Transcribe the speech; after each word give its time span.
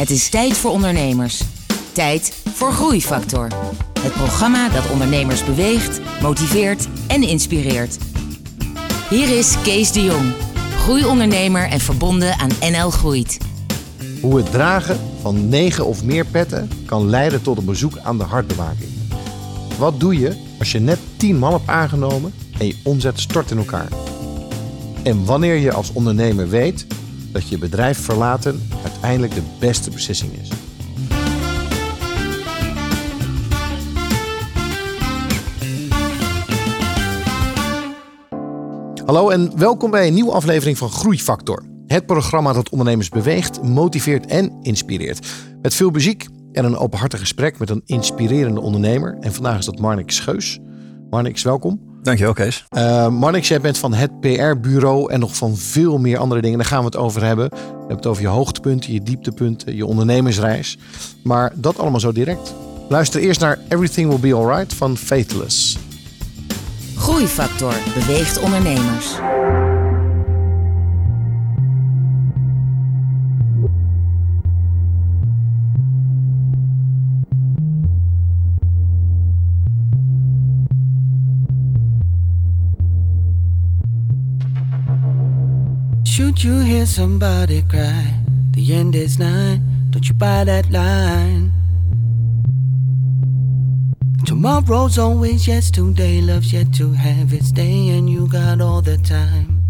Het 0.00 0.10
is 0.10 0.28
tijd 0.28 0.56
voor 0.56 0.70
ondernemers. 0.70 1.42
Tijd 1.92 2.42
voor 2.54 2.72
Groeifactor. 2.72 3.48
Het 4.00 4.12
programma 4.12 4.68
dat 4.68 4.90
ondernemers 4.90 5.44
beweegt, 5.44 6.00
motiveert 6.22 6.88
en 7.06 7.22
inspireert. 7.22 7.98
Hier 9.10 9.38
is 9.38 9.54
Kees 9.62 9.92
de 9.92 10.02
Jong, 10.02 10.32
groeiondernemer 10.76 11.68
en 11.68 11.80
verbonden 11.80 12.38
aan 12.38 12.50
NL 12.60 12.90
Groeit. 12.90 13.38
Hoe 14.20 14.36
het 14.36 14.50
dragen 14.50 15.00
van 15.20 15.48
negen 15.48 15.86
of 15.86 16.04
meer 16.04 16.26
petten 16.26 16.70
kan 16.86 17.08
leiden 17.08 17.42
tot 17.42 17.58
een 17.58 17.64
bezoek 17.64 17.98
aan 17.98 18.18
de 18.18 18.24
hartbewaking. 18.24 18.90
Wat 19.78 20.00
doe 20.00 20.18
je 20.18 20.36
als 20.58 20.72
je 20.72 20.78
net 20.78 20.98
10 21.16 21.38
man 21.38 21.52
hebt 21.52 21.68
aangenomen 21.68 22.32
en 22.58 22.66
je 22.66 22.76
omzet 22.84 23.20
stort 23.20 23.50
in 23.50 23.58
elkaar? 23.58 23.88
En 25.02 25.24
wanneer 25.24 25.56
je 25.56 25.72
als 25.72 25.92
ondernemer 25.92 26.48
weet 26.48 26.86
dat 27.32 27.48
je 27.48 27.58
bedrijf 27.58 27.98
verlaten 27.98 28.60
uiteindelijk 28.82 29.34
de 29.34 29.42
beste 29.58 29.90
beslissing 29.90 30.32
is. 30.32 30.48
Hallo 39.04 39.28
en 39.28 39.58
welkom 39.58 39.90
bij 39.90 40.06
een 40.06 40.14
nieuwe 40.14 40.32
aflevering 40.32 40.78
van 40.78 40.90
Groeifactor. 40.90 41.62
Het 41.86 42.06
programma 42.06 42.52
dat 42.52 42.68
ondernemers 42.68 43.08
beweegt, 43.08 43.62
motiveert 43.62 44.26
en 44.26 44.58
inspireert. 44.62 45.32
Met 45.62 45.74
veel 45.74 45.90
muziek 45.90 46.26
en 46.52 46.64
een 46.64 46.76
openhartig 46.76 47.20
gesprek 47.20 47.58
met 47.58 47.70
een 47.70 47.82
inspirerende 47.84 48.60
ondernemer. 48.60 49.16
En 49.20 49.32
vandaag 49.32 49.58
is 49.58 49.64
dat 49.64 49.78
Marnix 49.78 50.16
Scheus. 50.16 50.58
Marnix, 51.10 51.42
welkom. 51.42 51.89
Dankjewel, 52.02 52.32
Kees. 52.32 52.64
Uh, 52.76 53.08
Marnix, 53.08 53.48
jij 53.48 53.60
bent 53.60 53.78
van 53.78 53.94
het 53.94 54.20
PR-bureau 54.20 55.12
en 55.12 55.20
nog 55.20 55.36
van 55.36 55.56
veel 55.56 55.98
meer 55.98 56.18
andere 56.18 56.40
dingen. 56.40 56.58
Daar 56.58 56.66
gaan 56.66 56.78
we 56.78 56.84
het 56.84 56.96
over 56.96 57.24
hebben. 57.24 57.48
We 57.50 57.56
hebben 57.78 57.96
het 57.96 58.06
over 58.06 58.22
je 58.22 58.28
hoogtepunten, 58.28 58.92
je 58.92 59.02
dieptepunten, 59.02 59.76
je 59.76 59.86
ondernemersreis. 59.86 60.78
Maar 61.22 61.52
dat 61.54 61.78
allemaal 61.78 62.00
zo 62.00 62.12
direct. 62.12 62.54
Luister 62.88 63.20
eerst 63.20 63.40
naar 63.40 63.58
Everything 63.68 64.08
Will 64.08 64.18
Be 64.18 64.34
Alright 64.34 64.74
van 64.74 64.96
Faithless. 64.96 65.78
Groeifactor 66.96 67.74
beweegt 67.94 68.40
ondernemers. 68.40 69.14
Should 86.20 86.44
you 86.44 86.60
hear 86.60 86.84
somebody 86.84 87.62
cry? 87.62 88.14
The 88.50 88.74
end 88.74 88.94
is 88.94 89.18
nigh. 89.18 89.58
Don't 89.88 90.06
you 90.06 90.14
buy 90.14 90.44
that 90.44 90.70
line? 90.70 91.50
Tomorrow's 94.26 94.98
always 94.98 95.48
yesterday. 95.48 96.20
Love's 96.20 96.52
yet 96.52 96.74
to 96.74 96.92
have 96.92 97.32
its 97.32 97.50
day, 97.50 97.88
and 97.96 98.10
you 98.10 98.28
got 98.28 98.60
all 98.60 98.82
the 98.82 98.98
time. 98.98 99.62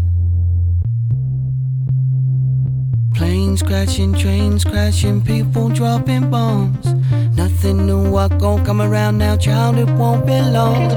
Planes 3.15 3.63
crashing, 3.63 4.13
trains 4.13 4.65
crashing, 4.65 5.21
people 5.21 5.69
dropping 5.69 6.29
bombs. 6.29 6.85
Nothing 7.33 7.85
new, 7.85 8.11
what 8.11 8.37
gon' 8.39 8.65
come 8.65 8.81
around 8.81 9.19
now, 9.19 9.37
child? 9.37 9.77
It 9.77 9.89
won't 9.91 10.25
be 10.25 10.41
long. 10.41 10.91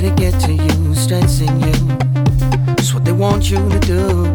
Let 0.00 0.12
it 0.12 0.16
get 0.16 0.40
to 0.40 0.52
you, 0.52 0.94
stressing 0.94 1.60
you. 1.60 1.72
It's 2.78 2.94
what 2.94 3.04
they 3.04 3.12
want 3.12 3.50
you 3.50 3.58
to 3.68 3.78
do. 3.80 4.32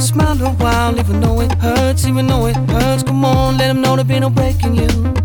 Smile 0.00 0.40
a 0.40 0.50
while, 0.52 0.98
even 0.98 1.20
though 1.20 1.40
it 1.42 1.52
hurts, 1.54 2.06
even 2.06 2.26
though 2.26 2.46
it 2.46 2.56
hurts. 2.56 3.02
Come 3.02 3.24
on, 3.26 3.58
let 3.58 3.68
them 3.68 3.82
know 3.82 3.96
there 3.96 4.04
be 4.06 4.18
no 4.20 4.30
breaking 4.30 4.76
you. 4.76 5.21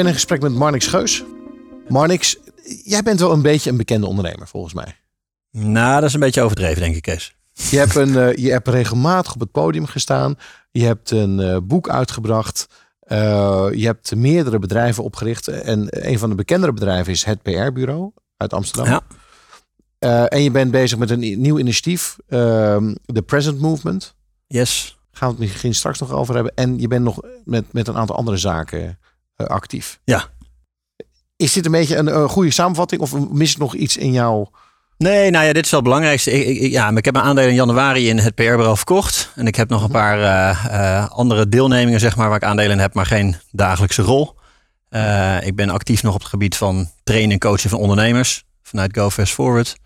Ben 0.00 0.08
in 0.08 0.14
gesprek 0.18 0.40
met 0.40 0.52
Marnix 0.52 0.84
Scheus. 0.84 1.24
Marnix, 1.88 2.36
jij 2.84 3.02
bent 3.02 3.20
wel 3.20 3.32
een 3.32 3.42
beetje 3.42 3.70
een 3.70 3.76
bekende 3.76 4.06
ondernemer 4.06 4.48
volgens 4.48 4.74
mij. 4.74 4.96
Nou, 5.50 5.94
dat 5.94 6.08
is 6.08 6.14
een 6.14 6.20
beetje 6.20 6.42
overdreven, 6.42 6.82
denk 6.82 6.96
ik, 6.96 7.02
Kees. 7.02 7.34
Je 7.52 7.78
hebt, 7.78 7.94
een, 7.94 8.16
eh, 8.16 8.36
je 8.36 8.50
hebt 8.50 8.68
regelmatig 8.68 9.34
op 9.34 9.40
het 9.40 9.50
podium 9.50 9.86
gestaan. 9.86 10.34
Je 10.70 10.84
hebt 10.84 11.10
een 11.10 11.40
eh, 11.40 11.56
boek 11.62 11.88
uitgebracht. 11.88 12.66
Eh, 13.00 13.66
je 13.72 13.84
hebt 13.86 14.14
meerdere 14.14 14.58
bedrijven 14.58 15.04
opgericht. 15.04 15.48
En 15.48 15.86
een 15.90 16.18
van 16.18 16.28
de 16.28 16.34
bekendere 16.34 16.72
bedrijven 16.72 17.12
is 17.12 17.24
het 17.24 17.42
PR-bureau 17.42 18.12
uit 18.36 18.52
Amsterdam. 18.52 19.00
Ja. 19.98 20.28
En 20.28 20.42
je 20.42 20.50
bent 20.50 20.70
bezig 20.70 20.98
met 20.98 21.10
een 21.10 21.40
nieuw 21.40 21.58
initiatief, 21.58 22.16
ehm, 22.28 22.94
The 23.06 23.22
Present 23.22 23.60
Movement. 23.60 24.14
Yes. 24.46 24.98
Gaan 25.12 25.28
we 25.28 25.34
het 25.34 25.44
misschien 25.44 25.74
straks 25.74 25.98
nog 25.98 26.12
over 26.12 26.34
hebben. 26.34 26.52
En 26.54 26.78
je 26.78 26.88
bent 26.88 27.04
nog 27.04 27.20
met, 27.44 27.72
met 27.72 27.88
een 27.88 27.96
aantal 27.96 28.16
andere 28.16 28.36
zaken 28.36 28.98
actief. 29.46 30.00
Ja. 30.04 30.24
Is 31.36 31.52
dit 31.52 31.66
een 31.66 31.72
beetje 31.72 31.96
een, 31.96 32.08
eh, 32.08 32.28
goede 32.28 32.50
samenvatting? 32.50 33.00
Of 33.00 33.30
mis 33.30 33.52
ik 33.52 33.58
nog 33.58 33.74
iets 33.74 33.96
in 33.96 34.12
jouw... 34.12 34.50
Nee, 34.96 35.30
nou 35.30 35.44
ja, 35.44 35.52
dit 35.52 35.64
is 35.64 35.70
wel 35.70 35.80
het 35.80 35.88
belangrijkste. 35.88 36.30
Ik, 36.30 36.60
ik, 36.60 36.70
ja, 36.70 36.88
maar 36.88 36.98
ik 36.98 37.04
heb 37.04 37.14
mijn 37.14 37.26
aandelen 37.26 37.50
in 37.50 37.56
januari 37.56 38.08
in 38.08 38.18
het 38.18 38.34
PR-bureau 38.34 38.76
verkocht. 38.76 39.32
En 39.34 39.46
ik 39.46 39.56
heb 39.56 39.68
nog 39.68 39.82
een 39.82 39.90
paar 39.90 40.20
eh, 40.22 40.98
eh, 40.98 41.10
andere 41.10 41.48
deelnemingen, 41.48 42.00
zeg 42.00 42.16
maar, 42.16 42.28
waar 42.28 42.36
ik 42.36 42.44
aandelen 42.44 42.72
in 42.72 42.78
heb, 42.78 42.94
maar 42.94 43.06
geen 43.06 43.36
dagelijkse 43.50 44.02
rol. 44.02 44.38
Eh, 44.90 45.46
ik 45.46 45.54
ben 45.56 45.70
actief 45.70 46.02
nog 46.02 46.14
op 46.14 46.20
het 46.20 46.28
gebied 46.28 46.56
van 46.56 46.90
trainen 47.02 47.30
en 47.30 47.38
coachen 47.38 47.70
van 47.70 47.78
ondernemers. 47.78 48.44
Vanuit 48.62 48.96
Go 48.96 49.10
Fast 49.10 49.32
Forward. 49.32 49.76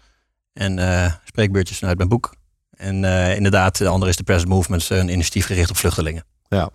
En 0.52 0.78
eh, 0.78 1.12
spreekbeurtjes 1.24 1.78
vanuit 1.78 1.96
mijn 1.96 2.08
boek. 2.08 2.34
En 2.76 3.04
eh, 3.04 3.36
inderdaad, 3.36 3.78
de 3.78 3.88
andere 3.88 4.10
is 4.10 4.16
de 4.16 4.22
Present 4.22 4.48
Movement, 4.48 4.90
een 4.90 5.08
initiatief 5.08 5.46
gericht 5.46 5.70
op 5.70 5.76
vluchtelingen. 5.76 6.24
Ja. 6.48 6.70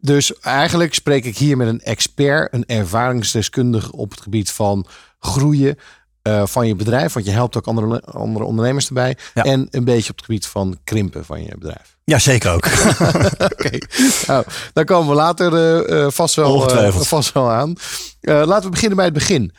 Dus 0.00 0.38
eigenlijk 0.40 0.94
spreek 0.94 1.24
ik 1.24 1.36
hier 1.36 1.56
met 1.56 1.68
een 1.68 1.80
expert, 1.80 2.52
een 2.52 2.66
ervaringsdeskundige 2.66 3.92
op 3.92 4.10
het 4.10 4.20
gebied 4.20 4.50
van 4.50 4.86
groeien 5.18 5.78
eh, 6.22 6.46
van 6.46 6.66
je 6.66 6.74
bedrijf. 6.74 7.12
Want 7.12 7.26
je 7.26 7.32
helpt 7.32 7.56
ook 7.56 7.66
andere, 7.66 8.02
andere 8.02 8.44
ondernemers 8.44 8.86
erbij. 8.86 9.16
Ja. 9.34 9.44
En 9.44 9.68
een 9.70 9.84
beetje 9.84 10.10
op 10.10 10.16
het 10.16 10.24
gebied 10.24 10.46
van 10.46 10.78
krimpen 10.84 11.24
van 11.24 11.42
je 11.42 11.54
bedrijf. 11.58 11.96
Ja, 12.04 12.18
zeker 12.18 12.52
ook. 12.52 12.66
Oké, 13.52 13.78
nou, 14.26 14.44
daar 14.72 14.84
komen 14.84 15.08
we 15.08 15.14
later 15.14 15.54
eh, 15.54 16.04
eh, 16.04 16.10
vast, 16.10 16.34
wel, 16.34 16.68
vast 16.90 17.32
wel 17.32 17.50
aan. 17.50 17.74
Laten 18.20 18.64
we 18.64 18.70
beginnen 18.70 18.96
bij 18.96 19.04
het 19.04 19.14
begin. 19.14 19.52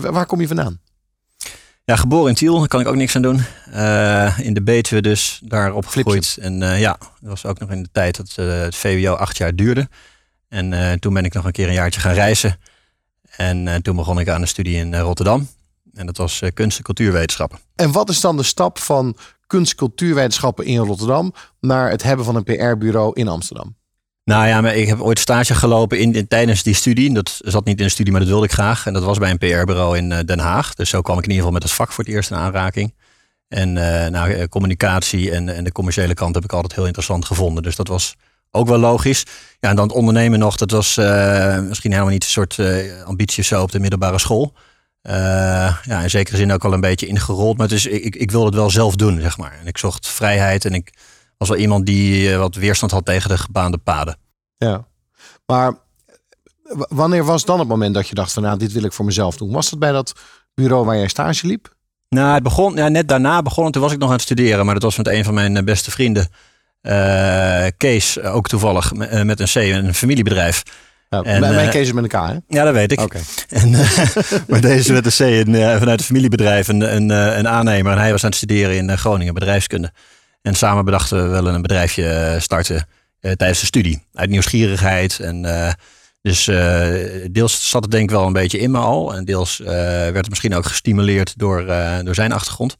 Waar 0.00 0.26
kom 0.26 0.40
je 0.40 0.46
vandaan? 0.46 0.80
Ja, 1.90 1.96
geboren 1.96 2.28
in 2.28 2.34
Tiel, 2.34 2.58
daar 2.58 2.68
kan 2.68 2.80
ik 2.80 2.86
ook 2.86 2.94
niks 2.94 3.16
aan 3.16 3.22
doen. 3.22 3.42
Eh, 3.72 4.38
in 4.38 4.54
de 4.54 4.62
Betuwe 4.62 5.02
dus, 5.02 5.40
daar 5.44 5.74
opgegroeid. 5.74 6.36
En 6.40 6.62
eh, 6.62 6.80
ja, 6.80 6.98
dat 6.98 7.30
was 7.30 7.46
ook 7.46 7.58
nog 7.58 7.70
in 7.70 7.82
de 7.82 7.88
tijd 7.92 8.16
dat 8.16 8.32
eh, 8.36 8.60
het 8.60 8.76
VWO 8.76 9.14
acht 9.14 9.36
jaar 9.36 9.54
duurde. 9.54 9.88
En 10.48 11.00
toen 11.00 11.14
ben 11.14 11.24
ik 11.24 11.32
nog 11.32 11.44
een 11.44 11.52
keer 11.52 11.68
een 11.68 11.72
jaartje 11.72 12.00
gaan 12.00 12.12
reizen. 12.12 12.58
En 13.36 13.82
toen 13.82 13.96
begon 13.96 14.18
ik 14.18 14.28
aan 14.28 14.40
de 14.40 14.46
studie 14.46 14.76
in 14.76 14.96
Rotterdam. 14.96 15.48
En 15.94 16.06
dat 16.06 16.16
was 16.16 16.42
kunst- 16.54 16.78
en 16.78 16.84
cultuurwetenschappen. 16.84 17.58
En 17.74 17.92
wat 17.92 18.08
is 18.08 18.20
dan 18.20 18.36
de 18.36 18.42
stap 18.42 18.78
van 18.78 19.16
kunst- 19.46 19.70
en 19.70 19.76
cultuurwetenschappen 19.76 20.64
in 20.64 20.78
Rotterdam 20.78 21.34
naar 21.60 21.90
het 21.90 22.02
hebben 22.02 22.24
van 22.24 22.36
een 22.36 22.44
PR-bureau 22.44 23.10
in 23.14 23.28
Amsterdam? 23.28 23.76
Nou 24.30 24.46
ja, 24.46 24.60
maar 24.60 24.74
ik 24.76 24.88
heb 24.88 25.00
ooit 25.00 25.18
stage 25.18 25.54
gelopen 25.54 25.98
in, 25.98 26.28
tijdens 26.28 26.62
die 26.62 26.74
studie. 26.74 27.14
Dat 27.14 27.36
zat 27.38 27.64
niet 27.64 27.78
in 27.78 27.84
de 27.84 27.90
studie, 27.90 28.12
maar 28.12 28.20
dat 28.20 28.30
wilde 28.30 28.44
ik 28.46 28.52
graag. 28.52 28.86
En 28.86 28.92
dat 28.92 29.02
was 29.02 29.18
bij 29.18 29.30
een 29.30 29.38
PR-bureau 29.38 29.96
in 29.96 30.12
eh, 30.12 30.18
Den 30.24 30.38
Haag. 30.38 30.74
Dus 30.74 30.88
zo 30.90 31.00
kwam 31.00 31.18
ik 31.18 31.24
in 31.24 31.30
ieder 31.30 31.44
geval 31.44 31.58
met 31.60 31.62
het 31.68 31.72
vak 31.72 31.92
voor 31.92 32.04
het 32.04 32.12
eerst 32.12 32.30
in 32.30 32.36
aanraking. 32.36 32.94
En 33.48 33.76
eh, 33.76 34.10
nou, 34.10 34.32
eh, 34.32 34.44
communicatie 34.48 35.30
en, 35.30 35.48
en 35.48 35.64
de 35.64 35.72
commerciële 35.72 36.14
kant 36.14 36.34
heb 36.34 36.44
ik 36.44 36.52
altijd 36.52 36.74
heel 36.74 36.84
interessant 36.86 37.24
gevonden. 37.24 37.62
Dus 37.62 37.76
dat 37.76 37.88
was 37.88 38.14
ook 38.50 38.68
wel 38.68 38.78
logisch. 38.78 39.24
Ja, 39.60 39.68
en 39.68 39.76
dan 39.76 39.86
het 39.86 39.96
ondernemen 39.96 40.38
nog, 40.38 40.56
dat 40.56 40.70
was 40.70 40.96
misschien 41.68 41.90
helemaal 41.92 42.12
niet 42.12 42.24
een 42.24 42.30
soort 42.30 42.58
eh, 42.58 43.02
ambitie 43.04 43.44
zo 43.44 43.62
op 43.62 43.72
de 43.72 43.80
middelbare 43.80 44.18
school. 44.18 44.54
Ja, 45.82 46.00
in 46.02 46.10
zekere 46.10 46.36
zin 46.36 46.52
ook 46.52 46.64
al 46.64 46.72
een 46.72 46.80
beetje 46.80 47.06
ingerold. 47.06 47.56
Maar 47.56 47.68
het 47.68 47.84
ik, 47.84 48.16
ik- 48.16 48.30
wilde 48.30 48.46
het 48.46 48.54
wel 48.54 48.70
zelf 48.70 48.96
doen, 48.96 49.20
zeg 49.20 49.38
maar. 49.38 49.58
En 49.60 49.66
ik 49.66 49.78
zocht 49.78 50.08
vrijheid 50.08 50.64
en 50.64 50.72
ik 50.74 50.92
was 51.36 51.48
wel 51.48 51.58
iemand 51.58 51.86
die 51.86 52.36
wat 52.36 52.54
weerstand 52.54 52.92
had 52.92 53.04
tegen 53.04 53.28
de 53.28 53.38
gebaande 53.38 53.78
paden. 53.78 54.16
Ja. 54.68 54.86
Maar 55.46 55.74
wanneer 56.88 57.24
was 57.24 57.44
dan 57.44 57.58
het 57.58 57.68
moment 57.68 57.94
dat 57.94 58.08
je 58.08 58.14
dacht 58.14 58.32
van 58.32 58.42
nou, 58.42 58.58
dit 58.58 58.72
wil 58.72 58.84
ik 58.84 58.92
voor 58.92 59.04
mezelf 59.04 59.36
doen? 59.36 59.50
Was 59.52 59.70
dat 59.70 59.78
bij 59.78 59.92
dat 59.92 60.12
bureau 60.54 60.84
waar 60.84 60.96
jij 60.96 61.08
stage 61.08 61.46
liep? 61.46 61.74
Nou, 62.08 62.34
het 62.34 62.42
begon, 62.42 62.74
ja, 62.74 62.88
net 62.88 63.08
daarna 63.08 63.42
begon 63.42 63.64
het. 63.64 63.72
Toen 63.72 63.82
was 63.82 63.92
ik 63.92 63.98
nog 63.98 64.08
aan 64.08 64.14
het 64.14 64.22
studeren, 64.22 64.64
maar 64.64 64.74
dat 64.74 64.82
was 64.82 64.96
met 64.96 65.08
een 65.08 65.24
van 65.24 65.34
mijn 65.34 65.56
eh, 65.56 65.62
beste 65.62 65.90
vrienden. 65.90 66.28
eh, 66.80 67.66
Kees, 67.76 68.18
eh, 68.18 68.34
ook 68.34 68.48
toevallig 68.48 68.94
me- 68.94 69.24
met 69.24 69.40
een 69.40 69.46
C, 69.46 69.54
een 69.54 69.94
familiebedrijf. 69.94 70.62
Ja, 71.08 71.22
En, 71.22 71.40
mijn, 71.40 71.66
case 71.66 71.78
is 71.78 71.92
met 71.92 72.12
hè? 72.12 72.36
Ja, 72.48 72.64
dat 72.64 72.74
weet 72.74 72.92
ik. 72.92 73.00
Oké. 73.00 73.18
En, 73.48 73.70
maar 74.48 74.60
deze 74.60 74.92
met 74.92 75.06
een 75.06 75.12
C, 75.44 75.46
een, 75.46 75.54
vanuit 75.54 75.98
het 75.98 76.04
familiebedrijf, 76.04 76.68
een, 76.68 76.94
een, 76.96 77.10
een 77.10 77.48
aannemer. 77.48 77.92
En 77.92 77.98
hij 77.98 78.10
was 78.12 78.22
aan 78.24 78.28
het 78.28 78.38
studeren 78.38 78.76
in 78.76 78.98
Groningen, 78.98 79.34
bedrijfskunde. 79.34 79.92
En 80.42 80.54
samen 80.54 80.84
bedachten 80.84 81.22
we 81.22 81.28
wel 81.28 81.46
een 81.48 81.62
bedrijfje 81.62 82.36
starten 82.40 82.86
tijdens 83.20 83.60
de 83.60 83.66
studie. 83.66 84.06
Uit 84.12 84.30
nieuwsgierigheid. 84.30 85.18
En, 85.20 85.44
eh, 85.44 85.72
dus 86.22 86.48
eh, 86.48 87.28
deels 87.30 87.70
zat 87.70 87.82
het 87.82 87.90
denk 87.90 88.04
ik 88.04 88.16
wel 88.16 88.26
een 88.26 88.32
beetje 88.32 88.58
in 88.58 88.70
me 88.70 88.78
al. 88.78 89.14
En 89.14 89.24
deels 89.24 89.60
eh, 89.60 89.66
werd 89.66 90.16
het 90.16 90.28
misschien 90.28 90.54
ook 90.54 90.66
gestimuleerd 90.66 91.38
door, 91.38 91.66
eh, 91.66 91.98
door 92.02 92.14
zijn 92.14 92.32
achtergrond. 92.32 92.76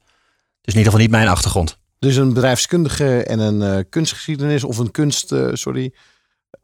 Dus 0.61 0.75
in 0.75 0.79
ieder 0.79 0.85
geval 0.85 0.99
niet 1.01 1.11
mijn 1.11 1.29
achtergrond. 1.29 1.79
Dus 1.99 2.17
een 2.17 2.33
bedrijfskundige 2.33 3.25
en 3.25 3.39
een 3.39 3.63
eh, 3.63 3.85
kunstgeschiedenis 3.91 4.65
of 4.65 4.79
een 4.79 4.91
kunst, 4.91 5.33
eh, 5.33 5.49
sorry, 5.53 5.93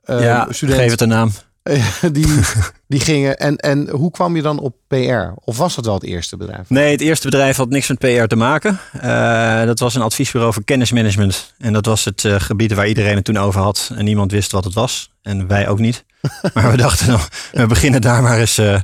eh, 0.03 0.23
ja, 0.23 0.47
student. 0.51 0.79
geef 0.79 0.91
het 0.91 1.01
een 1.01 1.09
naam. 1.09 1.31
die, 2.13 2.27
die 2.93 3.01
gingen. 3.01 3.37
En, 3.37 3.57
en 3.57 3.89
hoe 3.91 4.11
kwam 4.11 4.37
je 4.37 4.43
dan 4.43 4.59
op 4.59 4.77
PR? 4.89 5.41
Of 5.45 5.57
was 5.57 5.75
dat 5.75 5.85
wel 5.85 5.95
het 5.95 6.05
eerste 6.05 6.37
bedrijf? 6.37 6.69
Nee, 6.69 6.91
het 6.91 7.01
eerste 7.01 7.29
bedrijf 7.29 7.57
had 7.57 7.69
niks 7.69 7.89
met 7.89 7.99
PR 7.99 8.27
te 8.27 8.37
maken. 8.37 8.79
Eh, 9.01 9.65
dat 9.65 9.79
was 9.79 9.95
een 9.95 10.03
adviesbureau 10.03 10.53
voor 10.53 10.65
kennismanagement. 10.65 11.55
En 11.59 11.73
dat 11.73 11.87
was 11.87 12.05
het 12.05 12.25
eh, 12.25 12.35
gebied 12.41 12.73
waar 12.75 12.89
iedereen 12.89 13.15
het 13.15 13.25
toen 13.25 13.39
over 13.39 13.61
had. 13.61 13.91
En 13.95 14.05
niemand 14.05 14.33
wist 14.33 14.53
wat 14.53 14.65
het 14.65 14.75
was. 14.75 15.11
En 15.23 15.47
wij 15.47 15.69
ook 15.69 15.79
niet. 15.79 16.05
maar 16.55 16.71
we 16.71 16.77
dachten, 16.77 17.07
nou, 17.07 17.21
we 17.53 17.67
beginnen 17.67 18.01
daar 18.01 18.23
maar 18.23 18.39
eens. 18.39 18.59
eh, 18.59 18.81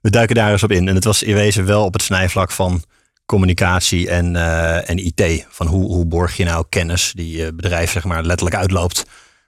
we 0.00 0.10
duiken 0.10 0.36
daar 0.36 0.52
eens 0.52 0.62
op 0.62 0.72
in. 0.72 0.88
En 0.88 0.94
het 0.94 1.04
was 1.04 1.22
in 1.22 1.34
wezen 1.34 1.64
wel 1.64 1.84
op 1.84 1.92
het 1.92 2.02
snijvlak 2.02 2.50
van 2.50 2.82
communicatie 3.26 4.10
en, 4.10 4.36
eh, 4.36 4.90
en 4.90 4.98
IT. 5.06 5.46
Van 5.48 5.66
hoe, 5.66 5.84
hoe 5.86 6.06
borg 6.06 6.36
je 6.36 6.44
nou 6.44 6.64
kennis 6.68 7.12
die 7.14 7.36
je 7.36 7.54
bedrijf 7.54 7.90
zeg 7.90 8.04
maar 8.04 8.22
letterlijk 8.22 8.56
uitloopt. 8.56 9.04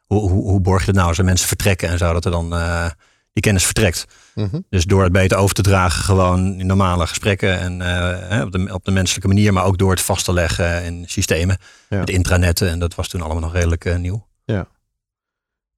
Hoe, 0.08 0.30
hoe, 0.30 0.42
hoe 0.50 0.60
borg 0.60 0.80
je 0.80 0.86
het 0.86 0.94
nou 0.94 1.08
als 1.08 1.18
er 1.18 1.24
mensen 1.24 1.48
vertrekken 1.48 1.88
en 1.88 1.98
zo 1.98 2.12
dat 2.12 2.24
er 2.24 2.30
dan 2.30 2.52
eh, 2.54 2.90
die 3.32 3.42
kennis 3.42 3.64
vertrekt. 3.64 4.04
Mhm. 4.34 4.60
Dus 4.70 4.84
door 4.84 5.02
het 5.02 5.12
beter 5.12 5.36
over 5.36 5.54
te 5.54 5.62
dragen, 5.62 6.02
gewoon 6.04 6.60
in 6.60 6.66
normale 6.66 7.06
gesprekken 7.06 7.58
en 7.58 7.82
eh, 8.30 8.44
op, 8.44 8.52
de, 8.52 8.68
op 8.72 8.84
de 8.84 8.90
menselijke 8.90 9.28
manier, 9.28 9.52
maar 9.52 9.64
ook 9.64 9.78
door 9.78 9.90
het 9.90 10.00
vast 10.00 10.24
te 10.24 10.32
leggen 10.32 10.84
in 10.84 11.04
systemen, 11.06 11.58
Ja. 11.88 11.98
met 11.98 12.10
intranetten. 12.10 12.68
En 12.70 12.78
dat 12.78 12.94
was 12.94 13.08
toen 13.08 13.22
allemaal 13.22 13.42
nog 13.42 13.52
redelijk 13.52 13.84
eh, 13.84 13.96
nieuw. 13.96 14.26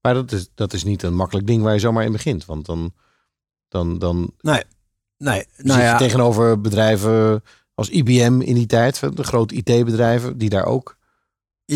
Maar 0.00 0.14
dat 0.14 0.32
is, 0.32 0.50
dat 0.54 0.72
is 0.72 0.84
niet 0.84 1.02
een 1.02 1.14
makkelijk 1.14 1.46
ding 1.46 1.62
waar 1.62 1.72
je 1.72 1.78
zomaar 1.78 2.04
in 2.04 2.12
begint. 2.12 2.44
Want 2.44 2.66
dan, 2.66 2.92
dan, 3.68 3.98
dan 3.98 4.32
Nee, 5.16 5.44
zit 5.56 5.66
nou 5.66 5.78
je 5.78 5.84
ja, 5.84 5.96
tegenover 5.96 6.60
bedrijven 6.60 7.42
als 7.74 7.88
IBM 7.88 8.40
in 8.40 8.54
die 8.54 8.66
tijd. 8.66 9.00
De 9.16 9.24
grote 9.24 9.54
IT-bedrijven 9.54 10.38
die 10.38 10.48
daar 10.48 10.64
ook... 10.64 10.96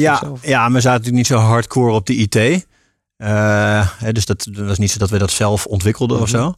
ja, 0.00 0.16
zelf? 0.18 0.46
ja, 0.46 0.58
maar 0.60 0.72
we 0.72 0.80
zaten 0.80 0.90
natuurlijk 1.00 1.16
niet 1.16 1.26
zo 1.26 1.46
hardcore 1.46 1.92
op 1.92 2.06
de 2.06 2.14
IT. 2.14 2.36
Eh, 3.16 3.88
hè, 3.98 4.12
dus 4.12 4.26
dat 4.26 4.48
was 4.52 4.78
niet 4.78 4.90
zo 4.90 4.98
dat 4.98 5.10
we 5.10 5.18
dat 5.18 5.30
zelf 5.30 5.66
ontwikkelden 5.66 6.20
of 6.20 6.32
Mhm. 6.32 6.40
zo. 6.40 6.54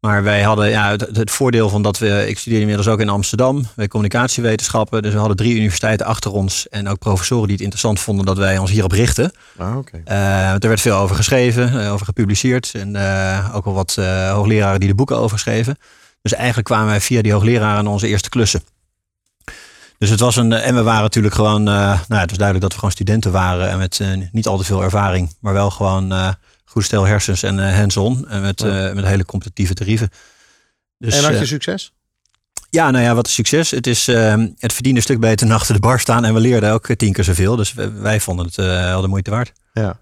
Maar 0.00 0.22
wij 0.22 0.42
hadden 0.42 0.68
ja, 0.70 0.90
het, 0.90 1.16
het 1.16 1.30
voordeel 1.30 1.68
van 1.68 1.82
dat 1.82 1.98
we, 1.98 2.24
ik 2.28 2.38
studeerde 2.38 2.60
inmiddels 2.60 2.88
ook 2.94 3.00
in 3.00 3.08
Amsterdam, 3.08 3.66
bij 3.76 3.88
communicatiewetenschappen. 3.88 5.02
Dus 5.02 5.12
we 5.12 5.18
hadden 5.18 5.36
drie 5.36 5.54
universiteiten 5.56 6.06
achter 6.06 6.30
ons 6.32 6.68
en 6.68 6.88
ook 6.88 6.98
professoren 6.98 7.42
die 7.44 7.52
het 7.52 7.60
interessant 7.62 8.00
vonden 8.00 8.26
dat 8.26 8.36
wij 8.38 8.58
ons 8.58 8.70
hierop 8.70 8.92
richten. 8.92 9.32
Ah, 9.56 9.76
oké. 9.76 10.00
Eh, 10.04 10.52
er 10.52 10.68
werd 10.68 10.80
veel 10.80 10.96
over 10.96 11.16
geschreven, 11.16 11.80
eh, 11.80 11.92
over 11.92 12.06
gepubliceerd. 12.06 12.72
En 12.74 12.88
ook 13.52 13.64
wel 13.64 13.74
wat 13.74 13.94
hoogleraren 14.30 14.80
die 14.80 14.88
de 14.88 14.94
boeken 14.94 15.16
over 15.18 15.38
schreven. 15.38 15.76
Dus 16.22 16.32
eigenlijk 16.34 16.66
kwamen 16.66 16.86
wij 16.86 17.00
via 17.00 17.22
die 17.22 17.32
hoogleraren 17.32 17.86
onze 17.86 18.08
eerste 18.08 18.28
klussen. 18.28 18.60
Dus 20.04 20.12
het 20.12 20.22
was 20.22 20.36
een. 20.36 20.52
eh, 20.52 20.66
En 20.68 20.74
we 20.74 20.82
waren 20.82 21.02
natuurlijk 21.02 21.34
gewoon. 21.34 21.60
eh, 21.68 21.74
nou, 21.74 21.98
ja, 22.08 22.18
het 22.18 22.28
was 22.28 22.38
duidelijk 22.38 22.60
dat 22.60 22.72
we 22.72 22.78
gewoon 22.78 22.90
studenten 22.90 23.32
waren. 23.32 23.68
En 23.68 23.78
met 23.78 24.00
eh, 24.00 24.08
niet 24.32 24.46
al 24.46 24.58
te 24.58 24.64
veel 24.64 24.82
ervaring. 24.82 25.36
Maar 25.40 25.52
wel 25.52 25.70
gewoon 25.70 26.34
goed 26.64 26.84
stel 26.84 27.04
hersens 27.04 27.42
en 27.42 27.74
hands-on. 27.76 28.28
En 28.28 28.42
met, 28.42 28.60
Ja. 28.60 28.92
met 28.94 29.04
hele 29.04 29.24
competitieve 29.24 29.74
tarieven. 29.74 30.08
Dus, 30.98 31.16
en 31.16 31.24
had 31.24 31.38
je 31.38 31.46
succes? 31.46 31.92
ja, 32.70 32.90
nou 32.90 33.04
ja, 33.04 33.14
wat 33.14 33.26
een 33.26 33.32
succes. 33.32 33.70
Het, 33.70 33.86
is, 33.86 34.08
eh, 34.08 34.34
het 34.58 34.72
verdiende 34.72 34.98
een 34.98 35.04
stuk 35.04 35.20
beter 35.20 35.46
dan 35.46 35.56
achter 35.56 35.74
de 35.74 35.80
bar 35.80 36.00
staan. 36.00 36.24
En 36.24 36.34
we 36.34 36.40
leerden 36.40 36.72
ook 36.72 36.86
tien 36.94 37.12
keer 37.12 37.24
zoveel. 37.24 37.56
Dus 37.56 37.72
wij, 37.72 37.92
wij 37.92 38.20
vonden 38.20 38.46
het 38.46 38.58
eh 38.58 38.66
wel 38.66 39.00
de 39.00 39.08
moeite 39.08 39.30
waard. 39.30 39.52
Ja. 39.72 40.00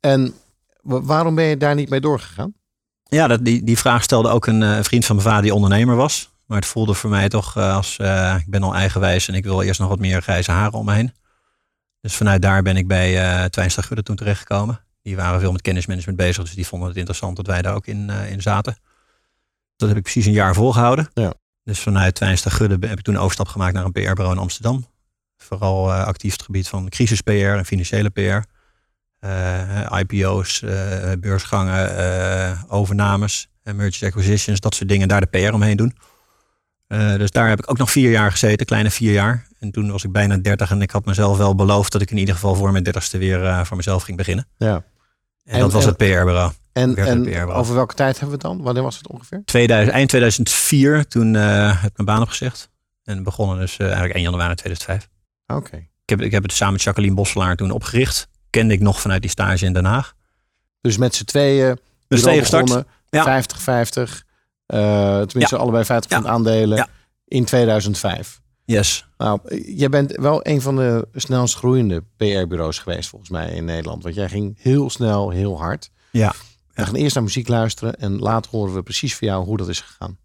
En 0.00 0.34
wa- 0.82 1.02
waarom 1.02 1.34
ben 1.34 1.44
je 1.44 1.56
daar 1.56 1.74
niet 1.74 1.88
mee 1.88 2.00
doorgegaan? 2.00 2.54
Ja, 3.08 3.26
dat, 3.26 3.44
die, 3.44 3.64
die 3.64 3.78
vraag 3.78 4.02
stelde 4.02 4.28
ook 4.28 4.46
een 4.46 4.84
vriend 4.84 5.04
van 5.04 5.16
mijn 5.16 5.28
vader 5.28 5.42
die 5.44 5.54
ondernemer 5.54 5.96
was. 5.96 6.30
Maar 6.46 6.58
het 6.58 6.66
voelde 6.66 6.94
voor 6.94 7.10
mij 7.10 7.28
toch 7.28 7.56
eh, 7.56 7.74
als 7.74 7.98
eh, 7.98 8.36
ik 8.38 8.50
ben 8.50 8.62
al 8.62 8.74
eigenwijs 8.74 9.28
en 9.28 9.34
ik 9.34 9.44
wil 9.44 9.62
eerst 9.62 9.80
nog 9.80 9.88
wat 9.88 9.98
meer 9.98 10.22
grijze 10.22 10.50
haren 10.50 10.78
om 10.78 10.84
me 10.84 10.94
heen. 10.94 11.12
Dus 12.00 12.16
vanuit 12.16 12.42
daar 12.42 12.62
ben 12.62 12.76
ik 12.76 12.86
bij 12.86 13.22
eh 13.22 13.44
Twijnstra 13.44 13.82
Gudde 13.82 14.02
toen 14.02 14.16
terechtgekomen. 14.16 14.80
Die 15.02 15.16
waren 15.16 15.40
veel 15.40 15.52
met 15.52 15.62
kennismanagement 15.62 16.18
bezig, 16.18 16.44
dus 16.44 16.54
die 16.54 16.66
vonden 16.66 16.88
het 16.88 16.96
interessant 16.96 17.36
dat 17.36 17.46
wij 17.46 17.62
daar 17.62 17.74
ook 17.74 17.86
in, 17.86 18.10
eh, 18.10 18.30
in 18.30 18.42
zaten. 18.42 18.76
Dat 19.76 19.88
heb 19.88 19.96
ik 19.96 20.02
precies 20.02 20.26
een 20.26 20.32
jaar 20.32 20.54
volgehouden. 20.54 21.08
Ja. 21.14 21.34
Dus 21.64 21.80
vanuit 21.80 22.14
Twijnstra 22.14 22.50
Gudde 22.50 22.86
heb 22.86 22.98
ik 22.98 23.04
toen 23.04 23.14
een 23.14 23.20
overstap 23.20 23.48
gemaakt 23.48 23.74
naar 23.74 23.84
een 23.84 23.92
PR-bureau 23.92 24.32
in 24.32 24.38
Amsterdam. 24.38 24.86
Vooral 25.36 25.92
eh, 25.92 26.04
actief 26.04 26.32
het 26.32 26.42
gebied 26.42 26.68
van 26.68 26.88
crisis-PR 26.88 27.30
en 27.30 27.64
financiële 27.64 28.10
PR. 28.10 28.48
Eh, 29.18 29.98
IPO's, 29.98 30.62
eh, 30.62 31.12
beursgangen, 31.20 31.96
eh, 31.96 32.62
overnames, 32.68 33.48
mergers 33.62 34.02
acquisitions, 34.02 34.60
dat 34.60 34.74
soort 34.74 34.88
dingen. 34.88 35.08
Daar 35.08 35.20
de 35.20 35.26
PR 35.26 35.52
omheen 35.52 35.76
doen. 35.76 35.96
Eh, 36.86 37.14
dus 37.16 37.30
daar 37.30 37.48
heb 37.48 37.58
ik 37.58 37.70
ook 37.70 37.78
nog 37.78 37.90
vier 37.90 38.10
jaar 38.10 38.30
gezeten, 38.30 38.66
kleine 38.66 38.90
vier 38.90 39.12
jaar. 39.12 39.46
En 39.58 39.70
toen 39.70 39.90
was 39.90 40.04
ik 40.04 40.12
bijna 40.12 40.36
dertig 40.36 40.70
en 40.70 40.82
ik 40.82 40.90
had 40.90 41.04
mezelf 41.04 41.36
wel 41.36 41.54
beloofd 41.54 41.92
dat 41.92 42.00
ik 42.02 42.10
in 42.10 42.16
ieder 42.16 42.34
geval 42.34 42.54
voor 42.54 42.72
mijn 42.72 42.84
dertigste 42.84 43.18
weer 43.18 43.44
eh, 43.44 43.64
voor 43.64 43.76
mezelf 43.76 44.02
ging 44.02 44.16
beginnen. 44.16 44.46
Ja. 44.56 44.74
En, 44.74 44.82
En- 45.44 45.60
dat 45.60 45.72
was 45.72 45.82
en- 45.82 45.88
het 45.88 45.96
PR-bureau. 45.96 46.52
En, 46.72 46.96
en 46.96 47.22
PR-bureau. 47.22 47.52
over 47.52 47.74
welke 47.74 47.94
tijd 47.94 48.20
hebben 48.20 48.38
we 48.38 48.46
het 48.46 48.54
dan? 48.56 48.64
Wanneer 48.64 48.82
was 48.82 48.96
het 48.96 49.08
ongeveer? 49.08 49.42
2000, 49.44 49.94
eind 49.94 50.08
2004, 50.08 51.06
toen 51.08 51.36
eh, 51.36 51.66
heb 51.82 51.90
ik 51.90 51.96
mijn 51.96 52.08
baan 52.08 52.22
opgezegd. 52.22 52.70
En 53.04 53.22
begonnen 53.22 53.58
dus 53.58 53.76
eigenlijk 53.78 54.14
1 54.14 54.22
januari 54.22 54.54
2005. 54.54 55.08
Oké. 55.46 55.76
Ik 55.76 56.18
heb, 56.18 56.20
ik 56.20 56.30
heb 56.32 56.42
het 56.42 56.52
samen 56.52 56.72
met 56.74 56.82
Jacqueline 56.82 57.14
Bosselaar 57.14 57.56
toen 57.56 57.70
opgericht. 57.70 58.28
Kende 58.50 58.74
ik 58.74 58.80
nog 58.80 59.00
vanuit 59.00 59.20
die 59.22 59.30
stage 59.30 59.64
in 59.64 59.72
Den 59.72 59.84
Haag. 59.84 60.14
Dus 60.80 60.96
met 60.96 61.14
z'n 61.14 61.24
tweeën. 61.24 61.74
Dus 62.08 62.20
bureau 62.20 62.22
twee 62.22 62.40
gestart. 62.40 62.64
begonnen, 62.64 62.86
Ja. 63.08 63.24
50-50. 63.24 64.24
Eh, 64.66 65.20
tenminste, 65.20 65.56
allebei 65.56 65.84
50 65.84 66.10
van 66.10 66.20
Ja. 66.20 66.26
de 66.26 66.32
aandelen. 66.34 66.76
Ja. 66.76 66.88
In 67.24 67.44
2005. 67.44 68.40
Yes. 68.64 69.06
Nou, 69.18 69.40
jij 69.74 69.88
bent 69.88 70.12
wel 70.16 70.40
een 70.46 70.60
van 70.60 70.76
de 70.76 71.08
snelst 71.14 71.54
groeiende 71.56 72.02
PR-bureaus 72.16 72.78
geweest, 72.78 73.08
volgens 73.08 73.30
mij, 73.30 73.50
in 73.50 73.64
Nederland. 73.64 74.02
Want 74.02 74.14
jij 74.14 74.28
ging 74.28 74.56
heel 74.60 74.90
snel, 74.90 75.30
heel 75.30 75.58
hard. 75.58 75.90
Ja. 76.10 76.32
We 76.74 76.84
gaan 76.84 76.94
eerst 76.94 77.14
naar 77.14 77.24
muziek 77.24 77.48
luisteren 77.48 77.94
en 77.94 78.18
later 78.18 78.50
horen 78.50 78.74
we 78.74 78.82
precies 78.82 79.16
van 79.16 79.28
jou 79.28 79.44
hoe 79.44 79.56
dat 79.56 79.68
is 79.68 79.80
gegaan. 79.80 80.18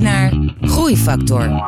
Naar 0.00 0.32
Groeifactor. 0.60 1.64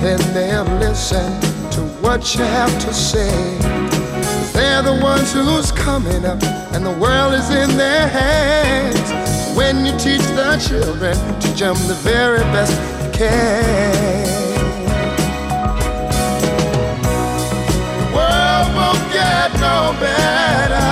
Then 0.00 0.18
they'll 0.34 0.64
listen 0.78 1.28
to 1.72 1.80
what 2.02 2.34
you 2.34 2.44
have 2.44 2.72
to 2.86 2.92
say. 2.94 3.58
They're 4.52 4.82
the 4.82 4.98
ones 5.02 5.32
who's 5.32 5.70
coming 5.72 6.24
up, 6.24 6.42
and 6.74 6.84
the 6.84 6.96
world 6.98 7.34
is 7.34 7.50
in 7.50 7.76
their 7.76 8.08
hands. 8.08 9.08
When 9.56 9.84
you 9.86 9.92
teach 9.98 10.22
the 10.38 10.56
children, 10.66 11.16
teach 11.40 11.60
them 11.60 11.76
the 11.86 11.94
very 12.02 12.40
best 12.54 12.72
you 13.04 13.10
can. 13.12 14.24
The 18.00 18.08
world 18.16 18.68
won't 18.76 19.12
get 19.12 19.52
no 19.60 19.94
better 20.00 20.88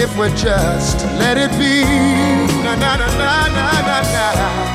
if 0.00 0.10
we 0.18 0.28
just 0.36 1.04
let 1.18 1.36
it 1.36 1.50
be. 1.58 1.84
Na 2.64 2.74
na 2.76 2.96
na 2.96 3.06
na 3.18 3.48
na 3.48 3.70
na 3.82 4.02
na. 4.02 4.67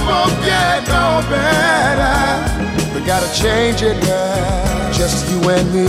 Won't 0.00 0.32
get 0.42 0.88
no 0.88 1.20
better. 1.28 2.94
We 2.94 3.04
gotta 3.04 3.30
change 3.34 3.82
it 3.82 3.96
now, 4.04 4.90
just 4.92 5.28
you 5.30 5.38
and 5.50 5.68
me. 5.74 5.84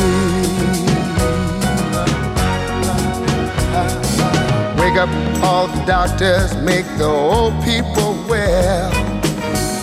Wake 4.81 4.97
up 4.97 5.09
all 5.41 5.67
the 5.67 5.85
doctors, 5.85 6.53
make 6.57 6.85
the 6.97 7.05
old 7.05 7.53
people 7.63 8.13
well. 8.27 8.91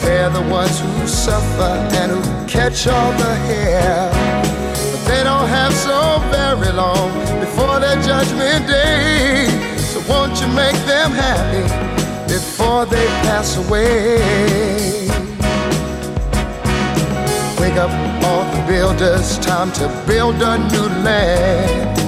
They're 0.02 0.28
the 0.28 0.42
ones 0.50 0.78
who 0.80 1.06
suffer 1.06 1.72
and 1.98 2.12
who 2.12 2.46
catch 2.46 2.86
all 2.86 3.12
the 3.12 3.34
hair. 3.48 4.10
But 4.92 5.02
they 5.08 5.24
don't 5.24 5.48
have 5.48 5.72
so 5.72 6.18
very 6.30 6.72
long 6.72 7.10
before 7.40 7.80
their 7.80 7.96
judgment 8.02 8.66
day. 8.66 9.46
So 9.78 10.00
won't 10.12 10.38
you 10.42 10.48
make 10.48 10.76
them 10.84 11.12
happy 11.12 11.99
before 12.70 12.86
they 12.86 13.06
pass 13.26 13.56
away? 13.56 14.18
Wake 17.58 17.76
up 17.76 17.90
all 18.24 18.44
the 18.54 18.64
builders, 18.68 19.38
time 19.40 19.72
to 19.72 19.86
build 20.06 20.36
a 20.36 20.56
new 20.72 20.88
land. 21.02 21.98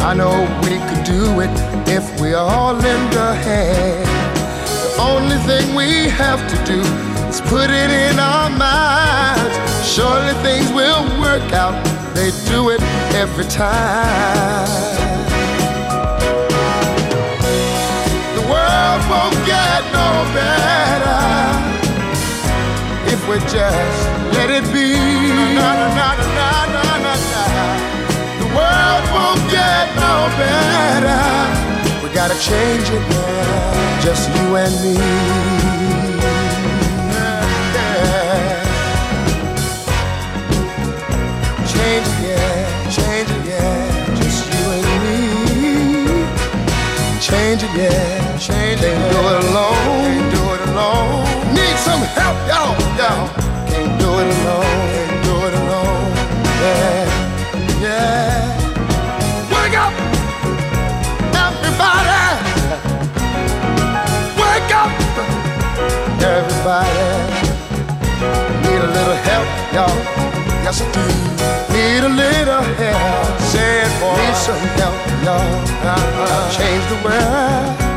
I 0.00 0.14
know 0.14 0.34
we 0.64 0.78
could 0.88 1.04
do 1.04 1.40
it 1.44 1.54
if 1.86 2.04
we 2.20 2.34
all 2.34 2.74
lend 2.74 3.14
a 3.14 3.34
hand. 3.34 4.08
The 4.84 5.02
only 5.10 5.38
thing 5.48 5.76
we 5.76 6.08
have 6.22 6.40
to 6.52 6.56
do 6.72 6.80
is 7.28 7.40
put 7.42 7.70
it 7.70 7.90
in 8.06 8.18
our 8.18 8.50
minds. 8.50 9.56
Surely 9.94 10.34
things 10.42 10.72
will 10.72 11.04
work 11.20 11.52
out. 11.52 11.76
They 12.16 12.30
do 12.50 12.70
it 12.70 12.82
every 13.14 13.44
time. 13.44 14.99
Better 20.34 21.20
if 23.12 23.20
we 23.28 23.36
just 23.50 24.00
let 24.34 24.50
it 24.50 24.64
be. 24.72 24.94
Na, 25.56 25.70
na, 25.74 25.88
na. 25.94 26.10
The 28.40 28.48
world 28.56 29.04
won't 29.14 29.42
get 29.50 29.86
no 29.96 30.14
better. 30.40 31.22
We 32.02 32.08
gotta 32.14 32.38
change 32.40 32.88
it 32.96 33.04
now, 33.10 34.00
just 34.02 34.28
you 34.34 34.56
and 34.56 34.74
me. 34.82 34.96
Change 41.72 42.06
it, 42.06 42.18
yeah, 42.28 42.90
change 42.96 43.30
it, 43.36 43.42
yeah, 43.46 44.16
just 44.20 44.40
you 44.52 44.64
and 44.76 44.86
me. 45.04 45.18
change 47.20 47.62
it, 47.62 47.72
yeah. 47.76 48.29
Change. 48.40 48.80
Can't 48.80 49.12
do 49.12 49.20
it 49.20 49.44
alone. 49.52 49.74
Can't 50.00 50.32
do 50.32 50.42
it 50.54 50.60
alone. 50.70 51.52
Need 51.52 51.76
some 51.76 52.00
help, 52.16 52.36
y'all, 52.48 52.72
y'all. 52.96 53.28
Can't 53.68 54.00
do 54.00 54.08
it 54.16 54.28
alone. 54.32 54.64
Can't 54.96 55.20
do 55.28 55.34
it 55.44 55.54
alone. 55.60 56.08
Yeah, 56.64 57.04
yeah. 57.84 58.40
Wake 59.52 59.76
up, 59.76 59.92
everybody. 61.36 62.16
Wake 64.40 64.72
up, 64.72 64.90
everybody. 66.24 67.44
Need 68.64 68.80
a 68.80 68.90
little 68.96 69.20
help, 69.28 69.48
y'all. 69.76 69.96
Yes, 70.64 70.80
I 70.80 70.88
do. 70.96 71.04
Need 71.76 72.04
a 72.04 72.08
little 72.08 72.64
help. 72.80 73.40
Say 73.52 73.84
it, 73.84 73.92
boy. 74.00 74.16
Need 74.16 74.34
some 74.34 74.64
help, 74.80 74.96
y'all. 75.24 75.44
Uh-huh. 75.84 76.56
Change 76.56 76.84
the 76.88 76.96
world. 77.04 77.89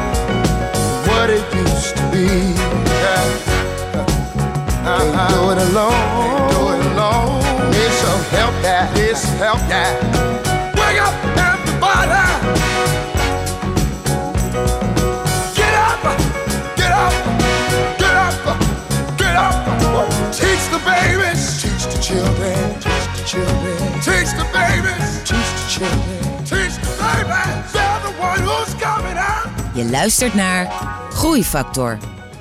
What 1.34 1.42
it 1.42 1.56
used 1.56 1.98
to 1.98 2.04
be. 2.12 2.25
Yeah. 3.02 3.25
Can't 4.86 5.30
do 5.34 5.40
it 5.50 5.58
alone. 5.68 5.90
Can't 5.90 6.52
do 6.54 6.62
it 6.70 6.82
alone. 6.94 7.42
Need 7.74 7.94
some 8.02 8.24
help, 8.38 8.54
yeah. 8.62 8.94
Need 8.94 9.18
some 9.18 9.38
help, 9.42 9.62
yeah. 9.68 9.98
Wake 10.78 11.02
up, 11.02 11.16
everybody. 11.50 12.25
Get 15.58 15.74
up, 15.74 16.02
get 16.78 16.92
up, 17.04 17.13
get 17.98 18.13
up, 18.13 18.36
get 19.18 19.36
up. 19.36 19.56
Teach 20.38 20.63
the 20.70 20.78
babies, 20.86 21.42
teach 21.63 21.84
the 21.90 22.00
children, 22.00 22.58
teach 22.78 23.08
the 23.18 23.24
children, 23.25 23.78
teach 24.06 24.30
the 24.38 24.46
babies, 24.54 25.10
teach 25.25 25.50
the 25.58 25.66
children, 25.74 26.22
teach 26.46 26.75
the 26.78 26.92
babies. 27.02 27.74
They're 27.74 28.00
the 28.06 28.13
one 28.22 28.42
who's 28.46 28.75
coming 28.75 29.18
out. 29.18 29.50
Je 29.74 29.90
luistert 29.90 30.34
naar 30.34 30.68
Groeifactor. 31.24 31.98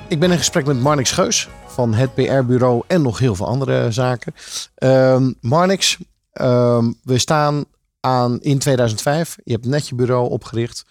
Ik 0.07 0.19
ben 0.19 0.31
in 0.31 0.37
gesprek 0.37 0.65
met 0.65 0.79
Marnix 0.79 1.11
Geus 1.11 1.49
van 1.67 1.93
het 1.93 2.13
PR-bureau 2.13 2.83
en 2.87 3.01
nog 3.01 3.19
heel 3.19 3.35
veel 3.35 3.47
andere 3.47 3.91
zaken. 3.91 4.33
Ehm 4.75 5.31
Marnix, 5.41 5.97
ehm, 6.31 6.91
we 7.03 7.17
staan 7.17 7.65
aan 7.99 8.41
in 8.41 8.59
2005. 8.59 9.37
Je 9.43 9.51
hebt 9.51 9.65
net 9.65 9.87
je 9.87 9.95
bureau 9.95 10.29
opgericht. 10.29 10.85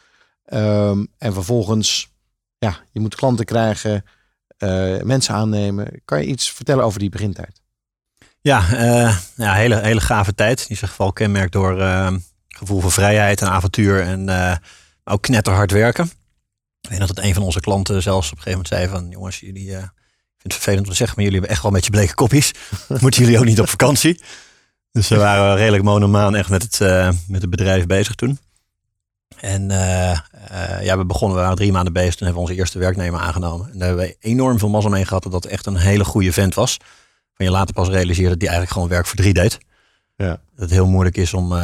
Ehm, 0.44 1.04
en 1.18 1.32
vervolgens, 1.32 2.12
ja, 2.58 2.76
je 2.92 3.00
moet 3.00 3.14
klanten 3.14 3.44
krijgen, 3.44 4.04
eh, 4.56 5.00
mensen 5.02 5.34
aannemen. 5.34 6.00
Kan 6.04 6.20
je 6.20 6.26
iets 6.26 6.52
vertellen 6.52 6.84
over 6.84 6.98
die 6.98 7.10
begintijd? 7.10 7.62
Ja, 8.40 8.58
eh, 8.72 9.16
ja 9.36 9.52
hele, 9.52 9.80
hele 9.80 10.00
gave 10.00 10.34
tijd. 10.34 10.66
Die 10.68 10.76
zich 10.76 10.92
vooral 10.92 11.12
kenmerkt 11.12 11.52
door 11.52 11.76
gevoel 12.48 12.80
voor 12.80 12.92
vrijheid 12.92 13.40
en 13.40 13.48
avontuur. 13.48 14.00
En 14.00 14.28
eh, 14.28 14.56
ook 15.04 15.22
knetterhard 15.22 15.70
werken. 15.70 16.10
Ik 16.82 16.90
weet 16.90 16.98
dat 16.98 17.08
het 17.08 17.18
een 17.18 17.34
van 17.34 17.42
onze 17.42 17.60
klanten 17.60 18.02
zelfs 18.02 18.32
op 18.32 18.36
een 18.36 18.42
gegeven 18.42 18.64
moment 18.64 18.68
zei 18.68 18.88
van... 18.88 19.10
jongens, 19.10 19.40
jullie, 19.40 19.70
eh, 19.76 19.82
ik 19.82 20.38
vind 20.38 20.52
het 20.52 20.52
vervelend 20.52 20.84
om 20.84 20.90
te 20.90 20.96
zeggen... 20.96 21.16
maar 21.16 21.24
jullie 21.24 21.40
hebben 21.40 21.50
echt 21.50 21.62
wel 21.62 21.70
een 21.70 21.76
beetje 21.76 21.92
bleke 21.92 22.14
kopjes. 22.14 22.52
Moeten 23.00 23.22
jullie 23.22 23.38
ook 23.38 23.44
niet 23.44 23.60
op 23.60 23.68
vakantie? 23.68 24.20
Dus 24.92 25.08
we 25.08 25.16
waren 25.16 25.56
redelijk 25.56 25.82
monomaan 25.82 26.34
echt 26.34 26.48
met 26.48 26.62
het, 26.62 26.80
eh, 26.80 27.10
met 27.26 27.40
het 27.40 27.50
bedrijf 27.50 27.86
bezig 27.86 28.14
toen. 28.14 28.38
En 29.40 29.70
eh, 29.70 30.18
ja, 30.82 30.98
we 30.98 31.04
begonnen, 31.04 31.36
we 31.36 31.42
waren 31.42 31.56
drie 31.56 31.72
maanden 31.72 31.92
bezig. 31.92 32.14
Toen 32.14 32.26
hebben 32.26 32.42
we 32.42 32.48
onze 32.48 32.60
eerste 32.60 32.78
werknemer 32.78 33.20
aangenomen. 33.20 33.70
En 33.72 33.78
daar 33.78 33.88
hebben 33.88 34.06
we 34.06 34.16
enorm 34.20 34.58
veel 34.58 34.68
mazzel 34.68 34.90
mee 34.90 35.04
gehad 35.04 35.22
dat 35.22 35.32
dat 35.32 35.44
echt 35.44 35.66
een 35.66 35.76
hele 35.76 36.04
goede 36.04 36.32
vent 36.32 36.54
was. 36.54 36.76
Van 37.34 37.46
je 37.46 37.52
later 37.52 37.74
pas 37.74 37.88
realiseerde 37.88 38.30
dat 38.30 38.38
die 38.38 38.48
eigenlijk 38.48 38.76
gewoon 38.76 38.94
werk 38.94 39.06
voor 39.06 39.16
drie 39.16 39.32
deed. 39.32 39.58
Ja. 40.16 40.28
Dat 40.28 40.40
het 40.54 40.70
heel 40.70 40.86
moeilijk 40.86 41.16
is 41.16 41.34
om, 41.34 41.54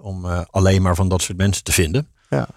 om 0.00 0.24
alleen 0.50 0.82
maar 0.82 0.94
van 0.94 1.08
dat 1.08 1.22
soort 1.22 1.38
mensen 1.38 1.64
te 1.64 1.72
vinden. 1.72 2.08
Ja. 2.28 2.48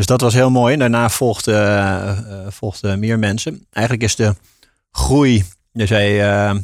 Dus 0.00 0.08
dat 0.08 0.20
was 0.20 0.34
heel 0.34 0.50
mooi. 0.50 0.72
En 0.72 0.78
daarna 0.78 1.08
volgden 1.08 1.54
eh, 1.54 2.10
eh, 2.10 2.46
volgden 2.48 2.98
meer 2.98 3.18
mensen. 3.18 3.66
Eigenlijk 3.70 4.06
is 4.06 4.16
de 4.16 4.34
groei, 4.90 5.44
je 5.72 5.86
zei 5.86 6.20
eh, 6.20 6.54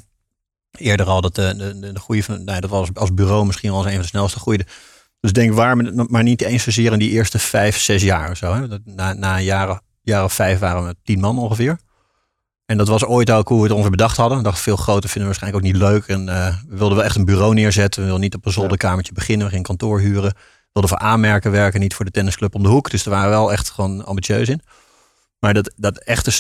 eerder 0.71 1.07
al 1.07 1.21
dat 1.21 1.35
de, 1.35 1.55
de, 1.57 1.93
de, 1.93 1.99
groei 1.99 2.23
van, 2.23 2.45
nou, 2.45 2.61
dat 2.61 2.71
was 2.71 2.89
als 2.95 3.15
bureau 3.15 3.47
misschien 3.47 3.71
wel 3.71 3.79
eens 3.79 3.87
een 3.87 3.93
van 3.93 4.03
de 4.03 4.09
snelste 4.09 4.39
groeide. 4.39 4.67
Dus 5.21 5.33
denk 5.33 5.53
waar, 5.53 5.77
maar 6.11 6.23
niet 6.23 6.43
eens 6.43 6.63
zozeer 6.63 6.93
in 6.93 6.99
die 6.99 7.11
eerste 7.11 7.39
vijf, 7.39 7.79
zes 7.79 8.03
jaar 8.03 8.31
of 8.31 8.37
zo. 8.37 8.55
Hè. 8.55 8.67
Na, 8.85 9.13
na 9.13 9.37
een 9.37 9.45
jaar, 9.45 9.81
jaar 10.03 10.25
of 10.25 10.33
vijf 10.33 10.59
waren 10.59 10.87
we 10.87 10.97
tien 11.03 11.21
man 11.21 11.39
ongeveer. 11.39 11.79
En 12.67 12.77
dat 12.77 12.89
was 12.89 13.05
ooit 13.05 13.31
ook 13.31 13.49
hoe 13.49 13.57
we 13.57 13.63
het 13.63 13.73
ongeveer 13.73 13.91
bedacht 13.91 14.17
hadden. 14.17 14.39
Ik 14.39 14.45
dacht, 14.45 14.61
veel 14.61 14.77
groter 14.77 15.11
vinden 15.11 15.31
we 15.31 15.39
waarschijnlijk 15.39 15.65
ook 15.65 15.73
niet 15.73 15.83
leuk. 15.83 16.07
En 16.07 16.29
eh, 16.29 16.55
we 16.69 16.77
wilden 16.77 16.97
wel 16.97 17.07
echt 17.07 17.17
een 17.17 17.25
bureau 17.25 17.55
neerzetten. 17.55 18.01
We 18.01 18.07
wilden 18.07 18.25
niet 18.25 18.35
op 18.35 18.47
een 18.47 18.53
zolderkamertje 18.53 19.13
beginnen. 19.13 19.45
We 19.45 19.51
gingen 19.51 19.67
kantoor 19.67 20.01
huren. 20.01 20.35
We 20.77 20.83
wilden 20.83 20.99
voor 20.99 21.09
aanmerken 21.09 21.51
werken, 21.51 21.81
niet 21.81 21.95
voor 21.95 22.05
de 22.05 22.11
tennisclub 22.11 22.55
om 22.55 22.63
de 22.63 22.69
hoek. 22.69 22.91
Dus 22.91 23.03
daar 23.03 23.15
waren 23.15 23.31
we 23.31 23.37
wel 23.37 23.53
echt 23.53 23.71
gewoon 23.71 24.05
ambitieus 24.05 24.49
in. 24.49 24.61
Maar 25.39 25.55
dat, 25.55 25.73
dat 25.77 25.99
echte 25.99 26.31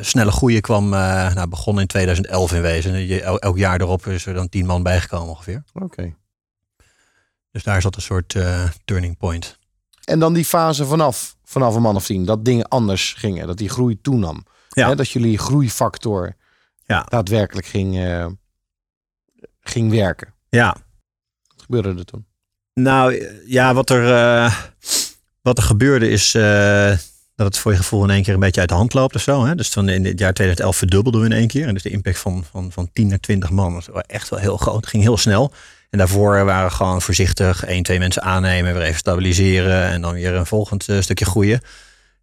snelle 0.00 0.30
groeien 0.30 0.60
kwam, 0.60 0.92
eh 0.94 1.34
nou, 1.34 1.48
begon 1.48 1.80
in 1.80 1.86
2011 1.86 2.52
in 2.52 2.60
wezen. 2.62 3.06
Je- 3.06 3.22
el- 3.22 3.38
Elk 3.38 3.56
jaar 3.58 3.80
erop 3.80 4.06
is 4.06 4.26
er 4.26 4.34
dan 4.34 4.48
tien 4.48 4.66
man 4.66 4.82
bijgekomen 4.82 5.28
ongeveer. 5.28 5.64
Oké. 5.72 6.14
Dus 7.50 7.62
daar 7.62 7.82
zat 7.82 7.96
een 7.96 8.02
soort 8.02 8.34
eh, 8.34 8.64
turning 8.84 9.16
point. 9.18 9.58
En 10.04 10.18
dan 10.18 10.32
die 10.32 10.44
fase 10.44 10.86
vanaf, 10.86 11.36
vanaf 11.44 11.74
een 11.74 11.82
man 11.82 11.96
of 11.96 12.04
tien, 12.04 12.24
dat 12.24 12.44
dingen 12.44 12.68
anders 12.68 13.12
gingen, 13.12 13.46
dat 13.46 13.56
die 13.56 13.68
groei 13.68 14.00
toenam. 14.00 14.44
Ja. 14.68 14.88
Hè, 14.88 14.94
dat 14.96 15.10
jullie 15.10 15.38
groeifactor 15.38 16.36
Ja. 16.84 17.02
daadwerkelijk 17.08 17.66
ging, 17.66 17.98
eh, 17.98 18.26
ging 19.60 19.90
werken. 19.90 20.34
Ja, 20.48 20.76
Wat 21.46 21.62
gebeurde 21.62 21.94
er 21.98 22.04
toen? 22.04 22.26
Nou 22.82 23.28
ja, 23.46 23.74
wat 23.74 23.90
er, 23.90 24.12
eh, 24.14 24.54
wat 25.42 25.58
er 25.58 25.64
gebeurde 25.64 26.10
is 26.10 26.34
eh, 26.34 26.92
dat 27.34 27.46
het 27.46 27.58
voor 27.58 27.72
je 27.72 27.78
gevoel 27.78 28.04
in 28.04 28.10
één 28.10 28.22
keer 28.22 28.34
een 28.34 28.40
beetje 28.40 28.60
uit 28.60 28.68
de 28.68 28.74
hand 28.74 28.94
loopt 28.94 29.14
of 29.14 29.22
zo. 29.22 29.44
Hè? 29.44 29.54
Dus 29.54 29.70
dan 29.70 29.88
in 29.88 30.04
het 30.04 30.18
jaar 30.18 30.32
2011 30.32 30.76
verdubbelden 30.76 31.20
we 31.20 31.26
in 31.26 31.32
één 31.32 31.48
keer. 31.48 31.66
En 31.66 31.74
dus 31.74 31.82
de 31.82 31.90
impact 31.90 32.18
van, 32.18 32.44
van, 32.50 32.72
van 32.72 32.90
10 32.92 33.08
naar 33.08 33.20
20 33.20 33.50
man 33.50 33.74
was 33.74 33.88
echt 34.06 34.28
wel 34.28 34.38
heel 34.38 34.56
groot. 34.56 34.76
Het 34.76 34.86
ging 34.86 35.02
heel 35.02 35.16
snel. 35.16 35.52
En 35.90 35.98
daarvoor 35.98 36.44
waren 36.44 36.68
we 36.68 36.74
gewoon 36.74 37.02
voorzichtig 37.02 37.64
één, 37.64 37.82
twee 37.82 37.98
mensen 37.98 38.22
aannemen, 38.22 38.74
weer 38.74 38.82
even 38.82 38.98
stabiliseren 38.98 39.82
en 39.82 40.02
dan 40.02 40.12
weer 40.12 40.34
een 40.34 40.46
volgend 40.46 40.88
eh, 40.88 41.00
stukje 41.00 41.24
groeien. 41.24 41.60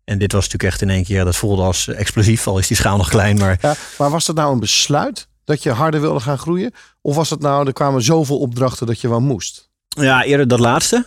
En 0.04 0.18
dit 0.18 0.32
was 0.32 0.44
natuurlijk 0.44 0.72
echt 0.72 0.82
in 0.82 0.89
één 0.89 1.04
keer, 1.04 1.26
dat 1.26 1.36
voelde 1.36 1.62
als 1.62 1.88
explosief, 1.88 2.48
al 2.48 2.60
is 2.60 2.68
die 2.68 2.78
schaal 2.78 2.98
nog 2.98 3.10
klein. 3.10 3.38
Maar 3.38 3.58
Ja, 3.62 3.76
maar 3.98 4.10
was 4.10 4.26
dat 4.26 4.36
nou 4.36 4.54
een 4.54 4.60
besluit 4.60 5.28
dat 5.44 5.63
je 5.63 5.72
harder 5.72 6.02
wilde 6.02 6.20
gaan 6.20 6.38
groeien? 6.38 6.74
Of 7.02 7.15
was 7.15 7.30
het 7.30 7.39
nou, 7.39 7.68
er 7.68 7.74
kwamen 7.74 8.02
zoveel 8.02 8.39
opdrachten 8.39 8.88
dat 8.88 9.02
je 9.02 9.10
wel 9.10 9.22
moest? 9.22 9.64
Ja, 9.96 10.24
eerder 10.24 10.48
dat 10.48 10.60
laatste. 10.60 11.06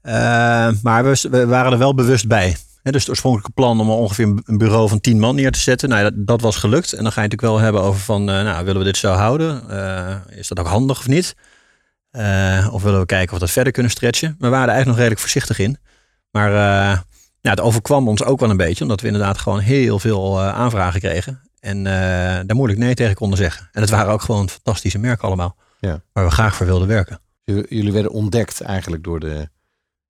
Eh, 0.00 0.68
maar 0.82 1.04
we, 1.04 1.26
we 1.30 1.46
waren 1.46 1.72
er 1.72 1.78
wel 1.78 1.94
bewust 1.94 2.28
bij. 2.28 2.56
Dus 2.82 3.00
het 3.00 3.08
oorspronkelijke 3.10 3.52
plan 3.54 3.80
om 3.80 3.90
ongeveer 3.90 4.24
een- 4.44 4.58
bureau 4.58 4.88
van 4.88 5.00
tien 5.00 5.18
man 5.18 5.34
neer 5.34 5.50
te 5.52 5.58
zetten, 5.58 5.88
nou, 5.88 6.02
dat, 6.02 6.12
dat 6.16 6.40
was 6.40 6.56
gelukt. 6.56 6.92
En 6.92 7.02
dan 7.02 7.12
ga 7.12 7.22
je 7.22 7.28
natuurlijk 7.28 7.52
wel 7.52 7.58
hebben 7.64 7.82
over 7.82 8.00
van, 8.00 8.20
eh, 8.30 8.42
nou, 8.42 8.64
willen 8.64 8.78
we 8.80 8.86
dit 8.86 8.96
zo 8.96 9.12
houden? 9.12 9.70
Eh, 9.70 10.14
is 10.38 10.48
dat 10.48 10.58
ook 10.60 10.66
handig 10.66 10.98
of 10.98 11.08
niet? 11.08 11.34
Of 12.72 12.82
willen 12.82 13.00
we 13.00 13.06
kijken 13.06 13.26
of 13.28 13.32
we 13.38 13.44
dat 13.44 13.50
verder 13.50 13.72
kunnen 13.72 13.92
stretchen? 13.92 14.36
We 14.38 14.48
waren 14.48 14.68
er 14.68 14.74
eigenlijk 14.74 14.86
nog 14.86 14.96
redelijk 14.96 15.20
voorzichtig 15.20 15.58
in. 15.58 15.78
Maar 16.30 16.50
ja, 17.40 17.50
het 17.50 17.60
overkwam 17.60 18.08
ons 18.08 18.24
ook 18.24 18.40
wel 18.40 18.50
een 18.50 18.56
beetje, 18.56 18.82
omdat 18.84 19.00
we 19.00 19.06
inderdaad 19.06 19.38
gewoon 19.38 19.58
heel 19.58 19.98
veel 19.98 20.40
aanvragen 20.42 21.00
kregen. 21.00 21.40
En 21.60 21.82
daar 22.46 22.54
moeilijk 22.56 22.78
nee 22.80 22.94
tegen 22.94 23.14
konden 23.14 23.38
zeggen. 23.38 23.68
En 23.72 23.80
het 23.80 23.90
waren 23.90 24.12
ook 24.12 24.22
gewoon 24.22 24.48
fantastische 24.48 24.98
merken 24.98 25.26
allemaal. 25.26 25.56
Ja. 25.80 26.00
Waar 26.12 26.24
we 26.24 26.30
graag 26.30 26.56
voor 26.56 26.66
wilden 26.66 26.88
werken. 26.88 27.20
Jullie 27.54 27.92
werden 27.92 28.12
ontdekt 28.12 28.60
eigenlijk 28.60 29.04
door 29.04 29.20
de... 29.20 29.48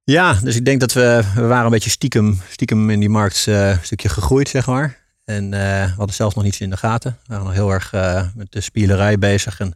Ja, 0.05 0.35
dus 0.35 0.57
ik 0.57 0.65
denk 0.65 0.81
dat 0.81 0.93
we, 0.93 1.23
we 1.35 1.47
waren 1.47 1.65
een 1.65 1.71
beetje 1.71 1.91
stiekem, 1.91 2.41
stiekem 2.51 2.91
in 2.91 3.01
die 3.01 3.09
markt 3.09 3.47
eh, 3.47 3.69
een 3.69 3.79
stukje 3.83 4.09
gegroeid, 4.09 4.49
zeg 4.49 4.67
maar. 4.67 4.99
En 5.25 5.45
eh, 5.55 5.85
we 5.85 5.93
hadden 5.97 6.15
zelfs 6.15 6.35
nog 6.35 6.45
niets 6.45 6.61
in 6.61 6.71
de 6.71 6.77
gaten. 6.77 7.11
We 7.11 7.27
waren 7.27 7.45
nog 7.45 7.55
heel 7.55 7.71
erg 7.71 7.93
eh, 7.93 8.27
met 8.35 8.53
de 8.53 8.61
spielerij 8.61 9.19
bezig. 9.19 9.61
En 9.61 9.67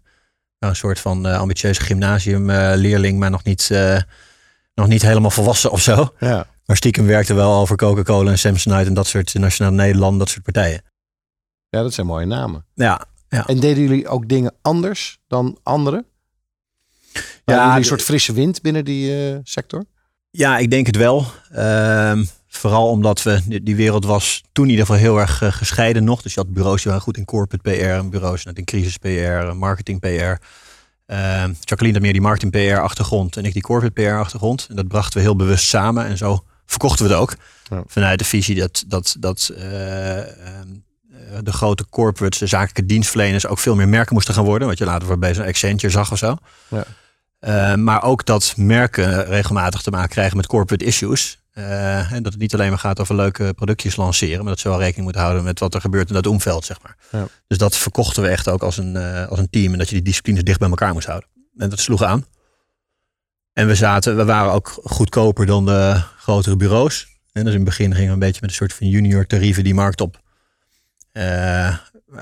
waren 0.58 0.76
een 0.76 0.76
soort 0.76 1.00
van 1.00 1.24
ambitieuze 1.24 1.80
gymnasiumleerling, 1.80 3.18
maar 3.18 3.30
nog 3.30 3.44
niet, 3.44 3.70
nog 4.74 4.86
niet 4.86 5.02
helemaal 5.02 5.30
volwassen 5.30 5.70
of 5.70 5.80
zo. 5.80 6.14
Ja. 6.18 6.46
Maar 6.66 6.76
stiekem 6.76 7.06
werkte 7.06 7.34
wel 7.34 7.60
over 7.60 7.76
Coca-Cola 7.76 8.30
en 8.30 8.38
Samsonite 8.38 8.88
en 8.88 8.94
dat 8.94 9.06
soort 9.06 9.34
Nationaal 9.34 9.72
Nederland, 9.72 10.18
dat 10.18 10.28
soort 10.28 10.42
partijen. 10.44 10.82
ja, 11.68 11.82
dat 11.82 11.92
zijn 11.92 12.06
mooie 12.06 12.26
namen. 12.26 12.64
Ja, 12.74 13.06
En 13.28 13.60
deden 13.60 13.82
jullie 13.82 14.08
ook 14.08 14.28
dingen 14.28 14.54
anders 14.62 15.18
dan 15.26 15.58
anderen? 15.62 16.06
Ja, 17.44 17.76
een 17.76 17.84
soort 17.84 18.02
frisse 18.02 18.32
wind 18.32 18.62
binnen 18.62 18.84
die 18.84 19.30
eh, 19.30 19.36
sector? 19.42 19.84
Ja, 20.30 20.58
ik 20.58 20.70
denk 20.70 20.86
het 20.86 20.96
wel. 20.96 21.26
Ehm, 21.50 22.24
vooral 22.48 22.88
omdat 22.88 23.22
we, 23.22 23.40
die, 23.46 23.62
die 23.62 23.76
wereld 23.76 24.04
was 24.04 24.42
toen 24.52 24.64
in 24.64 24.70
ieder 24.70 24.86
geval 24.86 25.00
heel 25.00 25.18
erg 25.18 25.42
eh, 25.42 25.52
gescheiden 25.52 26.04
nog. 26.04 26.22
Dus 26.22 26.34
je 26.34 26.40
had 26.40 26.52
bureaus 26.52 26.82
die 26.82 26.90
waren 26.90 27.02
goed 27.02 27.16
in 27.16 27.24
corporate 27.24 27.70
PR, 27.70 27.84
en 27.84 28.10
bureaus 28.10 28.44
net 28.44 28.58
in 28.58 28.64
crisis 28.64 28.96
PR, 28.96 29.54
marketing 29.54 30.00
PR. 30.00 30.44
Ehm 31.06 31.52
Jacqueline 31.60 31.92
had 31.92 32.02
meer 32.02 32.12
die 32.12 32.20
marketing 32.20 32.52
PR 32.52 32.80
achtergrond 32.80 33.36
en 33.36 33.44
ik 33.44 33.52
die 33.52 33.62
corporate 33.62 34.02
PR 34.02 34.14
achtergrond. 34.14 34.66
En 34.70 34.76
dat 34.76 34.88
brachten 34.88 35.18
we 35.18 35.24
heel 35.24 35.36
bewust 35.36 35.66
samen 35.66 36.06
en 36.06 36.16
zo 36.16 36.44
verkochten 36.66 37.06
we 37.06 37.12
het 37.12 37.20
ook. 37.20 37.34
Ja. 37.70 37.82
Vanuit 37.86 38.18
de 38.18 38.24
visie 38.24 38.54
dat, 38.54 38.84
dat, 38.86 39.16
dat 39.18 39.50
eh, 39.56 40.18
ehm, 40.18 40.68
eh, 41.10 41.38
de 41.42 41.52
grote 41.52 41.88
corporates, 41.88 42.38
de 42.38 42.46
zakelijke 42.46 42.86
dienstverleners 42.86 43.46
ook 43.46 43.58
veel 43.58 43.74
meer 43.74 43.88
merken 43.88 44.14
moesten 44.14 44.34
gaan 44.34 44.44
worden. 44.44 44.68
Wat 44.68 44.78
je 44.78 44.84
later 44.84 45.18
bij 45.18 45.34
zo'n 45.34 45.44
Accenture 45.44 45.92
zag 45.92 46.12
of 46.12 46.18
zo. 46.18 46.36
Ja. 46.68 46.84
Uh, 47.46 47.74
maar 47.74 48.02
ook 48.02 48.24
dat 48.24 48.54
merken 48.56 49.24
regelmatig 49.24 49.82
te 49.82 49.90
maken 49.90 50.08
krijgen 50.08 50.36
met 50.36 50.46
corporate 50.46 50.84
issues. 50.84 51.42
Eh, 51.52 52.12
en 52.12 52.22
dat 52.22 52.32
het 52.32 52.40
niet 52.40 52.54
alleen 52.54 52.68
maar 52.68 52.78
gaat 52.78 53.00
over 53.00 53.14
leuke 53.14 53.52
productjes 53.54 53.96
lanceren, 53.96 54.38
maar 54.38 54.52
dat 54.52 54.60
ze 54.60 54.68
wel 54.68 54.78
rekening 54.78 55.04
moeten 55.04 55.22
houden 55.22 55.44
met 55.44 55.58
wat 55.58 55.74
er 55.74 55.80
gebeurt 55.80 56.08
in 56.08 56.14
dat 56.14 56.26
omveld, 56.26 56.64
zeg 56.64 56.82
maar. 56.82 56.96
Ja. 57.10 57.26
Dus 57.46 57.58
dat 57.58 57.76
verkochten 57.76 58.22
we 58.22 58.28
echt 58.28 58.48
ook 58.48 58.62
als 58.62 58.76
een, 58.76 58.96
eh, 58.96 59.28
als 59.28 59.38
een 59.38 59.50
team 59.50 59.72
en 59.72 59.78
dat 59.78 59.88
je 59.88 59.94
die 59.94 60.04
disciplines 60.04 60.42
dicht 60.42 60.58
bij 60.58 60.68
elkaar 60.68 60.92
moest 60.92 61.06
houden. 61.06 61.28
En 61.56 61.70
dat 61.70 61.78
sloeg 61.78 62.02
aan. 62.02 62.26
En 63.52 63.66
we 63.66 63.74
zaten, 63.74 64.16
we 64.16 64.24
waren 64.24 64.52
ook 64.52 64.80
goedkoper 64.84 65.46
dan 65.46 65.66
de 65.66 66.02
grotere 66.18 66.56
bureaus. 66.56 67.06
En 67.32 67.44
dus 67.44 67.52
in 67.52 67.60
het 67.60 67.68
begin 67.68 67.92
gingen 67.92 68.06
we 68.06 68.12
een 68.12 68.18
beetje 68.18 68.40
met 68.40 68.50
een 68.50 68.56
soort 68.56 68.72
van 68.72 68.88
junior 68.88 69.26
tarieven 69.26 69.64
die 69.64 69.74
markt 69.74 70.00
op. 70.00 70.20
Eh, 71.12 71.76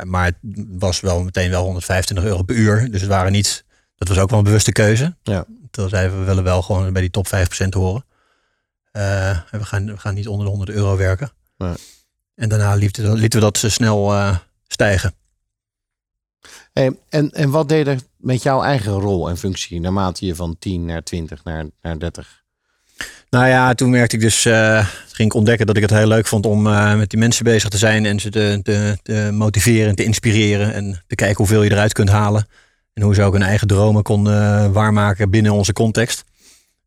maar 0.04 0.24
het 0.24 0.36
was 0.68 1.00
wel 1.00 1.22
meteen 1.22 1.50
wel 1.50 1.64
125 1.64 2.24
euro 2.24 2.42
per 2.42 2.56
uur. 2.56 2.90
Dus 2.90 3.00
het 3.00 3.10
waren 3.10 3.32
niet, 3.32 3.64
dat 4.00 4.08
was 4.08 4.18
ook 4.18 4.30
wel 4.30 4.38
een 4.38 4.44
bewuste 4.44 4.72
keuze. 4.72 5.14
Ja. 5.22 5.44
Toen 5.70 5.88
zeiden 5.88 6.12
we, 6.12 6.18
we 6.18 6.24
willen 6.24 6.44
wel 6.44 6.62
gewoon 6.62 6.92
bij 6.92 7.02
die 7.02 7.10
top 7.10 7.26
5% 7.26 7.68
horen. 7.68 8.04
En 8.92 9.44
we, 9.50 9.64
gaan, 9.64 9.86
we 9.86 9.96
gaan 9.96 10.14
niet 10.14 10.28
onder 10.28 10.44
de 10.44 10.50
100 10.50 10.70
euro 10.70 10.96
werken. 10.96 11.30
Nee. 11.56 11.74
En 12.34 12.48
daarna 12.48 12.74
lieten 12.74 13.10
we, 13.10 13.16
lieten 13.16 13.38
we 13.38 13.44
dat 13.44 13.58
ze 13.58 13.68
snel 13.68 14.12
eh, 14.12 14.36
stijgen. 14.68 15.14
Hey, 16.72 16.96
en, 17.08 17.30
en 17.30 17.50
wat 17.50 17.68
deed 17.68 17.86
er 17.86 17.98
met 18.16 18.42
jouw 18.42 18.62
eigen 18.62 18.92
rol 18.92 19.28
en 19.28 19.36
functie 19.36 19.80
naarmate 19.80 20.26
je 20.26 20.34
van 20.34 20.56
10 20.58 20.84
naar 20.84 21.02
20 21.02 21.44
naar, 21.44 21.64
naar 21.82 21.98
30? 21.98 22.42
Nou 23.30 23.46
ja, 23.46 23.74
toen 23.74 23.90
merkte 23.90 24.16
ik 24.16 24.22
dus, 24.22 24.44
eh, 24.44 24.86
ging 25.08 25.28
ik 25.28 25.34
ontdekken 25.34 25.66
dat 25.66 25.76
ik 25.76 25.82
het 25.82 25.90
heel 25.90 26.06
leuk 26.06 26.26
vond 26.26 26.46
om 26.46 26.62
met 26.96 27.10
die 27.10 27.18
mensen 27.18 27.44
bezig 27.44 27.68
te 27.68 27.78
zijn 27.78 28.06
en 28.06 28.20
ze 28.20 28.30
te, 28.30 28.60
te, 28.62 28.98
te 29.02 29.30
motiveren 29.32 29.88
en 29.88 29.94
te 29.94 30.04
inspireren 30.04 30.72
en 30.74 31.02
te 31.06 31.14
kijken 31.14 31.36
hoeveel 31.36 31.62
je 31.62 31.70
eruit 31.70 31.92
kunt 31.92 32.08
halen. 32.08 32.46
En 32.92 33.02
hoe 33.02 33.14
ze 33.14 33.22
ook 33.22 33.32
hun 33.32 33.42
eigen 33.42 33.66
dromen 33.66 34.02
konden 34.02 34.42
eh, 34.64 34.70
waarmaken 34.72 35.30
binnen 35.30 35.52
onze 35.52 35.72
context. 35.72 36.24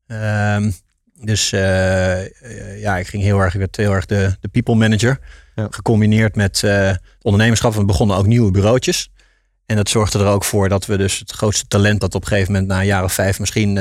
Ehm, 0.07 0.71
dus 1.13 1.51
eh, 1.51 2.21
eh, 2.21 2.81
ja, 2.81 2.97
ik 2.97 3.07
ging 3.07 3.23
heel 3.23 3.39
erg, 3.39 3.53
ik 3.53 3.59
werd 3.59 3.75
heel 3.75 3.91
erg 3.93 4.05
de, 4.05 4.35
de 4.39 4.47
people 4.47 4.75
manager. 4.75 5.19
Ja. 5.55 5.67
Gecombineerd 5.69 6.35
met 6.35 6.63
ondernemerschap. 7.21 7.73
We 7.73 7.85
begonnen 7.85 8.17
ook 8.17 8.25
nieuwe 8.25 8.51
bureautjes. 8.51 9.11
En 9.65 9.75
dat 9.75 9.89
zorgde 9.89 10.19
er 10.19 10.25
ook 10.25 10.43
voor 10.43 10.69
dat 10.69 10.85
we 10.85 10.97
dus 10.97 11.19
het 11.19 11.31
grootste 11.31 11.67
talent 11.67 12.01
dat 12.01 12.15
op 12.15 12.21
een 12.21 12.27
gegeven 12.27 12.51
moment 12.51 12.71
na 12.71 12.79
een 12.79 12.85
jaar 12.85 13.03
of 13.03 13.13
vijf 13.13 13.39
misschien 13.39 13.77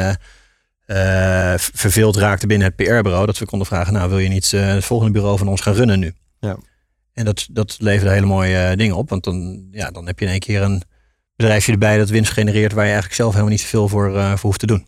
v- 0.86 1.68
verveeld 1.74 2.16
raakte 2.16 2.46
binnen 2.46 2.66
het 2.66 2.76
PR-bureau. 2.76 3.26
Dat 3.26 3.38
we 3.38 3.44
konden 3.44 3.66
vragen, 3.66 3.92
nou 3.92 4.08
wil 4.08 4.18
je 4.18 4.28
niet 4.28 4.50
het 4.50 4.84
volgende 4.84 5.12
bureau 5.12 5.38
van 5.38 5.48
ons 5.48 5.60
gaan 5.60 5.74
runnen 5.74 5.98
nu? 5.98 6.14
Ja. 6.40 6.56
En 7.12 7.24
dat, 7.24 7.46
dat 7.50 7.76
leverde 7.78 8.12
hele 8.12 8.26
mooie 8.26 8.76
dingen 8.76 8.96
op. 8.96 9.08
Want 9.08 9.24
dan, 9.24 9.66
ja, 9.70 9.90
dan 9.90 10.06
heb 10.06 10.18
je 10.18 10.24
in 10.24 10.30
één 10.30 10.40
keer 10.40 10.62
een 10.62 10.82
bedrijfje 11.42 11.72
erbij 11.72 11.98
dat 11.98 12.08
winst 12.08 12.32
genereert 12.32 12.72
waar 12.72 12.84
je 12.84 12.90
eigenlijk 12.90 13.20
zelf 13.20 13.30
helemaal 13.30 13.52
niet 13.52 13.60
zoveel 13.60 13.88
voor, 13.88 14.16
eh, 14.16 14.30
voor 14.30 14.40
hoeft 14.40 14.58
te 14.58 14.66
doen. 14.66 14.86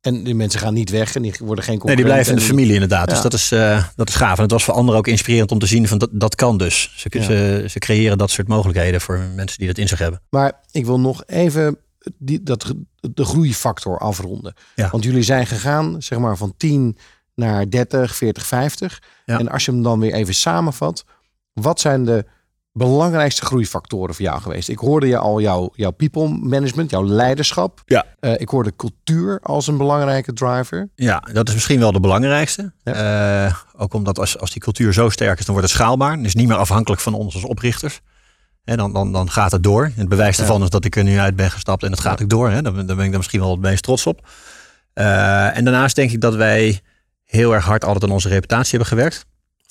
En 0.00 0.24
die 0.24 0.34
mensen 0.34 0.60
gaan 0.60 0.74
niet 0.74 0.90
weg 0.90 1.14
en 1.14 1.22
die 1.22 1.34
worden 1.38 1.64
geen 1.64 1.80
Nee, 1.84 1.96
die 1.96 2.04
blijven 2.04 2.32
in 2.32 2.38
de 2.38 2.44
familie 2.44 2.72
inderdaad. 2.72 3.06
Ja. 3.06 3.12
Dus 3.12 3.22
dat 3.22 3.32
is, 3.32 3.52
eh, 3.52 3.84
dat 3.96 4.08
is 4.08 4.14
gaaf. 4.14 4.36
En 4.36 4.42
het 4.42 4.50
was 4.50 4.64
voor 4.64 4.74
anderen 4.74 4.98
ook 4.98 5.06
inspirerend 5.06 5.50
om 5.50 5.58
te 5.58 5.66
zien 5.66 5.88
van 5.88 5.98
dat, 5.98 6.10
dat 6.12 6.34
kan 6.34 6.58
dus. 6.58 6.92
Ze, 6.96 7.08
Ja. 7.10 7.22
ze, 7.22 7.64
ze 7.68 7.78
creëren 7.78 8.18
dat 8.18 8.30
soort 8.30 8.48
mogelijkheden 8.48 9.00
voor 9.00 9.18
mensen 9.18 9.58
die 9.58 9.66
dat 9.66 9.78
in 9.78 9.88
zich 9.88 9.98
hebben. 9.98 10.22
Maar 10.30 10.52
ik 10.70 10.86
wil 10.86 11.00
nog 11.00 11.22
even 11.26 11.78
die, 12.18 12.42
dat, 12.42 12.74
de 13.00 13.24
groeifactor 13.24 13.98
afronden. 13.98 14.54
Ja. 14.74 14.90
Want 14.90 15.04
jullie 15.04 15.22
zijn 15.22 15.46
gegaan 15.46 16.02
zeg 16.02 16.18
maar 16.18 16.36
van 16.36 16.54
10 16.56 16.98
naar 17.34 17.70
30, 17.70 18.16
40, 18.16 18.46
50. 18.46 19.02
Ja. 19.26 19.38
En 19.38 19.48
als 19.48 19.64
je 19.64 19.70
hem 19.70 19.82
dan 19.82 20.00
weer 20.00 20.12
even 20.12 20.34
samenvat. 20.34 21.04
Wat 21.52 21.80
zijn 21.80 22.04
de 22.04 22.24
belangrijkste 22.78 23.44
groeifactoren 23.44 24.14
voor 24.14 24.24
jou 24.24 24.40
geweest? 24.40 24.68
Ik 24.68 24.78
hoorde 24.78 25.06
je 25.06 25.18
al 25.18 25.40
jouw, 25.40 25.70
jouw 25.74 25.90
people 25.90 26.28
management, 26.28 26.90
jouw 26.90 27.04
leiderschap. 27.04 27.82
Ja. 27.86 28.04
Eh, 28.20 28.32
ik 28.40 28.48
hoorde 28.48 28.76
cultuur 28.76 29.40
als 29.42 29.66
een 29.66 29.76
belangrijke 29.76 30.32
driver. 30.32 30.88
Ja, 30.94 31.22
dat 31.32 31.48
is 31.48 31.54
misschien 31.54 31.78
wel 31.78 31.92
de 31.92 32.00
belangrijkste. 32.00 32.72
Eh, 32.82 33.54
ook 33.76 33.94
omdat 33.94 34.18
als, 34.18 34.38
als 34.38 34.50
die 34.50 34.62
cultuur 34.62 34.92
zo 34.92 35.08
sterk 35.08 35.38
is, 35.38 35.44
dan 35.44 35.54
wordt 35.54 35.70
het 35.70 35.78
schaalbaar. 35.80 36.16
Het 36.16 36.26
is 36.26 36.34
niet 36.34 36.48
meer 36.48 36.56
afhankelijk 36.56 37.00
van 37.02 37.14
ons 37.14 37.34
als 37.34 37.44
oprichters. 37.44 38.00
Hè, 38.64 38.76
dan, 38.76 38.92
dan, 38.92 39.12
dan 39.12 39.30
gaat 39.30 39.52
het 39.52 39.62
door. 39.62 39.90
Het 39.96 40.08
bewijs 40.08 40.36
Ja. 40.36 40.42
ervan 40.42 40.62
is 40.62 40.70
dat 40.70 40.84
ik 40.84 40.96
er 40.96 41.04
nu 41.04 41.18
uit 41.18 41.36
ben 41.36 41.50
gestapt 41.50 41.82
en 41.82 41.90
het 41.90 42.00
gaat 42.00 42.22
ook 42.22 42.28
door. 42.28 42.50
Hè. 42.50 42.62
Daar, 42.62 42.72
ben- 42.72 42.86
daar 42.86 42.96
ben 42.96 43.04
ik 43.04 43.10
dan 43.10 43.18
misschien 43.20 43.40
wel 43.40 43.50
het 43.50 43.60
meest 43.60 43.82
trots 43.82 44.06
op. 44.06 44.26
Eh, 44.92 45.56
en 45.56 45.64
daarnaast 45.64 45.96
denk 45.96 46.10
ik 46.10 46.20
dat 46.20 46.34
wij 46.34 46.80
heel 47.24 47.54
erg 47.54 47.64
hard 47.64 47.84
altijd 47.84 48.04
aan 48.04 48.10
onze 48.10 48.28
reputatie 48.28 48.70
hebben 48.70 48.88
gewerkt. 48.88 49.26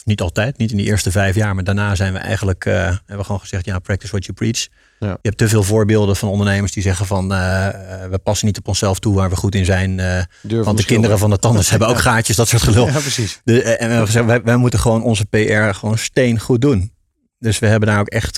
Niet 0.08 0.22
altijd, 0.22 0.58
niet 0.58 0.72
in 0.72 0.78
die 0.78 0.86
eerste 0.86 1.12
vijf 1.12 1.36
jaar. 1.36 1.56
Maar 1.56 1.64
daarna 1.64 1.96
zijn 1.96 2.14
we 2.14 2.20
eigenlijk, 2.20 2.66
eh, 2.66 2.74
hebben 2.74 3.18
we 3.18 3.24
gewoon 3.24 3.40
gezegd, 3.40 3.66
ja, 3.66 3.80
practice 3.80 4.12
what 4.12 4.26
you 4.26 4.38
preach. 4.38 4.68
Ja. 5.00 5.08
Je 5.08 5.18
hebt 5.22 5.38
te 5.38 5.48
veel 5.48 5.64
voorbeelden 5.64 6.16
van 6.16 6.30
ondernemers 6.30 6.72
die 6.72 6.84
zeggen 6.84 7.06
van, 7.06 7.34
eh, 7.34 7.68
eh, 7.68 8.10
we 8.10 8.18
passen 8.18 8.48
niet 8.48 8.58
op 8.58 8.68
onszelf 8.68 9.00
toe 9.00 9.16
waar 9.16 9.30
we 9.30 9.36
goed 9.36 9.56
in 9.56 9.66
zijn. 9.66 9.96
Durven 10.42 10.66
want 10.66 10.78
de 10.78 10.86
kinderen 10.86 11.20
van 11.20 11.30
de 11.30 11.38
tandarts 11.38 11.70
hebben 11.74 11.88
ook 11.88 12.00
gaatjes, 12.00 12.36
dat 12.36 12.48
soort 12.48 12.62
gelul. 12.62 12.86
Ja, 12.86 13.00
precies. 13.00 13.42
De, 13.44 13.64
en 13.64 13.76
we 13.78 13.94
hebben 13.94 14.06
gezegd, 14.06 14.26
wij, 14.26 14.44
wij 14.44 14.58
moeten 14.58 14.80
gewoon 14.80 15.04
onze 15.04 15.26
PR 15.26 15.76
gewoon 15.78 15.98
steen 15.98 16.40
goed 16.40 16.62
doen. 16.62 16.92
Dus 17.40 17.60
we 17.60 17.68
hebben 17.68 17.90
daar 17.90 18.00
ook 18.00 18.10
echt 18.10 18.38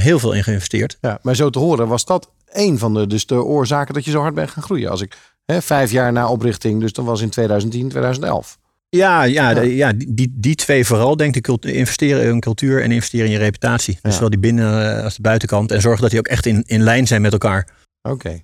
heel 0.00 0.18
veel 0.18 0.32
in 0.32 0.44
geïnvesteerd. 0.44 0.98
Ja, 1.00 1.18
maar 1.22 1.36
zo 1.36 1.50
te 1.50 1.58
horen 1.58 1.88
was 1.88 2.04
dat 2.04 2.30
een 2.52 2.78
van 2.78 2.94
de, 2.94 3.06
dus 3.06 3.26
de 3.26 3.44
oorzaken 3.44 3.94
dat 3.94 4.04
je 4.04 4.10
zo 4.10 4.20
hard 4.20 4.34
bent 4.34 4.50
gaan 4.50 4.62
groeien. 4.62 4.90
Als 4.90 5.00
ik 5.00 5.16
hè, 5.44 5.62
vijf 5.62 5.90
jaar 5.90 6.12
na 6.12 6.28
oprichting, 6.28 6.80
dus 6.80 6.92
dat 6.92 7.04
was 7.04 7.20
in 7.20 7.30
2010, 7.30 7.88
2011. 7.88 8.58
Ja, 8.96 9.22
ja, 9.24 9.48
Ja. 9.50 9.54
de- 9.60 9.74
ja 9.76 9.92
die, 9.92 10.32
die, 10.36 10.54
twee 10.54 10.84
vooral, 10.86 11.16
denk 11.16 11.36
ik, 11.36 11.48
investeren 11.48 12.24
in 12.32 12.40
cultuur 12.40 12.82
en 12.82 12.90
investeren 12.92 13.26
in 13.26 13.32
je 13.32 13.38
reputatie. 13.38 13.94
Dus 13.94 14.02
Ja. 14.02 14.10
zowel 14.10 14.30
die 14.30 14.38
binnen- 14.38 14.96
eh, 14.96 15.04
als 15.04 15.16
de 15.16 15.22
buitenkant. 15.22 15.70
En 15.72 15.80
zorgen 15.80 16.00
dat 16.02 16.10
die 16.10 16.18
ook 16.18 16.28
echt 16.28 16.46
in, 16.46 16.62
in 16.66 16.82
lijn 16.82 17.06
zijn 17.06 17.22
met 17.22 17.32
elkaar. 17.32 17.68
Oké. 18.02 18.40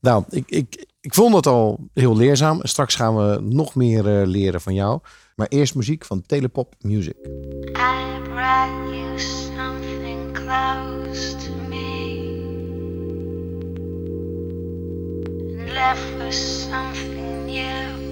Nou, 0.00 0.24
ik, 0.30 0.44
ik, 0.46 0.86
ik 1.00 1.14
vond 1.14 1.34
het 1.34 1.46
al 1.46 1.88
heel 1.94 2.16
leerzaam. 2.16 2.58
Straks 2.62 2.94
gaan 2.94 3.16
we 3.16 3.40
nog 3.42 3.74
meer 3.74 4.20
eh, 4.20 4.26
leren 4.26 4.60
van 4.60 4.74
jou. 4.74 5.00
Maar 5.36 5.46
eerst 5.48 5.74
muziek 5.74 6.04
van 6.04 6.22
Telepop 6.26 6.74
Music. 6.80 7.14
I 7.16 8.20
brought 8.22 8.90
you 8.92 9.18
something 9.18 10.32
close 10.32 11.36
to 11.36 11.52
me 11.68 12.28
and 15.58 15.68
left 15.72 16.16
with 16.18 16.34
something 16.34 17.44
new. 17.46 18.09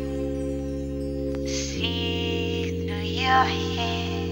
See 1.49 2.87
through 2.87 3.09
your 3.25 3.45
hair, 3.75 4.27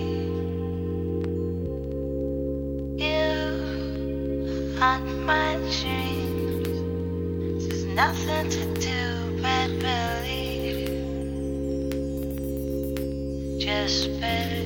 you 2.97 4.77
haunt 4.79 5.07
my 5.25 5.57
dreams. 5.81 7.69
There's 7.69 7.85
nothing 7.87 8.51
to 8.51 8.65
do 8.81 9.03
but 9.41 9.69
believe. 9.81 10.91
Just 13.59 14.21
believe. 14.21 14.66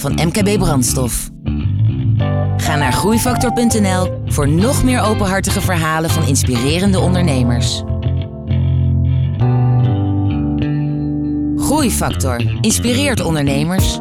van 0.00 0.12
MKB 0.14 0.58
Brandstof. 0.58 1.30
Ga 2.56 2.76
naar 2.76 2.92
groeifactor.nl 2.92 4.22
voor 4.26 4.48
nog 4.48 4.84
meer 4.84 5.02
openhartige 5.02 5.60
verhalen 5.60 6.10
van 6.10 6.26
inspirerende 6.26 6.98
ondernemers. 6.98 7.82
Groeifactor 11.56 12.58
inspireert 12.60 13.20
ondernemers. 13.20 13.98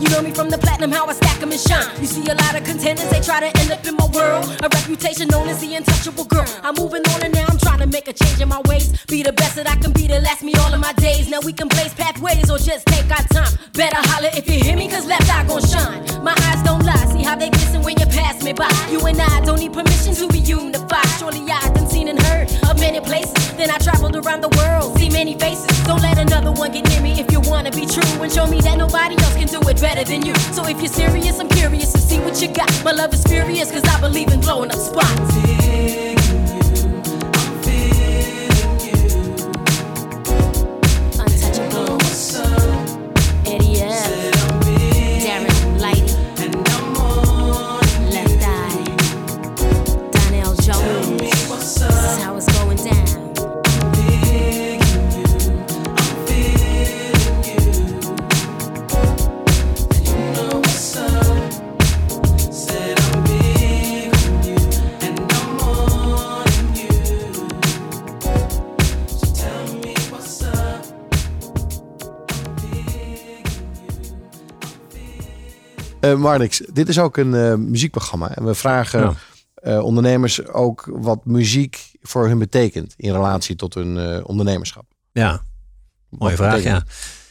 You 0.00 0.08
know 0.10 0.22
me 0.22 0.30
from 0.30 0.48
the 0.48 0.58
platinum, 0.58 0.92
how 0.92 1.06
I 1.06 1.12
stack 1.12 1.42
'em 1.42 1.50
and 1.50 1.60
shine. 1.60 1.86
You 2.00 2.06
see 2.06 2.22
a 2.30 2.34
lot 2.34 2.54
of 2.54 2.62
contenders, 2.64 3.08
they 3.10 3.20
try 3.20 3.40
to 3.40 3.50
end 3.60 3.70
up 3.72 3.84
in 3.84 3.96
my 3.96 4.06
world. 4.06 4.46
A 4.62 4.68
reputation 4.68 5.26
known 5.28 5.48
as 5.48 5.58
the 5.58 5.74
untouchable 5.74 6.24
girl. 6.24 6.46
I'm 6.62 6.74
moving 6.76 7.02
on 7.12 7.22
and 7.22 7.34
now 7.34 7.46
I'm 7.48 7.58
trying 7.58 7.80
to 7.80 7.86
make 7.86 8.06
a 8.06 8.12
change 8.12 8.40
in 8.40 8.48
my 8.48 8.60
ways. 8.68 8.92
Be 9.08 9.22
the 9.22 9.32
best 9.32 9.56
that 9.56 9.68
I 9.68 9.76
can 9.76 9.92
be 9.92 10.06
to 10.06 10.20
last 10.20 10.42
me 10.42 10.54
all 10.62 10.72
of 10.72 10.80
my 10.80 10.92
days. 10.94 11.28
Now 11.28 11.40
we 11.40 11.52
can 11.52 11.68
blaze 11.68 11.94
pathways 11.94 12.48
or 12.48 12.58
just 12.58 12.86
take 12.86 13.10
our 13.10 13.26
time. 13.36 13.52
Better 13.72 14.00
holler 14.10 14.30
if 14.34 14.48
you 14.48 14.62
hear 14.62 14.76
me, 14.76 14.88
cause 14.88 15.04
left 15.04 15.28
eye 15.34 15.44
gon' 15.44 15.62
shine. 15.66 16.22
My 16.22 16.34
eyes 16.48 16.62
don't 16.62 16.84
lie, 16.84 17.06
see 17.12 17.24
how 17.24 17.34
they 17.34 17.50
glisten 17.50 17.82
when 17.82 17.98
you 17.98 18.06
pass 18.06 18.42
me 18.44 18.52
by. 18.52 18.70
You 18.90 19.00
and 19.06 19.20
I 19.20 19.40
don't 19.40 19.58
need 19.58 19.72
permission 19.72 20.14
to 20.14 20.28
be 20.28 20.38
unified. 20.38 21.08
Surely 21.18 21.42
I 21.50 21.58
done 21.74 21.88
seen 21.88 22.08
and 22.08 22.22
heard 22.22 22.48
many 22.78 23.00
places. 23.00 23.52
Then 23.56 23.70
I 23.70 23.78
traveled 23.78 24.16
around 24.16 24.40
the 24.42 24.48
world, 24.56 24.98
see 24.98 25.10
many 25.10 25.34
faces. 25.38 25.66
Don't 25.84 26.02
let 26.02 26.18
another 26.18 26.52
one 26.52 26.72
get 26.72 26.88
near 26.88 27.00
me 27.00 27.12
if 27.20 27.30
you 27.32 27.40
wanna 27.40 27.70
be 27.70 27.86
true 27.86 28.22
and 28.22 28.32
show 28.32 28.46
me 28.46 28.60
that 28.60 28.78
nobody 28.78 29.16
else 29.24 29.36
can 29.36 29.48
do 29.48 29.60
it 29.68 29.80
better 29.80 30.04
than 30.04 30.24
you. 30.24 30.34
So 30.56 30.66
if 30.66 30.78
you're 30.78 30.92
serious, 30.92 31.38
I'm 31.40 31.48
curious 31.48 31.92
to 31.92 31.98
see 31.98 32.18
what 32.20 32.40
you 32.40 32.48
got. 32.48 32.70
My 32.84 32.92
love 32.92 33.12
is 33.12 33.22
furious, 33.24 33.70
cause 33.70 33.84
I 33.84 34.00
believe 34.00 34.28
in 34.28 34.40
blowing 34.40 34.70
up 34.70 34.78
spots. 34.78 36.17
Eh, 76.10 76.16
Marnix, 76.16 76.62
dit 76.72 76.88
is 76.88 76.98
ook 76.98 77.16
een 77.16 77.34
eh, 77.34 77.54
muziekprogramma. 77.54 78.34
En 78.34 78.44
we 78.44 78.54
vragen 78.54 79.00
Ja. 79.00 79.14
eh, 79.54 79.84
ondernemers 79.84 80.46
ook 80.46 80.88
wat 80.92 81.24
muziek 81.24 81.90
voor 82.02 82.28
hun 82.28 82.38
betekent 82.38 82.94
in 82.96 83.12
relatie 83.12 83.56
tot 83.56 83.74
hun 83.74 84.24
ondernemerschap. 84.24 84.84
Ja, 85.12 85.42
mooie 86.08 86.36
vraag. 86.36 86.54
betekent 86.54 86.84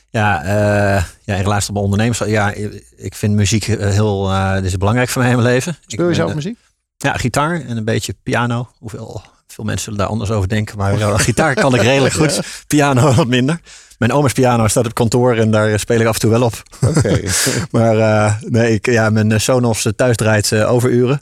Ja, 0.09 0.43
ja, 0.43 1.05
ja 1.23 1.35
in 1.35 1.43
relatie 1.43 1.65
tot 1.65 1.73
mijn 1.73 1.85
ondernemers. 1.85 2.19
Ja, 2.19 2.53
ik 2.95 3.15
vind 3.15 3.33
muziek 3.35 3.63
heel. 3.63 4.31
dit 4.55 4.65
is 4.65 4.77
belangrijk 4.77 5.09
voor 5.09 5.21
mij 5.21 5.31
in 5.31 5.37
mijn 5.37 5.49
leven. 5.49 5.71
Ik 5.71 5.79
Speel 5.81 5.99
je 5.99 6.07
ben, 6.07 6.15
zelf 6.15 6.33
muziek? 6.33 6.57
Ja, 6.97 7.13
gitaar 7.13 7.61
en 7.61 7.77
een 7.77 7.85
beetje 7.85 8.15
piano. 8.23 8.69
Hoeveel 8.77 9.21
veel 9.47 9.63
mensen 9.63 9.83
zullen 9.83 9.99
daar 9.99 10.07
anders 10.07 10.31
over 10.31 10.49
denken. 10.49 10.77
Maar 10.77 11.19
gitaar 11.19 11.53
kan 11.53 11.75
ik 11.75 11.81
redelijk 11.81 12.13
goed. 12.13 12.39
Piano 12.67 13.13
wat 13.13 13.27
minder. 13.27 13.59
Mijn 13.97 14.11
oma's 14.11 14.33
piano 14.33 14.67
staat 14.67 14.85
op 14.85 14.93
kantoor 14.93 15.35
en 15.35 15.51
daar 15.51 15.79
speel 15.79 15.99
ik 15.99 16.07
af 16.07 16.13
en 16.13 16.19
toe 16.19 16.29
wel 16.29 16.41
op. 16.41 16.63
Oké. 16.81 17.21
Maar 17.71 17.97
eh, 17.97 18.33
nee, 18.41 18.73
ik, 18.73 18.85
ja, 18.85 19.09
mijn 19.09 19.31
eh, 19.31 19.39
Sonos 19.39 19.85
eh, 19.85 19.91
thuis 19.95 20.15
draait 20.15 20.53
overuren. 20.53 21.19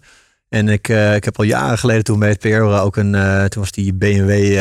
En 0.50 0.70
ik, 0.70 0.88
ik 0.88 1.24
heb 1.24 1.38
al 1.38 1.44
jaren 1.44 1.78
geleden 1.78 2.04
toen 2.04 2.20
bij 2.20 2.30
het 2.30 2.40
PR 2.40 2.62
ook 2.62 2.96
een, 2.96 3.12
toen 3.50 3.62
was 3.62 3.72
die 3.72 3.94
BMW 3.94 4.60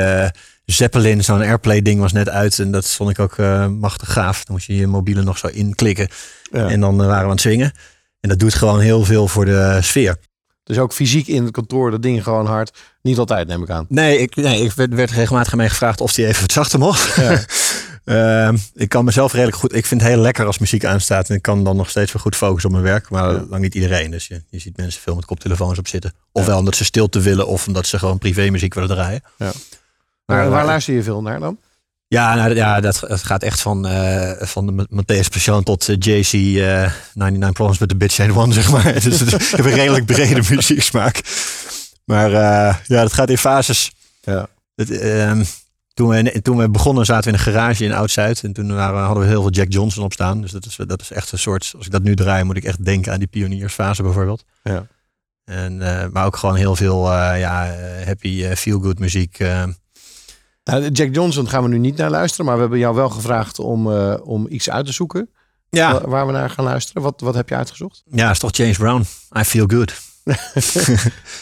Zeppelin, 0.65 1.25
zo'n 1.25 1.41
Airplay 1.41 1.83
ding 1.83 2.01
was 2.01 2.13
net 2.13 2.29
uit. 2.29 2.59
En 2.59 2.71
dat 2.71 2.91
vond 2.91 3.11
ik 3.11 3.19
ook 3.19 3.37
machtig 3.69 4.13
gaaf. 4.13 4.45
Dan 4.45 4.55
moest 4.55 4.67
je 4.67 4.77
je 4.77 4.87
mobiele 4.87 5.23
nog 5.23 5.39
zo 5.39 5.47
inklikken. 5.47 6.09
Ja. 6.51 6.69
En 6.69 6.81
dan 6.81 6.97
waren 6.97 7.17
we 7.17 7.23
aan 7.23 7.31
het 7.31 7.41
zwingen. 7.41 7.73
En 8.21 8.29
dat 8.29 8.39
doet 8.39 8.55
gewoon 8.55 8.81
heel 8.81 9.05
veel 9.05 9.29
voor 9.29 9.45
de 9.45 9.79
sfeer. 9.83 10.17
Dus 10.65 10.79
ook 10.79 10.93
fysiek 10.93 11.27
in 11.27 11.43
het 11.43 11.53
kantoor, 11.53 11.91
dat 11.91 12.03
ding 12.03 12.23
gewoon 12.23 12.47
hard. 12.47 12.73
Niet 13.03 13.19
altijd, 13.19 13.49
neem 13.49 13.63
ik 13.63 13.71
aan. 13.71 13.87
Nee, 13.89 14.19
ik, 14.19 14.37
nee, 14.37 14.63
ik 14.63 14.73
werd, 14.73 14.95
werd 14.95 15.11
regelmatig 15.11 15.55
mee 15.55 15.69
gevraagd 15.69 16.01
of 16.01 16.13
die 16.13 16.27
even 16.27 16.41
wat 16.41 16.53
zachter 16.53 16.79
mocht. 16.79 17.15
Ja. 17.17 17.45
Ehm, 18.05 18.57
ik 18.75 18.89
kan 18.89 19.05
mezelf 19.05 19.33
redelijk 19.33 19.57
goed. 19.57 19.75
Ik 19.75 19.87
vind 19.87 20.01
het 20.01 20.11
heel 20.11 20.21
lekker 20.21 20.47
als 20.47 20.59
muziek 20.59 20.85
aanstaat. 20.85 21.29
En 21.29 21.35
ik 21.35 21.43
kan 21.43 21.65
dan 21.65 21.77
nog 21.77 21.91
steeds 21.91 22.13
weer 22.13 22.23
goed 22.23 22.37
focussen 22.37 22.71
op 22.71 22.77
mijn 22.77 22.93
werk. 22.93 23.11
Maar 23.11 23.33
lang 23.33 23.63
niet 23.63 23.75
iedereen. 23.75 24.11
Dus 24.11 24.27
je, 24.27 24.43
je 24.51 24.59
ziet 24.59 24.77
mensen 24.77 25.01
veel 25.03 25.15
met 25.15 25.25
koptelefoons 25.25 25.79
op 25.79 25.89
zitten. 25.89 26.15
Ofwel 26.33 26.59
omdat 26.59 26.77
ze 26.77 26.85
stilte 26.85 27.21
willen. 27.21 27.47
Of 27.47 27.67
omdat 27.67 27.87
ze 27.87 27.99
gewoon 27.99 28.19
privé 28.19 28.51
muziek 28.51 28.75
willen 28.75 28.89
draaien. 28.89 29.23
Ja. 29.39 29.45
Maar, 29.45 29.53
Maar 30.25 30.51
waar 30.51 30.61
eh, 30.61 30.67
luister 30.67 30.95
je 30.95 31.03
veel 31.03 31.23
naar 31.23 31.41
dan? 31.41 31.59
Ja, 32.09 32.35
nou, 32.35 32.55
ja 32.55 32.81
dat, 32.81 33.01
het 33.01 33.23
gaat 33.23 33.43
echt 33.43 33.61
van, 33.61 33.87
eh, 33.87 34.47
van 34.47 34.67
de 34.67 34.73
Ma- 34.73 34.87
Matthäus 35.03 35.29
Passion 35.33 35.63
tot 35.63 35.85
JC 35.87 36.33
eh 36.33 36.91
99 37.15 37.53
Problems 37.53 37.79
with 37.79 37.89
the 37.89 37.97
Bitch 37.97 38.21
Ain't 38.21 38.37
One, 38.37 38.53
zeg 38.63 38.71
maar. 38.71 38.93
dus 39.03 39.21
ik 39.23 39.31
heb 39.31 39.65
een 39.65 39.73
redelijk 39.73 40.07
brede 40.07 40.43
muzieksmaak. 40.55 41.21
Maar 42.05 42.27
eh, 42.33 42.77
ja, 42.87 43.03
dat 43.03 43.13
gaat 43.13 43.31
in 43.31 43.39
fases. 43.39 43.93
Ja. 44.23 44.47
Het, 44.75 44.91
ehm, 44.99 45.45
toen, 45.95 46.09
we, 46.09 46.43
toen 46.43 46.57
we 46.57 46.69
begonnen 46.71 47.05
zaten 47.05 47.33
we 47.33 47.39
in 47.39 47.45
een 47.47 47.53
garage 47.53 47.85
in 47.85 47.93
Oud-Zuid. 47.93 48.43
En 48.43 48.53
toen 48.53 48.75
waren, 48.75 49.03
hadden 49.05 49.23
we 49.23 49.29
heel 49.29 49.41
veel 49.41 49.51
Jack 49.51 49.73
Johnson 49.73 50.05
op 50.05 50.13
staan. 50.13 50.41
Dus 50.41 50.51
dat 50.51 50.67
is, 50.67 50.77
dat 50.87 51.01
is 51.01 51.11
echt 51.11 51.33
een 51.33 51.39
soort... 51.39 51.73
Als 51.77 51.87
ik 51.87 51.93
dat 51.93 52.03
nu 52.03 52.15
draai, 52.17 52.45
moet 52.45 52.57
ik 52.57 52.65
echt 52.65 52.85
denken 52.85 53.13
aan 53.13 53.19
die 53.19 53.29
pioniersfase 53.29 54.03
bijvoorbeeld. 54.03 54.45
Ja. 54.63 54.87
En, 55.45 55.83
eh, 56.01 56.09
maar 56.13 56.27
ook 56.27 56.37
gewoon 56.37 56.57
heel 56.57 56.77
veel 56.77 57.13
ja, 57.13 57.75
happy, 58.05 58.55
feel-good 58.55 58.99
muziek. 58.99 59.39
Nou, 60.65 60.89
Jack 60.91 61.15
Johnson 61.15 61.49
gaan 61.49 61.63
we 61.63 61.69
nu 61.69 61.79
niet 61.79 61.97
naar 61.97 62.11
luisteren. 62.11 62.45
Maar 62.47 62.55
we 62.55 62.61
hebben 62.61 62.79
jou 62.79 62.95
wel 62.95 63.11
gevraagd 63.11 63.59
om, 63.59 63.93
eh, 63.93 64.15
om 64.23 64.47
iets 64.49 64.71
uit 64.71 64.87
te 64.87 64.93
zoeken. 64.93 65.29
ja, 65.71 65.93
wa- 65.93 66.09
Waar 66.09 66.27
we 66.27 66.33
naar 66.33 66.51
gaan 66.51 66.65
luisteren. 66.65 67.03
Wat, 67.03 67.21
wat 67.21 67.35
heb 67.35 67.49
je 67.49 67.55
uitgezocht? 67.57 68.03
ja, 68.11 68.31
is 68.31 68.39
toch 68.39 68.57
James 68.57 68.77
Brown. 68.79 69.05
I 69.39 69.43
feel 69.45 69.65
good. 69.67 69.95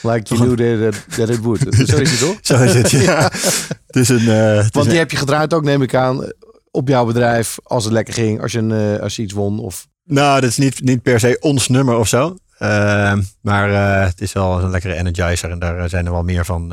Like 0.02 0.34
you 0.34 0.54
knew 0.54 0.82
that, 0.90 1.04
that 1.16 1.28
it 1.28 1.38
would. 1.40 1.60
Zo 1.88 1.96
is 1.96 2.10
het 2.10 2.18
toch? 2.20 2.36
Zo 2.40 2.62
is 2.62 2.74
het, 2.74 2.90
ja. 2.90 3.22
Het 3.86 3.96
is 3.96 4.08
een... 4.08 4.28
eh, 4.28 4.56
het 4.56 4.74
Want 4.74 4.84
een- 4.86 4.90
die 4.90 4.98
heb 4.98 5.10
je 5.10 5.16
gedraaid 5.16 5.54
ook, 5.54 5.62
neem 5.62 5.82
ik 5.82 5.94
aan, 5.94 6.32
op 6.70 6.88
jouw 6.88 7.04
bedrijf. 7.04 7.58
Als 7.62 7.84
het 7.84 7.92
lekker 7.92 8.14
ging, 8.14 8.40
als 8.42 8.52
je, 8.52 8.58
een, 8.58 8.94
eh, 8.96 9.00
als 9.02 9.16
je 9.16 9.22
iets 9.22 9.32
won. 9.32 9.58
Of... 9.58 9.86
Nou, 10.04 10.40
dat 10.40 10.50
is 10.50 10.56
niet, 10.56 10.82
niet 10.82 11.02
per 11.02 11.20
se 11.20 11.36
ons 11.40 11.68
nummer 11.68 11.96
of 11.96 12.08
zo. 12.08 12.36
Maar 13.40 13.68
het 14.04 14.20
is 14.20 14.32
wel 14.32 14.62
een 14.62 14.70
lekkere 14.70 14.94
energizer 14.94 15.50
en 15.50 15.58
daar 15.58 15.88
zijn 15.88 16.06
er 16.06 16.12
wel 16.12 16.22
meer 16.22 16.44
van. 16.44 16.72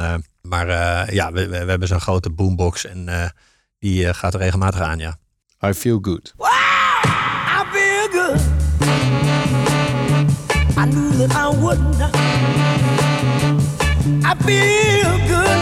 Maar 0.49 0.67
eh, 0.67 1.13
ja, 1.13 1.31
we, 1.31 1.47
we, 1.47 1.55
hebben 1.55 1.87
zo'n 1.87 2.01
grote 2.01 2.29
boombox 2.29 2.85
en 2.85 3.09
eh, 3.09 3.29
die 3.79 4.07
eh, 4.07 4.13
gaat 4.13 4.33
er 4.33 4.39
regelmatig 4.39 4.81
aan, 4.81 4.99
ja. 4.99 5.17
I 5.65 5.73
feel 5.73 5.99
good. 6.01 6.33
I 6.39 7.63
feel 7.71 8.07
good. 8.11 8.41
I 10.77 10.85
knew 10.85 11.11
that 11.11 11.31
I 11.31 11.57
wouldn't. 11.59 12.01
I 14.23 14.35
feel 14.45 15.17
good. 15.27 15.59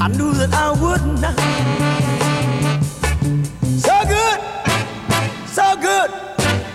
I 0.00 0.08
knew 0.08 0.32
that 0.34 0.52
I 0.52 0.78
wouldn't. 0.80 1.24
So 3.80 4.04
good, 4.06 4.40
so 5.52 5.76
good. 5.80 6.10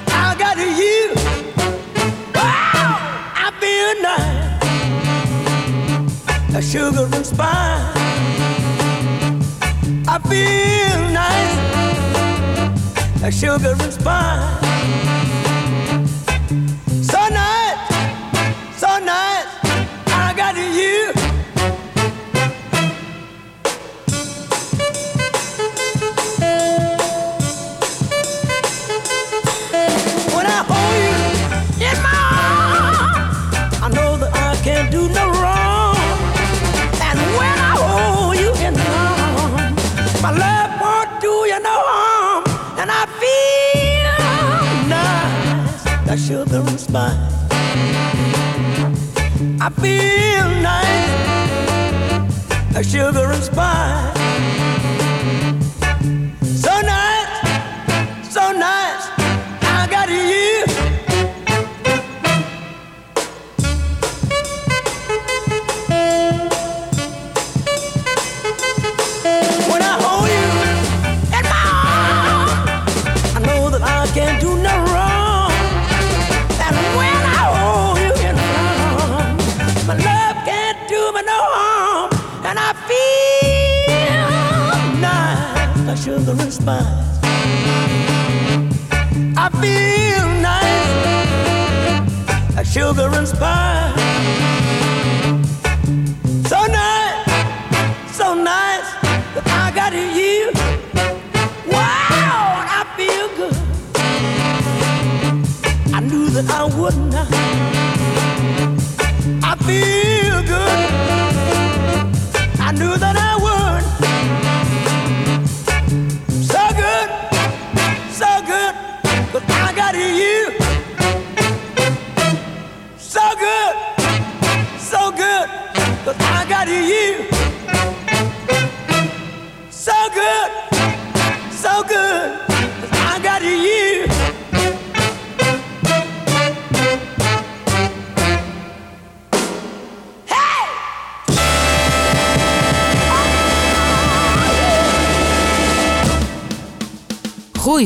I 0.08 0.36
got 0.38 0.58
you. 0.58 1.14
Wow, 2.34 2.98
I 3.36 3.52
feel 3.60 4.02
nice. 4.02 4.45
A 6.56 6.62
sugar 6.62 7.10
and 7.12 7.26
spice. 7.26 7.98
I 10.08 10.20
feel 10.30 11.00
nice 11.12 11.56
like 13.22 13.34
sugar 13.34 13.76
and 13.78 13.94
spice. 13.94 14.75
Sugar 46.26 46.58
and 46.58 46.80
spice. 46.80 47.14
I 49.62 49.70
feel 49.80 50.50
nice, 50.64 51.14
like 52.74 52.86
sugar 52.86 53.32
and 53.32 53.44
spice. 53.44 54.55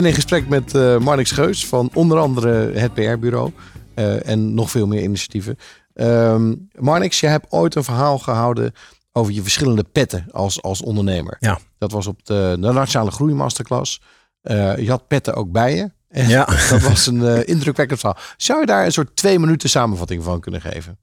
Ben 0.00 0.06
in 0.06 0.14
gesprek 0.14 0.48
met 0.48 0.72
Marnix 1.00 1.30
Geus 1.30 1.66
van 1.66 1.90
onder 1.94 2.18
andere 2.18 2.72
het 2.78 2.94
PR-bureau 2.94 3.52
eh, 3.94 4.28
en 4.28 4.54
nog 4.54 4.70
veel 4.70 4.86
meer 4.86 5.02
initiatieven. 5.02 5.58
Ehm 5.94 6.54
Marnix, 6.72 7.20
je 7.20 7.26
hebt 7.26 7.46
ooit 7.48 7.74
een 7.74 7.84
verhaal 7.84 8.18
gehouden 8.18 8.72
over 9.12 9.32
je 9.32 9.42
verschillende 9.42 9.84
petten 9.92 10.26
als, 10.30 10.62
als 10.62 10.82
ondernemer. 10.82 11.36
Ja. 11.40 11.58
Dat 11.78 11.92
was 11.92 12.06
op 12.06 12.26
de, 12.26 12.56
de 12.60 12.72
Nationale 12.72 13.10
Groei 13.10 13.34
Masterclass. 13.34 14.00
Eh, 14.40 14.76
je 14.76 14.90
had 14.90 15.06
petten 15.08 15.34
ook 15.34 15.52
bij 15.52 15.74
je. 15.74 15.90
En 16.08 16.28
Ja. 16.28 16.44
dat 16.70 16.82
was 16.82 17.06
een 17.06 17.46
indrukwekkend 17.46 18.00
verhaal. 18.00 18.18
Zou 18.36 18.60
je 18.60 18.66
daar 18.66 18.84
een 18.84 18.92
soort 18.92 19.16
twee 19.16 19.38
minuten 19.38 19.68
samenvatting 19.68 20.24
van 20.24 20.40
kunnen 20.40 20.60
geven? 20.60 20.98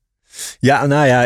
Ja, 0.60 0.86
nou 0.86 1.08
ja, 1.08 1.22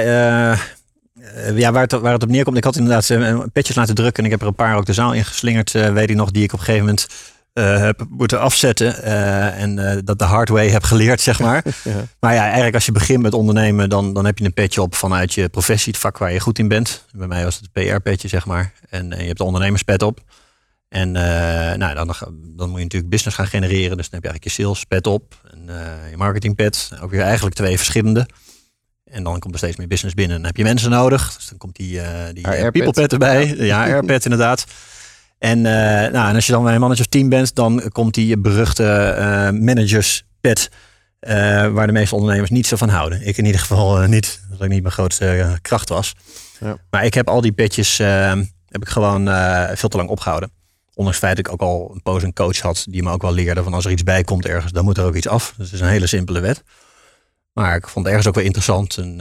ja 1.55 1.71
waar, 1.71 1.81
het, 1.81 1.91
waar 1.91 2.13
het 2.13 2.23
op 2.23 2.29
neerkomt. 2.29 2.57
Ik 2.57 2.63
had 2.63 2.75
inderdaad 2.75 3.51
petjes 3.53 3.75
laten 3.75 3.95
drukken 3.95 4.19
en 4.19 4.25
ik 4.25 4.31
heb 4.31 4.41
er 4.41 4.47
een 4.47 4.55
paar 4.55 4.75
ook 4.75 4.85
de 4.85 4.93
zaal 4.93 5.13
ingeslingerd, 5.13 5.75
eh, 5.75 5.93
weet 5.93 6.09
ik 6.09 6.15
nog, 6.15 6.31
die 6.31 6.43
ik 6.43 6.53
op 6.53 6.59
een 6.59 6.65
gegeven 6.65 6.85
moment 6.85 7.07
eh, 7.59 7.79
heb 7.79 8.05
moeten 8.09 8.39
afzetten. 8.39 9.03
eh, 9.03 9.61
en 9.61 9.79
eh, 9.79 9.97
dat 10.03 10.19
de 10.19 10.25
hard 10.25 10.49
way 10.49 10.69
heb 10.69 10.83
geleerd, 10.83 11.21
zeg 11.21 11.39
maar. 11.39 11.63
Maar 12.19 12.33
ja, 12.33 12.43
eigenlijk 12.43 12.75
als 12.75 12.85
je 12.85 12.91
begint 12.91 13.21
met 13.21 13.33
ondernemen, 13.33 13.89
dan, 13.89 14.13
dan 14.13 14.25
heb 14.25 14.37
je 14.37 14.45
een 14.45 14.53
petje 14.53 14.81
op 14.81 14.95
vanuit 14.95 15.33
je 15.33 15.49
professie, 15.49 15.91
het 15.91 16.01
vak 16.01 16.17
waar 16.17 16.31
je 16.31 16.39
goed 16.39 16.59
in 16.59 16.67
bent. 16.67 17.05
Bij 17.11 17.27
mij 17.27 17.43
was 17.43 17.55
het 17.55 17.71
PR-petje, 17.71 18.27
zeg 18.27 18.45
maar. 18.45 18.73
En, 18.89 19.09
je 19.09 19.15
hebt 19.15 19.37
de 19.37 19.43
ondernemerspet 19.43 20.01
op. 20.03 20.19
En 20.89 21.11
nou, 21.11 21.93
dan, 21.93 22.15
dan 22.55 22.69
moet 22.69 22.77
je 22.77 22.83
natuurlijk 22.83 23.09
business 23.09 23.37
gaan 23.37 23.47
genereren. 23.47 23.97
Dus 23.97 24.09
dan 24.09 24.21
heb 24.21 24.23
je 24.23 24.29
eigenlijk 24.29 24.43
je 24.43 24.63
salespet 24.63 25.07
op 25.07 25.41
en 25.51 25.63
je 26.09 26.17
marketingpet. 26.17 26.91
Ook 27.01 27.11
weer 27.11 27.21
eigenlijk 27.21 27.55
twee 27.55 27.77
verschillende. 27.77 28.27
En 29.03 29.23
dan 29.23 29.39
komt 29.39 29.53
er 29.53 29.59
steeds 29.59 29.77
meer 29.77 29.87
business 29.87 30.15
binnen. 30.15 30.37
Dan 30.37 30.45
heb 30.45 30.57
je 30.57 30.63
mensen 30.63 30.89
nodig. 30.89 31.33
Dus 31.35 31.47
dan 31.47 31.57
komt 31.57 31.75
die, 31.75 32.01
eh 32.01 32.33
die 32.33 32.71
people 32.71 32.91
pet 32.91 33.11
erbij. 33.11 33.55
Ja, 33.57 33.85
HR-pet 33.85 34.23
inderdaad. 34.23 34.65
En, 35.39 35.65
eh, 35.65 36.11
nou, 36.11 36.29
en 36.29 36.35
als 36.35 36.45
je 36.45 36.51
dan 36.51 36.63
bij 36.63 36.73
een 36.73 36.79
mannetje 36.79 37.03
of 37.03 37.09
team 37.09 37.29
bent, 37.29 37.55
dan 37.55 37.83
komt 37.91 38.13
die 38.13 38.37
beruchte 38.37 38.85
eh 38.85 39.49
managerspet. 39.49 40.69
eh 41.19 41.67
waar 41.67 41.87
de 41.87 41.93
meeste 41.93 42.15
ondernemers 42.15 42.49
niet 42.49 42.67
zo 42.67 42.75
van 42.75 42.89
houden. 42.89 43.27
Ik 43.27 43.37
in 43.37 43.45
ieder 43.45 43.61
geval 43.61 44.01
niet. 44.01 44.41
Dat 44.49 44.61
ik 44.61 44.69
niet 44.69 44.81
mijn 44.81 44.93
grootste 44.93 45.57
kracht 45.61 45.89
was. 45.89 46.15
Ja. 46.59 46.77
Maar 46.89 47.05
ik 47.05 47.13
heb 47.13 47.27
al 47.27 47.41
die 47.41 47.51
petjes 47.51 47.97
heb 48.67 48.81
ik 48.81 48.87
gewoon 48.87 49.25
veel 49.77 49.89
te 49.89 49.97
lang 49.97 50.09
opgehouden. 50.09 50.51
Ondanks 50.93 51.19
het 51.19 51.29
feit 51.29 51.37
dat 51.37 51.45
ik 51.45 51.51
ook 51.51 51.69
al 51.69 51.91
een 51.93 52.01
poos 52.01 52.23
een 52.23 52.33
coach 52.33 52.59
had 52.59 52.85
die 52.89 53.03
me 53.03 53.11
ook 53.11 53.21
wel 53.21 53.33
leerde 53.33 53.63
van 53.63 53.73
als 53.73 53.85
er 53.85 53.91
iets 53.91 54.03
bij 54.03 54.23
komt 54.23 54.45
ergens, 54.45 54.71
dan 54.71 54.83
moet 54.83 54.97
er 54.97 55.05
ook 55.05 55.15
iets 55.15 55.27
af. 55.27 55.53
Dus 55.57 55.65
het 55.65 55.75
is 55.75 55.81
een 55.81 55.91
hele 55.91 56.07
simpele 56.07 56.39
wet. 56.39 56.63
Maar 57.53 57.75
ik 57.75 57.87
vond 57.87 58.05
het 58.05 58.07
ergens 58.07 58.27
ook 58.27 58.35
wel 58.35 58.43
interessant. 58.43 58.97
En, 58.97 59.17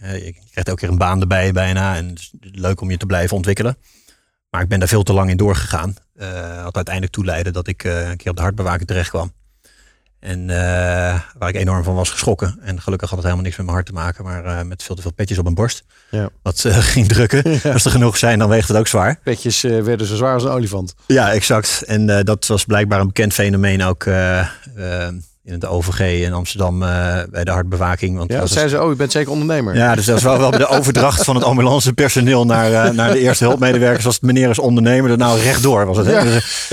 je 0.00 0.34
krijgt 0.50 0.70
ook 0.70 0.76
keer 0.76 0.88
een 0.88 0.98
baan 0.98 1.20
erbij 1.20 1.52
bijna. 1.52 1.96
En 1.96 2.08
het 2.08 2.18
is 2.18 2.32
leuk 2.40 2.80
om 2.80 2.90
je 2.90 2.96
te 2.96 3.06
blijven 3.06 3.36
ontwikkelen. 3.36 3.76
Maar 4.50 4.62
ik 4.62 4.68
ben 4.68 4.78
daar 4.78 4.88
veel 4.88 5.02
te 5.02 5.12
lang 5.12 5.30
in 5.30 5.36
doorgegaan. 5.36 5.94
Eh 6.16 6.64
wat 6.64 6.76
uiteindelijk 6.76 7.14
toeleidde 7.14 7.50
dat 7.50 7.66
ik 7.66 7.84
eh, 7.84 8.08
een 8.08 8.16
keer 8.16 8.30
op 8.30 8.36
de 8.36 8.42
hartbewaking 8.42 8.86
terecht 8.86 9.08
kwam. 9.08 9.32
En 10.18 10.50
eh, 10.50 11.20
waar 11.38 11.48
ik 11.48 11.54
enorm 11.54 11.84
van 11.84 11.94
was 11.94 12.10
geschrokken. 12.10 12.58
En 12.62 12.80
gelukkig 12.80 13.08
had 13.08 13.18
het 13.18 13.26
helemaal 13.26 13.44
niks 13.44 13.56
met 13.56 13.66
mijn 13.66 13.78
hart 13.78 13.88
te 13.88 13.92
maken. 13.92 14.24
Maar 14.24 14.66
met 14.66 14.82
veel 14.82 14.94
te 14.94 15.02
veel 15.02 15.12
petjes 15.12 15.38
op 15.38 15.44
mijn 15.44 15.54
borst. 15.56 15.84
Ja. 16.10 16.28
Wat 16.42 16.60
ging 16.94 17.08
drukken. 17.08 17.72
Als 17.72 17.84
er 17.84 17.90
genoeg 17.90 18.16
zijn, 18.16 18.38
dan 18.38 18.48
weegt 18.48 18.68
het 18.68 18.76
ook 18.76 18.86
zwaar. 18.86 19.20
Petjes 19.22 19.60
werden 19.60 20.06
zo 20.06 20.16
zwaar 20.16 20.34
als 20.34 20.44
een 20.44 20.50
olifant. 20.50 20.94
Ja, 21.06 21.32
exact. 21.32 21.82
En 21.82 22.24
dat 22.24 22.46
was 22.46 22.64
blijkbaar 22.64 23.00
een 23.00 23.06
bekend 23.06 23.32
fenomeen 23.32 23.82
ook 23.84 24.04
in 25.50 25.56
het 25.56 25.66
OVG 25.66 26.24
in 26.24 26.32
Amsterdam 26.32 26.82
eh, 26.82 27.16
bij 27.30 27.44
de 27.44 27.50
hartbewaking. 27.50 28.16
Want 28.16 28.32
Ja, 28.32 28.40
dat 28.40 28.50
zeiden 28.50 28.70
ze, 28.78 28.82
oh, 28.82 28.90
je 28.90 28.96
bent 28.96 29.12
zeker 29.12 29.30
ondernemer. 29.32 29.76
ja, 29.76 29.94
dus 29.94 30.04
dat 30.04 30.14
was 30.22 30.38
wel, 30.38 30.50
wel 30.50 30.58
de 30.58 30.66
overdracht 30.66 31.24
van 31.24 31.34
het 31.34 31.44
ambulancepersoneel 31.44 32.44
naar, 32.46 32.72
eh, 32.72 32.90
naar 32.92 33.12
de 33.12 33.18
eerste 33.18 33.44
hulpmedewerkers. 33.44 34.06
Als 34.06 34.14
het 34.14 34.24
meneer 34.24 34.50
is 34.50 34.58
ondernemer, 34.58 35.08
dan 35.08 35.18
nou 35.18 35.40
rechtdoor 35.40 35.86
was 35.86 35.96
het. 35.96 36.06
Hè? 36.06 36.12
Ja. 36.18 36.22
Dus, 36.24 36.68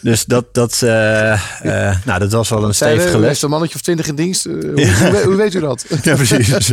dus 0.00 0.24
dat, 0.24 0.54
dat, 0.54 0.82
eh, 0.82 1.32
eh, 1.32 1.96
nou, 2.04 2.18
dat 2.18 2.32
was 2.32 2.48
wel 2.48 2.64
een 2.64 2.74
stevige 2.74 3.18
les. 3.18 3.30
is 3.30 3.42
een 3.42 3.50
mannetje 3.50 3.74
of 3.74 3.80
twintig 3.82 4.06
in 4.06 4.14
dienst. 4.14 4.46
Eh, 4.46 4.52
hoe, 4.52 4.72
Ja. 4.80 4.92
hoe, 5.02 5.10
weet- 5.10 5.24
hoe 5.24 5.34
weet 5.36 5.54
u 5.54 5.60
dat? 5.60 5.84
Ja, 6.02 6.14
precies. 6.14 6.72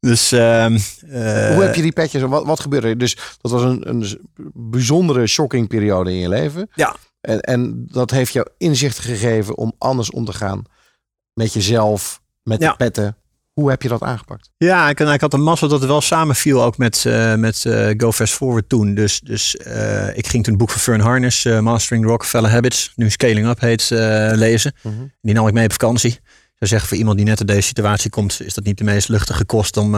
dus 0.00 0.32
ehm, 0.32 0.74
eh, 1.10 1.48
Hoe 1.54 1.62
heb 1.62 1.74
je 1.74 1.82
die 1.82 1.92
petjes? 1.92 2.22
Wat, 2.22 2.44
wat 2.44 2.60
gebeurde 2.60 2.88
er? 2.88 2.98
Dus 2.98 3.16
dat 3.40 3.50
was 3.50 3.62
een, 3.62 3.88
een 3.88 4.18
bijzondere 4.54 5.26
shocking 5.26 5.68
periode 5.68 6.10
in 6.10 6.16
je 6.18 6.28
leven. 6.28 6.68
Ja. 6.74 6.96
En, 7.24 7.40
en 7.40 7.84
dat 7.86 8.10
heeft 8.10 8.32
jou 8.32 8.46
inzicht 8.58 8.98
gegeven 8.98 9.56
om 9.56 9.72
anders 9.78 10.10
om 10.10 10.24
te 10.24 10.32
gaan 10.32 10.62
met 11.32 11.52
jezelf, 11.52 12.20
met 12.42 12.60
Ja. 12.60 12.70
de 12.70 12.76
petten. 12.76 13.16
Hoe 13.52 13.70
heb 13.70 13.82
je 13.82 13.88
dat 13.88 14.02
aangepakt? 14.02 14.50
Ja, 14.56 14.88
ik, 14.88 15.00
ik 15.00 15.20
had 15.20 15.30
de 15.30 15.36
mazzel 15.36 15.68
dat 15.68 15.80
het 15.80 15.88
wel 15.88 16.00
samenviel 16.00 16.62
ook 16.62 16.78
met, 16.78 17.04
eh, 17.06 17.34
met 17.34 17.64
eh, 17.64 17.90
Go 17.96 18.12
Fast 18.12 18.32
Forward 18.34 18.68
toen. 18.68 18.94
Dus, 18.94 19.20
dus 19.20 19.56
eh, 19.56 20.16
ik 20.16 20.26
ging 20.26 20.44
toen 20.44 20.52
het 20.52 20.62
boek 20.62 20.70
van 20.70 20.80
Fern 20.80 21.00
Harness, 21.00 21.44
Mastering 21.44 22.04
Rockefeller 22.04 22.50
Habits, 22.50 22.92
nu 22.96 23.10
Scaling 23.10 23.46
Up 23.46 23.60
heet, 23.60 23.86
lezen. 24.34 24.74
Die 25.20 25.34
nam 25.34 25.46
ik 25.46 25.52
mee 25.54 25.64
op 25.64 25.72
vakantie. 25.72 26.10
Ik 26.10 26.70
zou 26.70 26.70
zeggen, 26.70 26.88
voor 26.88 26.98
iemand 26.98 27.16
die 27.16 27.26
net 27.26 27.40
in 27.40 27.46
deze 27.46 27.66
situatie 27.66 28.10
komt, 28.10 28.40
is 28.42 28.54
dat 28.54 28.64
niet 28.64 28.78
de 28.78 28.84
meest 28.84 29.08
luchtige 29.08 29.44
kost 29.44 29.76
om 29.76 29.96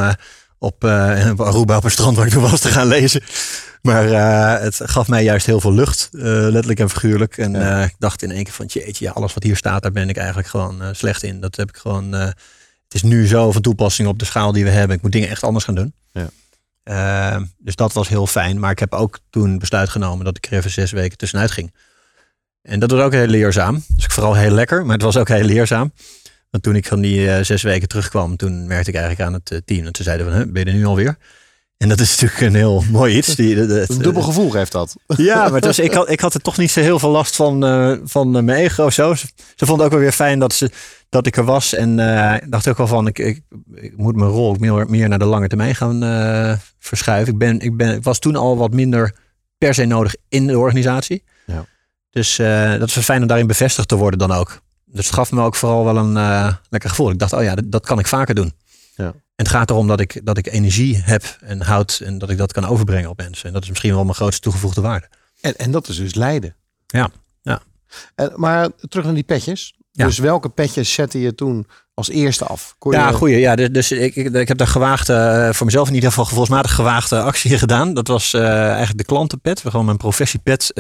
op 0.59 0.85
op 1.31 1.41
Aruba 1.47 1.77
op 1.77 1.85
een 1.85 1.91
strand 1.91 2.17
waar 2.17 2.27
ik 2.27 2.33
toen 2.33 2.43
was 2.51 2.61
te 2.61 2.69
gaan 2.69 2.87
lezen. 2.87 3.23
Maar 3.83 4.11
eh, 4.11 4.63
het 4.63 4.81
gaf 4.85 5.09
mij 5.09 5.25
juist 5.25 5.47
heel 5.47 5.61
veel 5.61 5.73
lucht, 5.73 6.09
eh, 6.13 6.23
letterlijk 6.23 6.81
en 6.81 6.91
figuurlijk. 6.91 7.39
En 7.39 7.53
Ja. 7.53 7.83
ik 7.85 7.95
dacht 7.99 8.23
in 8.23 8.31
één 8.31 8.45
keer 8.45 8.53
van, 8.53 8.67
jeetje, 8.67 9.05
ja, 9.05 9.11
alles 9.11 9.35
wat 9.35 9.43
hier 9.43 9.57
staat, 9.57 9.83
daar 9.83 9.93
ben 9.93 10.09
ik 10.09 10.17
eigenlijk 10.17 10.49
gewoon 10.49 10.95
slecht 10.95 11.23
in. 11.23 11.41
Dat 11.41 11.57
heb 11.57 11.69
ik 11.69 11.77
gewoon... 11.77 12.13
het 12.13 12.35
is 12.95 13.03
nu 13.03 13.27
zo 13.27 13.53
van 13.53 13.63
toepassing 13.63 14.09
op 14.09 14.19
de 14.19 14.25
schaal 14.25 14.53
die 14.53 14.65
we 14.65 14.71
hebben. 14.71 14.97
Ik 14.97 15.03
moet 15.03 15.13
dingen 15.13 15.29
echt 15.29 15.43
anders 15.43 15.65
gaan 15.65 15.75
doen. 15.75 15.95
Ja. 16.13 17.41
Dus 17.59 17.77
dat 17.77 17.93
was 17.93 18.09
heel 18.09 18.27
fijn. 18.27 18.59
Maar 18.59 18.71
ik 18.71 18.79
heb 18.79 18.93
ook 18.93 19.19
toen 19.31 19.59
besluit 19.59 19.89
genomen 19.89 20.25
dat 20.25 20.37
ik 20.37 20.47
er 20.47 20.53
even 20.59 20.71
zes 20.71 20.91
weken 20.91 21.17
tussenuit 21.19 21.51
ging. 21.51 21.75
En 22.63 22.81
dat 22.81 22.91
was 22.91 23.01
ook 23.01 23.13
heel 23.13 23.27
leerzaam. 23.27 23.85
Dus 23.89 24.05
ik 24.05 24.11
vooral 24.11 24.35
heel 24.35 24.51
lekker, 24.51 24.85
maar 24.85 24.95
het 24.95 25.05
was 25.05 25.17
ook 25.17 25.29
heel 25.29 25.45
leerzaam. 25.45 25.93
Want 26.51 26.63
toen 26.63 26.77
ik 26.77 26.87
van 26.87 27.01
die 27.01 27.31
eh, 27.31 27.45
zes 27.45 27.63
weken 27.63 27.89
terugkwam, 27.89 28.37
toen 28.37 28.67
merkte 28.67 28.91
ik 28.91 28.97
eigenlijk 28.97 29.29
aan 29.29 29.35
het 29.35 29.51
eh, 29.51 29.59
team. 29.65 29.87
En 29.87 29.93
toen 29.93 30.05
zeiden 30.05 30.33
"Huh, 30.33 30.53
ben 30.53 30.65
je 30.65 30.71
er 30.71 30.77
nu 30.77 30.85
alweer? 30.85 31.17
En 31.77 31.89
dat 31.89 32.01
is 32.01 32.11
natuurlijk 32.11 32.41
een 32.41 32.55
heel 32.55 32.85
mooi 32.91 33.17
iets. 33.17 33.35
Die, 33.35 33.57
Een 33.57 33.99
dubbel 33.99 34.23
gevoel 34.23 34.51
geeft 34.51 34.73
dat. 34.73 34.97
ja, 35.17 35.45
maar 35.45 35.53
het 35.53 35.65
was, 35.65 35.79
ik, 35.79 35.93
had, 35.93 36.11
ik 36.11 36.21
had 36.21 36.35
er 36.35 36.41
toch 36.41 36.57
niet 36.57 36.71
zo 36.71 36.81
heel 36.81 36.99
veel 36.99 37.11
last 37.11 37.37
van, 37.37 37.65
eh, 37.65 37.93
van 38.05 38.31
mijn 38.31 38.51
ego. 38.51 38.91
Zo. 38.91 39.15
Ze, 39.15 39.27
ze 39.55 39.67
vonden 39.67 39.87
ook 39.87 39.93
wel 39.93 40.01
weer 40.01 40.13
fijn 40.13 40.39
dat, 40.39 40.53
ze, 40.53 40.71
dat 41.09 41.27
ik 41.27 41.37
er 41.37 41.45
was. 41.45 41.75
En 41.75 41.99
ik 42.43 42.51
dacht 42.51 42.69
ook 42.69 42.77
wel 42.77 42.87
van, 42.87 43.07
ik, 43.07 43.19
ik, 43.19 43.41
ik 43.75 43.97
moet 43.97 44.17
mijn 44.17 44.31
rol 44.31 44.49
ook 44.49 44.59
meer, 44.59 44.91
meer 44.91 45.09
naar 45.09 45.19
de 45.19 45.25
lange 45.25 45.49
termijn 45.49 45.75
gaan 45.75 46.01
verschuiven. 46.79 47.33
Ik, 47.33 47.39
ben, 47.39 47.61
ik, 47.61 47.77
ben, 47.77 47.95
ik 47.95 48.03
was 48.03 48.19
toen 48.19 48.37
al 48.37 48.57
wat 48.57 48.73
minder 48.73 49.15
per 49.59 49.75
se 49.75 49.85
nodig 49.85 50.15
in 50.29 50.47
de 50.47 50.59
organisatie. 50.59 51.25
Ja. 51.47 51.67
Dus 52.11 52.37
dat 52.79 52.89
is 52.89 52.99
fijn 52.99 53.23
om 53.23 53.27
daarin 53.29 53.47
bevestigd 53.47 53.89
te 53.89 53.97
worden 53.97 54.19
dan 54.19 54.33
ook. 54.33 54.65
Dus 54.97 55.07
het 55.07 55.15
gaf 55.15 55.33
me 55.33 55.43
ook 55.43 55.55
vooral 55.55 55.85
wel 55.85 55.97
een 55.97 56.17
eh, 56.17 56.55
lekker 56.69 56.91
gevoel. 56.91 57.11
Ik 57.11 57.19
dacht, 57.19 57.33
oh 57.33 57.43
ja, 57.43 57.55
dat, 57.55 57.65
dat 57.71 57.87
kan 57.87 57.99
ik 57.99 58.07
vaker 58.07 58.35
doen. 58.35 58.53
Ja. 58.97 59.05
En 59.07 59.15
het 59.45 59.49
gaat 59.49 59.71
erom 59.71 59.87
dat 59.87 60.01
ik, 60.01 60.21
dat 60.25 60.39
ik 60.39 60.47
energie 60.47 60.97
heb 61.05 61.37
en 61.41 61.63
houd 61.63 62.01
en 62.05 62.19
dat 62.19 62.31
ik 62.31 62.39
dat 62.39 62.53
kan 62.53 62.67
overbrengen 62.67 63.11
op 63.11 63.17
mensen. 63.19 63.47
En 63.47 63.53
dat 63.53 63.63
is 63.63 63.69
misschien 63.69 63.95
wel 63.95 64.03
mijn 64.05 64.15
grootste 64.15 64.41
toegevoegde 64.41 64.81
waarde. 64.81 65.09
En, 65.41 65.57
en 65.57 65.71
dat 65.71 65.89
is 65.89 65.97
dus 65.97 66.15
lijden. 66.15 66.55
Ja, 66.87 67.09
ja. 67.43 67.61
En, 68.15 68.33
maar 68.37 68.69
terug 68.89 69.05
naar 69.05 69.15
die 69.15 69.23
petjes. 69.23 69.75
Ja. 69.93 70.05
Dus 70.07 70.19
welke 70.19 70.49
petjes 70.49 70.93
zette 70.93 71.21
je 71.21 71.35
toen 71.35 71.67
als 71.95 72.09
eerste 72.09 72.45
af? 72.45 72.75
Kon 72.79 72.93
Ja, 72.93 73.09
je- 73.09 73.15
goeie. 73.15 73.39
Ja, 73.39 73.55
dus- 73.55 73.71
dus 73.71 73.93
ik, 73.93 74.17
ik, 74.17 74.35
ik 74.35 74.49
heb 74.49 74.59
daar 74.59 74.67
gewaagde, 74.67 75.15
eh, 75.15 75.53
voor 75.53 75.67
mezelf 75.67 75.89
in 75.89 75.95
ieder 75.95 76.09
geval 76.09 76.25
gevoelsmatig 76.25 76.75
gewaagde 76.75 77.21
actie 77.21 77.59
gedaan. 77.59 77.95
Dat 77.95 78.07
was 78.09 78.35
eh, 78.35 78.43
eigenlijk 78.69 78.99
de 78.99 79.05
klantenpet. 79.05 79.61
Gewoon 79.61 79.85
mijn 79.85 79.97
professiepet 79.97 80.71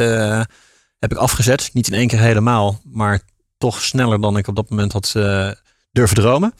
heb 0.99 1.12
ik 1.12 1.17
afgezet. 1.17 1.71
Niet 1.73 1.87
in 1.87 1.95
één 1.95 2.09
keer 2.09 2.19
helemaal, 2.19 2.81
maar 2.85 3.21
toch 3.59 3.83
sneller 3.83 4.21
dan 4.21 4.37
ik 4.37 4.49
op 4.49 4.57
dat 4.57 4.71
moment 4.71 4.93
had 4.93 5.13
eh, 5.17 5.51
durven 5.93 6.17
dromen. 6.17 6.53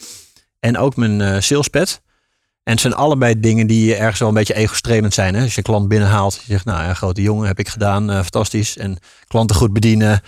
En 0.61 0.79
ook 0.79 0.97
mijn 0.97 1.21
eh 1.21 1.41
salespet. 1.41 2.01
En 2.63 2.73
het 2.73 2.81
zijn 2.81 2.95
allebei 2.95 3.41
dingen 3.41 3.67
die 3.67 3.95
ergens 3.95 4.19
wel 4.19 4.29
een 4.29 4.35
beetje 4.35 4.55
ego-strelend 4.55 5.15
zijn. 5.15 5.35
Hè? 5.35 5.43
Als 5.43 5.55
je 5.55 5.63
klant 5.63 5.89
binnenhaalt, 5.89 6.35
je 6.35 6.53
zegt, 6.53 6.65
nou 6.65 6.83
ja, 6.83 6.95
grote 6.95 7.23
jongen 7.23 7.47
heb 7.47 7.59
ik 7.59 7.69
gedaan, 7.69 8.11
eh, 8.11 8.21
fantastisch. 8.21 8.77
En 8.77 8.99
klanten 9.27 9.57
goed 9.57 9.73
bedienen. 9.73 10.21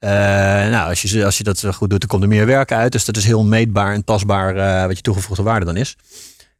Nou, 0.00 0.88
als 0.88 1.02
je, 1.02 1.24
als 1.24 1.38
je 1.38 1.44
dat 1.44 1.64
goed 1.74 1.90
doet, 1.90 2.00
dan 2.00 2.08
komt 2.08 2.22
er 2.22 2.28
meer 2.28 2.46
werk 2.46 2.72
uit. 2.72 2.92
Dus 2.92 3.04
dat 3.04 3.16
is 3.16 3.24
heel 3.24 3.44
meetbaar 3.44 3.94
en 3.94 4.04
tastbaar 4.04 4.86
wat 4.86 4.96
je 4.96 5.02
toegevoegde 5.02 5.42
waarde 5.42 5.64
dan 5.66 5.76
is. 5.76 5.96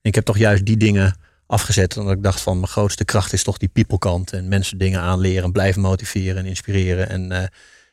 Ik 0.03 0.15
heb 0.15 0.25
toch 0.25 0.39
juist 0.39 0.65
die 0.67 0.77
dingen 0.77 1.17
afgezet. 1.47 1.97
Omdat 1.97 2.15
ik 2.15 2.23
dacht 2.23 2.41
van 2.41 2.57
mijn 2.57 2.69
grootste 2.69 3.05
kracht 3.05 3.33
is 3.33 3.43
toch 3.43 3.57
die 3.57 3.69
people 3.69 3.99
kant. 3.99 4.33
En 4.33 4.49
mensen 4.49 4.79
dingen 4.79 5.01
aanleren, 5.01 5.53
blijven 5.53 5.83
motiveren 5.83 6.37
en 6.37 6.47
inspireren. 6.47 7.09
En, 7.09 7.51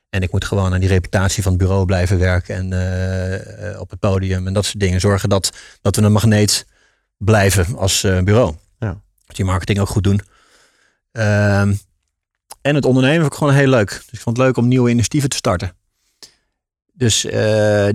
en 0.10 0.22
ik 0.22 0.32
moet 0.32 0.46
gewoon 0.46 0.74
aan 0.74 0.80
die 0.80 0.90
reputatie 0.90 1.44
van 1.44 1.52
het 1.52 1.62
bureau 1.62 1.86
blijven 1.86 2.20
werken 2.20 2.56
en 2.56 2.74
eh, 2.74 3.72
eh, 3.72 3.80
op 3.80 3.90
het 3.90 4.00
podium 4.00 4.48
en 4.48 4.54
dat 4.54 4.66
soort 4.66 4.80
dingen. 4.80 5.00
Zorgen 5.00 5.30
dat, 5.30 5.52
dat 5.82 5.96
we 5.96 6.02
een 6.02 6.12
magneet 6.12 6.66
blijven 7.18 7.78
als 7.78 8.04
eh, 8.04 8.20
bureau. 8.20 8.56
Ja. 8.80 9.02
je 9.28 9.34
die 9.34 9.46
marketing 9.46 9.80
ook 9.80 9.88
goed 9.88 10.04
doen. 10.04 10.22
Ehm, 11.12 11.74
en 12.62 12.76
het 12.76 12.86
ondernemen 12.86 13.20
vond 13.20 13.32
ik 13.32 13.38
gewoon 13.38 13.54
heel 13.54 13.68
leuk. 13.68 13.90
Dus 13.90 14.12
ik 14.12 14.20
vond 14.20 14.38
het 14.38 14.46
leuk 14.46 14.58
om 14.58 14.68
nieuwe 14.68 14.90
initiatieven 14.90 15.30
te 15.30 15.36
starten. 15.36 15.74
Dus 16.94 17.22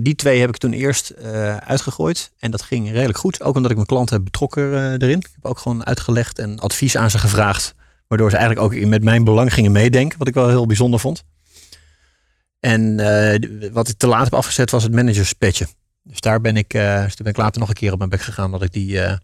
die 0.01 0.15
twee 0.15 0.39
heb 0.39 0.49
ik 0.49 0.57
toen 0.57 0.73
eerst 0.73 1.13
uitgegooid. 1.59 2.31
En 2.39 2.51
dat 2.51 2.61
ging 2.61 2.91
redelijk 2.91 3.17
goed. 3.17 3.41
Ook 3.41 3.55
omdat 3.55 3.69
ik 3.69 3.75
mijn 3.75 3.87
klanten 3.87 4.15
heb 4.15 4.25
betrokken 4.25 4.63
uh, 4.63 4.91
erin. 4.91 5.19
Ik 5.19 5.29
heb 5.33 5.45
ook 5.45 5.57
gewoon 5.57 5.85
uitgelegd 5.85 6.39
en 6.39 6.59
advies 6.59 6.97
aan 6.97 7.09
ze 7.09 7.17
gevraagd. 7.17 7.75
Waardoor 8.07 8.29
ze 8.29 8.37
eigenlijk 8.37 8.65
ook 8.65 8.85
met 8.85 9.03
mijn 9.03 9.23
belang 9.23 9.53
gingen 9.53 9.71
meedenken. 9.71 10.17
Wat 10.17 10.27
ik 10.27 10.33
wel 10.33 10.47
heel 10.47 10.65
bijzonder 10.65 10.99
vond. 10.99 11.23
En 12.59 12.99
eh, 12.99 13.69
wat 13.71 13.87
ik 13.87 13.97
te 13.97 14.07
laat 14.07 14.23
heb 14.23 14.33
afgezet 14.33 14.71
was 14.71 14.83
het 14.83 14.93
managerspetje. 14.93 15.67
Dus 16.03 16.19
daar 16.19 16.41
ben 16.41 16.57
ik, 16.57 16.73
uh, 16.73 17.05
ben 17.17 17.31
ik 17.31 17.37
later 17.37 17.59
nog 17.59 17.69
een 17.69 17.75
keer 17.75 17.91
op 17.91 17.97
mijn 17.97 18.09
bek 18.09 18.21
gegaan. 18.21 18.51
Dat 18.51 18.61
ik 18.61 18.73
die, 18.73 19.01
eh, 19.01 19.17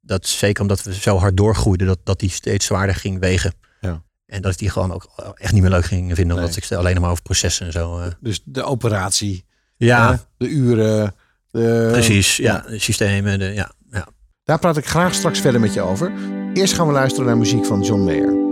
dat 0.00 0.26
zeker 0.26 0.62
omdat 0.62 0.82
we 0.82 0.94
zo 0.94 1.18
hard 1.18 1.36
doorgroeiden, 1.36 1.86
dat, 1.86 1.98
dat 2.04 2.20
die 2.20 2.30
steeds 2.30 2.66
zwaarder 2.66 2.94
ging 2.94 3.20
wegen. 3.20 3.54
Ja. 3.80 4.02
En 4.26 4.42
dat 4.42 4.52
ik 4.52 4.58
die 4.58 4.70
gewoon 4.70 4.92
ook 4.92 5.34
echt 5.34 5.52
niet 5.52 5.62
meer 5.62 5.70
leuk 5.70 5.84
ging 5.84 6.14
vinden. 6.14 6.36
Omdat 6.36 6.56
ik 6.56 6.64
ik 6.64 6.72
alleen 6.72 7.00
maar 7.00 7.10
over 7.10 7.22
processen 7.22 7.66
en 7.66 7.72
zo. 7.72 8.02
Dus 8.20 8.42
de 8.44 8.62
operatie. 8.62 9.44
Ja. 9.76 10.26
de 10.36 10.48
uren. 10.48 11.14
De, 11.50 11.88
Precies, 11.92 12.36
ja. 12.36 12.64
De 12.68 12.78
systemen, 12.78 13.54
ja, 13.54 13.72
ja. 13.90 14.08
Daar 14.44 14.58
praat 14.58 14.76
ik 14.76 14.86
graag 14.86 15.14
straks 15.14 15.40
verder 15.40 15.60
met 15.60 15.74
je 15.74 15.80
over. 15.80 16.12
Eerst 16.54 16.74
gaan 16.74 16.86
we 16.86 16.92
luisteren 16.92 17.26
naar 17.26 17.38
muziek 17.38 17.66
van 17.66 17.82
John 17.82 18.00
Mayer. 18.00 18.51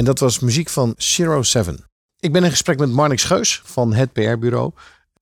En 0.00 0.06
dat 0.06 0.18
was 0.18 0.38
muziek 0.38 0.68
van 0.68 0.94
Zero 0.96 1.42
Seven. 1.42 1.84
Ik 2.20 2.32
ben 2.32 2.44
in 2.44 2.50
gesprek 2.50 2.78
met 2.78 2.90
Marnix 2.90 3.24
Geus 3.24 3.60
van 3.64 3.92
het 3.92 4.12
PR-bureau. 4.12 4.72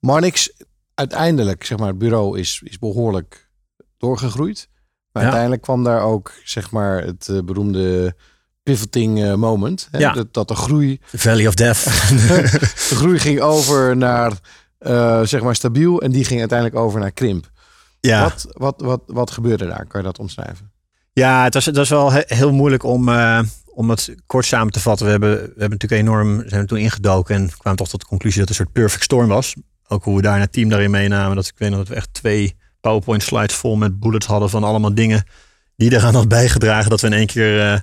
Marnix, 0.01 0.53
uiteindelijk, 0.95 1.65
zeg 1.65 1.79
maar, 1.79 1.89
het 1.89 1.99
bureau 1.99 2.39
is, 2.39 2.61
is 2.65 2.79
behoorlijk 2.79 3.51
doorgegroeid. 3.97 4.69
Maar 5.13 5.23
Ja. 5.23 5.29
uiteindelijk 5.29 5.63
kwam 5.63 5.85
daar 5.85 6.03
ook, 6.03 6.33
zeg 6.45 6.71
maar, 6.71 7.03
het 7.05 7.29
eh, 7.29 7.39
beroemde 7.45 8.15
pivoting 8.63 9.23
eh, 9.23 9.35
moment. 9.35 9.89
Hè? 9.91 9.99
Ja. 9.99 10.13
Dat, 10.13 10.35
dat 10.35 10.49
de 10.49 10.55
groei 10.55 11.01
Valley 11.03 11.47
of 11.47 11.55
Death. 11.55 11.85
de 12.89 12.95
groei 12.97 13.19
ging 13.19 13.41
over 13.41 13.97
naar, 13.97 14.33
eh, 14.79 15.23
zeg 15.23 15.43
maar, 15.43 15.55
stabiel. 15.57 16.01
En 16.03 16.11
die 16.13 16.25
ging 16.25 16.41
uiteindelijk 16.41 16.79
over 16.79 17.01
naar 17.01 17.13
krimp. 17.13 17.51
ja. 18.01 18.23
Wat, 18.23 18.47
wat, 18.51 18.81
wat, 18.81 19.03
wat 19.07 19.31
gebeurde 19.31 19.67
daar? 19.67 19.87
Kan 19.87 20.01
je 20.01 20.07
dat 20.07 20.19
omschrijven? 20.19 20.73
Ja, 21.13 21.45
het 21.45 21.55
was, 21.55 21.65
het 21.67 21.77
was 21.77 21.89
wel 21.89 22.13
he- 22.13 22.23
heel 22.27 22.53
moeilijk 22.53 22.83
om, 22.83 23.09
om 23.79 23.91
het 23.91 24.15
kort 24.27 24.45
samen 24.45 24.73
te 24.73 24.81
vatten. 24.81 25.05
We 25.05 25.11
hebben, 25.11 25.31
we 25.31 25.45
hebben 25.45 25.71
natuurlijk 25.71 26.03
enorm 26.03 26.43
zijn 26.47 26.61
we 26.61 26.67
toen 26.67 26.79
ingedoken 26.79 27.35
en 27.35 27.51
kwamen 27.59 27.79
toch 27.79 27.89
tot 27.89 28.01
de 28.01 28.07
conclusie 28.07 28.41
dat 28.41 28.49
het 28.49 28.59
een 28.59 28.65
soort 28.65 28.77
perfect 28.77 29.05
storm 29.05 29.29
was. 29.29 29.55
Ook 29.89 30.05
hoe 30.05 30.17
we 30.17 30.23
daar 30.23 30.41
het 30.41 30.53
team 30.53 30.69
daarin 30.69 30.91
meenamen. 30.91 31.37
Dat 31.37 31.47
ik 31.47 31.59
weet 31.59 31.71
nog 31.71 31.79
dat 31.79 31.89
we 31.89 31.95
echt 31.95 32.15
twee 32.15 32.57
PowerPoint 32.81 33.23
slides 33.23 33.55
vol 33.55 33.77
met 33.77 34.01
bullets 34.01 34.27
hadden 34.27 34.51
van 34.51 34.65
allemaal 34.65 34.95
dingen 34.95 35.25
die 35.77 35.93
eraan 35.93 36.15
had 36.15 36.29
bijgedragen 36.29 36.91
dat 36.91 37.01
we 37.01 37.07
in 37.07 37.13
één 37.13 37.27
keer 37.27 37.61
eh, 37.61 37.81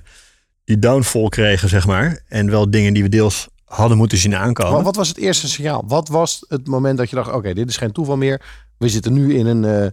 die 0.64 0.78
downfall 0.78 1.28
kregen, 1.28 1.68
zeg 1.68 1.86
maar. 1.86 2.22
En 2.28 2.50
wel 2.50 2.70
dingen 2.70 2.94
die 2.94 3.02
we 3.02 3.08
deels 3.08 3.48
hadden 3.64 3.96
moeten 3.96 4.18
zien 4.18 4.36
aankomen. 4.36 4.72
Wat, 4.72 4.84
wat 4.84 4.96
was 4.96 5.08
het 5.08 5.18
eerste 5.18 5.48
signaal? 5.48 5.84
Wat 5.86 6.08
was 6.08 6.44
het 6.48 6.66
moment 6.66 6.98
dat 6.98 7.10
je 7.10 7.16
dacht, 7.16 7.32
oké, 7.32 7.54
dit 7.54 7.68
is 7.68 7.76
geen 7.76 7.92
toeval 7.92 8.16
meer. 8.16 8.42
We 8.78 8.88
zitten 8.88 9.12
nu 9.12 9.34
in 9.34 9.46
een, 9.46 9.64
eh, 9.64 9.90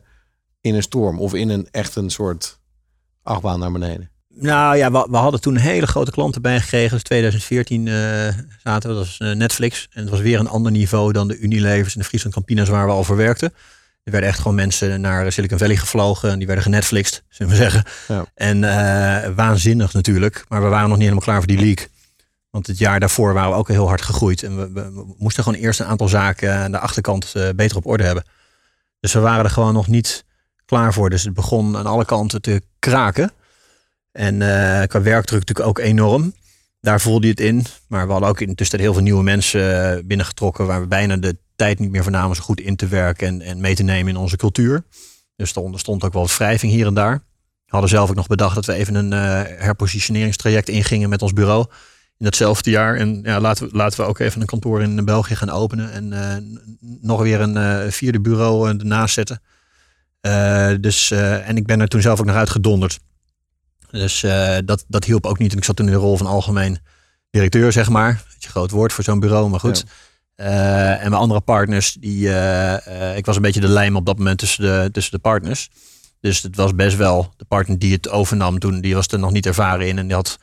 in 0.61 0.75
een 0.75 0.83
storm 0.83 1.19
of 1.19 1.33
in 1.33 1.49
een 1.49 1.67
echt 1.71 1.95
een 1.95 2.09
soort 2.09 2.59
achtbaan 3.21 3.59
naar 3.59 3.71
beneden. 3.71 4.11
Nou 4.35 4.77
ja, 4.77 4.91
we, 4.91 5.07
we 5.09 5.17
hadden 5.17 5.41
toen 5.41 5.55
een 5.55 5.61
hele 5.61 5.87
grote 5.87 6.11
klant 6.11 6.35
erbij 6.35 6.59
gekregen. 6.59 6.91
Dus 6.91 7.03
2014 7.03 7.87
eh, 7.87 7.93
zaten 8.63 8.89
we, 8.89 8.95
dat 8.95 9.05
was 9.05 9.17
eh, 9.17 9.31
Netflix. 9.31 9.87
En 9.91 10.01
het 10.01 10.09
was 10.09 10.19
weer 10.19 10.39
een 10.39 10.47
ander 10.49 10.71
niveau 10.71 11.11
dan 11.11 11.27
de 11.27 11.37
Unilevers 11.37 11.93
en 11.93 11.99
de 11.99 12.05
Friesland 12.07 12.35
Campina's 12.35 12.69
waar 12.69 12.85
we 12.85 12.91
al 12.91 13.03
voor 13.03 13.15
werkten. 13.15 13.53
Er 14.03 14.11
werden 14.11 14.29
echt 14.29 14.39
gewoon 14.39 14.55
mensen 14.55 15.01
naar 15.01 15.31
Silicon 15.31 15.57
Valley 15.57 15.75
gevlogen. 15.75 16.29
En 16.31 16.37
die 16.37 16.45
werden 16.47 16.63
genetflixt, 16.63 17.23
zullen 17.29 17.51
we 17.51 17.57
zeggen. 17.57 17.83
Ja. 18.07 18.25
En 18.35 18.63
eh, 18.63 19.29
waanzinnig 19.35 19.93
natuurlijk. 19.93 20.45
Maar 20.49 20.61
we 20.61 20.67
waren 20.67 20.87
nog 20.89 20.97
niet 20.97 21.07
helemaal 21.07 21.23
klaar 21.25 21.37
voor 21.37 21.47
die 21.47 21.59
leak. 21.65 21.89
Want 22.49 22.67
het 22.67 22.77
jaar 22.77 22.99
daarvoor 22.99 23.33
waren 23.33 23.49
we 23.51 23.55
ook 23.57 23.67
heel 23.67 23.87
hard 23.87 24.01
gegroeid. 24.01 24.43
En 24.43 24.57
we, 24.57 24.71
we- 24.71 24.91
we 24.93 25.13
moesten 25.17 25.43
gewoon 25.43 25.59
eerst 25.59 25.79
een 25.79 25.85
aantal 25.85 26.07
zaken 26.07 26.53
aan 26.55 26.71
de 26.71 26.79
achterkant 26.79 27.33
beter 27.55 27.77
op 27.77 27.85
orde 27.85 28.03
hebben. 28.03 28.23
Dus 28.99 29.13
we 29.13 29.19
waren 29.19 29.43
er 29.43 29.49
gewoon 29.51 29.73
nog 29.73 29.87
niet 29.87 30.25
klaar 30.65 30.93
voor. 30.93 31.09
Dus 31.09 31.23
het 31.23 31.33
begon 31.33 31.77
aan 31.77 31.85
alle 31.85 32.05
kanten 32.05 32.41
te 32.41 32.61
kraken. 32.79 33.31
En 34.13 34.41
eh, 34.41 34.87
qua 34.87 35.01
werkdruk 35.01 35.39
natuurlijk 35.39 35.67
ook 35.67 35.79
enorm. 35.79 36.33
Daar 36.79 37.01
voelde 37.01 37.25
je 37.25 37.31
het 37.31 37.41
in. 37.41 37.65
Maar 37.87 38.05
we 38.05 38.11
hadden 38.11 38.29
ook 38.29 38.41
intussen 38.41 38.79
heel 38.79 38.93
veel 38.93 39.01
nieuwe 39.01 39.23
mensen 39.23 39.91
eh, 39.91 40.03
binnengetrokken. 40.05 40.65
Waar 40.65 40.81
we 40.81 40.87
bijna 40.87 41.17
de 41.17 41.37
tijd 41.55 41.79
niet 41.79 41.91
meer 41.91 42.03
voornamen 42.03 42.35
zo 42.35 42.41
goed 42.43 42.59
in 42.59 42.75
te 42.75 42.87
werken 42.87 43.27
en, 43.27 43.41
en 43.41 43.61
mee 43.61 43.75
te 43.75 43.83
nemen 43.83 44.13
in 44.13 44.19
onze 44.19 44.37
cultuur. 44.37 44.83
Dus 45.35 45.55
er 45.55 45.61
ontstond 45.61 46.03
ook 46.03 46.13
wel 46.13 46.21
wat 46.21 46.37
wrijving 46.37 46.71
hier 46.71 46.85
en 46.85 46.93
daar. 46.93 47.13
We 47.65 47.79
hadden 47.79 47.89
zelf 47.89 48.09
ook 48.09 48.15
nog 48.15 48.27
bedacht 48.27 48.55
dat 48.55 48.65
we 48.65 48.73
even 48.73 48.95
een 48.95 49.13
eh, 49.13 49.41
herpositioneringstraject 49.63 50.69
ingingen 50.69 51.09
met 51.09 51.21
ons 51.21 51.33
bureau. 51.33 51.65
In 52.17 52.25
datzelfde 52.25 52.69
jaar. 52.69 52.95
En 52.95 53.19
ja, 53.23 53.39
laten, 53.39 53.69
we, 53.69 53.77
laten 53.77 53.99
we 53.99 54.05
ook 54.05 54.19
even 54.19 54.41
een 54.41 54.47
kantoor 54.47 54.81
in 54.81 55.05
België 55.05 55.35
gaan 55.35 55.49
openen. 55.49 55.91
En 55.91 56.59
nog 57.01 57.21
weer 57.21 57.41
een 57.41 57.91
vierde 57.91 58.21
bureau 58.21 58.69
ernaast 58.69 59.13
zetten. 59.13 59.41
Dus, 60.81 61.11
en 61.11 61.57
ik 61.57 61.65
ben 61.65 61.81
er 61.81 61.87
toen 61.87 62.01
zelf 62.01 62.19
ook 62.19 62.25
naar 62.25 62.35
uitgedonderd. 62.35 62.99
Dus 63.99 64.23
eh, 64.23 64.57
dat, 64.65 64.85
dat 64.87 65.03
hielp 65.03 65.25
ook 65.25 65.37
niet. 65.37 65.51
En 65.51 65.57
ik 65.57 65.63
zat 65.63 65.75
toen 65.75 65.85
in 65.85 65.91
de 65.91 65.97
rol 65.97 66.17
van 66.17 66.27
algemeen 66.27 66.77
directeur, 67.29 67.71
zeg 67.71 67.89
maar. 67.89 68.23
Beetje 68.33 68.49
groot 68.49 68.71
woord 68.71 68.93
voor 68.93 69.03
zo'n 69.03 69.19
bureau, 69.19 69.49
maar 69.49 69.59
goed. 69.59 69.85
Eh, 70.35 70.91
en 70.91 71.09
mijn 71.09 71.21
andere 71.21 71.41
partners, 71.41 71.93
die, 71.99 72.33
eh, 72.33 73.17
ik 73.17 73.25
was 73.25 73.35
een 73.35 73.41
beetje 73.41 73.59
de 73.59 73.67
lijm 73.67 73.95
op 73.95 74.05
dat 74.05 74.17
moment 74.17 74.37
tussen 74.37 74.63
de, 74.63 74.89
tussen 74.91 75.13
de 75.13 75.19
partners. 75.19 75.69
Dus 76.19 76.41
het 76.41 76.55
was 76.55 76.75
best 76.75 76.97
wel 76.97 77.33
de 77.37 77.45
partner 77.45 77.79
die 77.79 77.93
het 77.93 78.09
overnam 78.09 78.59
toen, 78.59 78.81
die 78.81 78.95
was 78.95 79.07
er 79.07 79.19
nog 79.19 79.31
niet 79.31 79.45
ervaren 79.45 79.87
in. 79.87 79.97
En 79.97 80.05
die 80.05 80.15
had 80.15 80.39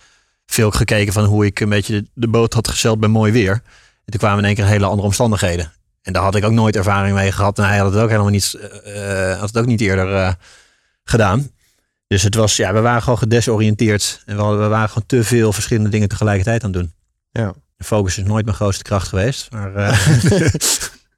veel 0.47 0.71
gekeken 0.71 1.13
van 1.13 1.25
hoe 1.25 1.45
ik 1.45 1.61
een 1.61 1.69
beetje 1.69 2.03
de, 2.03 2.09
de 2.15 2.29
boot 2.29 2.55
had 2.55 2.69
gezeild 2.69 3.01
bij 3.01 3.09
mooi 3.09 3.33
weer. 3.33 3.53
En 3.53 3.61
toen 4.05 4.21
kwamen 4.21 4.39
in 4.39 4.45
één 4.45 4.55
keer 4.55 4.67
hele 4.67 4.87
andere 4.87 5.07
omstandigheden. 5.07 5.73
En 6.03 6.13
daar 6.13 6.23
had 6.23 6.35
ik 6.35 6.45
ook 6.45 6.53
nooit 6.53 6.77
ervaring 6.77 7.15
mee 7.15 7.33
gehad. 7.33 7.59
En 7.59 7.65
hij 7.65 7.79
had 7.79 7.93
het 7.93 8.03
ook 8.03 8.09
helemaal 8.09 8.31
niet, 8.31 8.59
had 9.39 9.49
het 9.49 9.59
ook 9.59 9.67
niet 9.67 9.81
eerder 9.81 10.37
gedaan. 11.05 11.51
Dus 12.11 12.23
het 12.23 12.35
was, 12.35 12.57
ja, 12.57 12.73
we 12.73 12.81
waren 12.81 13.03
gewoon 13.03 13.19
gedesoriënteerd. 13.19 14.23
En 14.27 14.37
we, 14.37 14.43
hadden- 14.43 14.61
we 14.61 14.69
waren 14.69 14.89
gewoon 14.89 15.07
te 15.07 15.25
veel 15.25 15.53
verschillende 15.53 15.89
dingen 15.91 16.09
tegelijkertijd 16.09 16.65
aan 16.65 16.71
het 16.73 16.81
doen. 16.81 16.93
Ja. 17.31 17.53
De 17.77 17.85
focus 17.85 18.19
is 18.19 18.25
nooit 18.25 18.45
mijn 18.45 18.57
grootste 18.57 18.83
kracht 18.83 19.09
geweest. 19.09 19.51
Maar, 19.53 19.75
eh, 19.75 19.99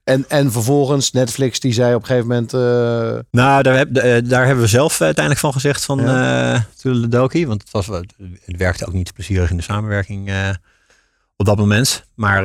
En, 0.05 0.25
en 0.29 0.53
vervolgens 0.53 1.11
Netflix, 1.13 1.61
die 1.61 1.73
zei 1.73 1.95
op 1.95 2.01
een 2.01 2.07
gegeven 2.07 2.29
moment... 2.29 2.55
eh, 2.55 3.19
nou, 3.31 3.63
daar, 3.63 3.77
heb, 3.77 3.97
eh, 3.97 4.29
daar 4.29 4.47
hebben 4.47 4.65
we 4.65 4.71
zelf 4.71 5.01
uiteindelijk 5.01 5.45
van 5.45 5.53
gezegd 5.53 5.85
van 5.85 6.01
eh 6.09 6.61
Doki. 7.09 7.47
Want 7.47 7.61
het, 7.63 7.71
was, 7.71 7.87
het 7.87 8.15
werkte 8.57 8.87
ook 8.87 8.93
niet 8.93 9.13
plezierig 9.15 9.51
in 9.51 9.57
de 9.57 9.63
samenwerking 9.63 10.33
op 11.37 11.47
dat 11.47 11.57
moment. 11.57 12.05
Maar 12.15 12.45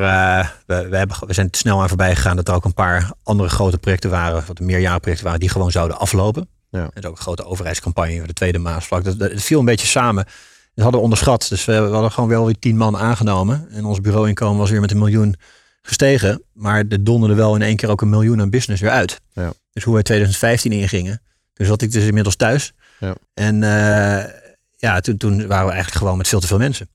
we, 0.65 0.85
we, 0.89 0.97
hebben, 0.97 1.17
we 1.27 1.33
zijn 1.33 1.49
te 1.49 1.59
snel 1.59 1.81
aan 1.81 1.87
voorbij 1.87 2.15
gegaan 2.15 2.35
dat 2.35 2.47
er 2.47 2.53
ook 2.53 2.65
een 2.65 2.73
paar 2.73 3.11
andere 3.23 3.49
grote 3.49 3.77
projecten 3.77 4.09
waren. 4.09 4.43
Wat 4.47 4.59
meerjarenprojecten 4.59 5.25
waren 5.25 5.39
die 5.41 5.49
gewoon 5.49 5.71
zouden 5.71 5.97
aflopen. 5.99 6.49
Ja. 6.69 6.89
En 6.93 7.05
ook 7.05 7.15
een 7.15 7.21
grote 7.21 7.45
overheidscampagne 7.45 8.17
voor 8.17 8.27
de 8.27 8.33
tweede 8.33 8.57
Maasvlak. 8.57 9.03
Dat, 9.03 9.19
dat, 9.19 9.31
het 9.31 9.43
viel 9.43 9.59
een 9.59 9.65
beetje 9.65 9.87
samen. 9.87 10.23
Dat 10.23 10.83
hadden 10.83 10.95
we 10.95 11.03
onderschat. 11.03 11.45
Dus 11.49 11.65
we, 11.65 11.81
we 11.81 11.93
hadden 11.93 12.11
gewoon 12.11 12.29
wel 12.29 12.45
weer 12.45 12.59
tien 12.59 12.77
man 12.77 12.97
aangenomen. 12.97 13.67
En 13.71 13.85
ons 13.85 14.01
bureauinkomen 14.01 14.57
was 14.57 14.69
weer 14.69 14.81
met 14.81 14.91
een 14.91 14.97
miljoen 14.97 15.35
gestegen. 15.81 16.43
Maar 16.53 16.83
er 16.89 17.03
donderde 17.03 17.35
wel 17.35 17.55
in 17.55 17.61
één 17.61 17.75
keer 17.75 17.89
ook 17.89 18.01
een 18.01 18.09
miljoen 18.09 18.41
aan 18.41 18.49
business 18.49 18.81
weer 18.81 18.91
uit. 18.91 19.21
Ja. 19.33 19.53
Dus 19.71 19.83
hoe 19.83 19.93
wij 19.93 20.03
2015 20.03 20.71
ingingen. 20.71 21.21
Toen 21.53 21.65
zat 21.65 21.81
ik 21.81 21.91
dus 21.91 22.05
inmiddels 22.05 22.35
thuis. 22.35 22.73
Ja. 22.99 23.15
En 23.33 23.63
eh, 23.63 24.33
ja, 24.75 24.99
toen, 24.99 25.17
toen 25.17 25.47
waren 25.47 25.65
we 25.65 25.71
eigenlijk 25.71 26.01
gewoon 26.01 26.17
met 26.17 26.27
veel 26.27 26.39
te 26.39 26.47
veel 26.47 26.57
mensen. 26.57 26.89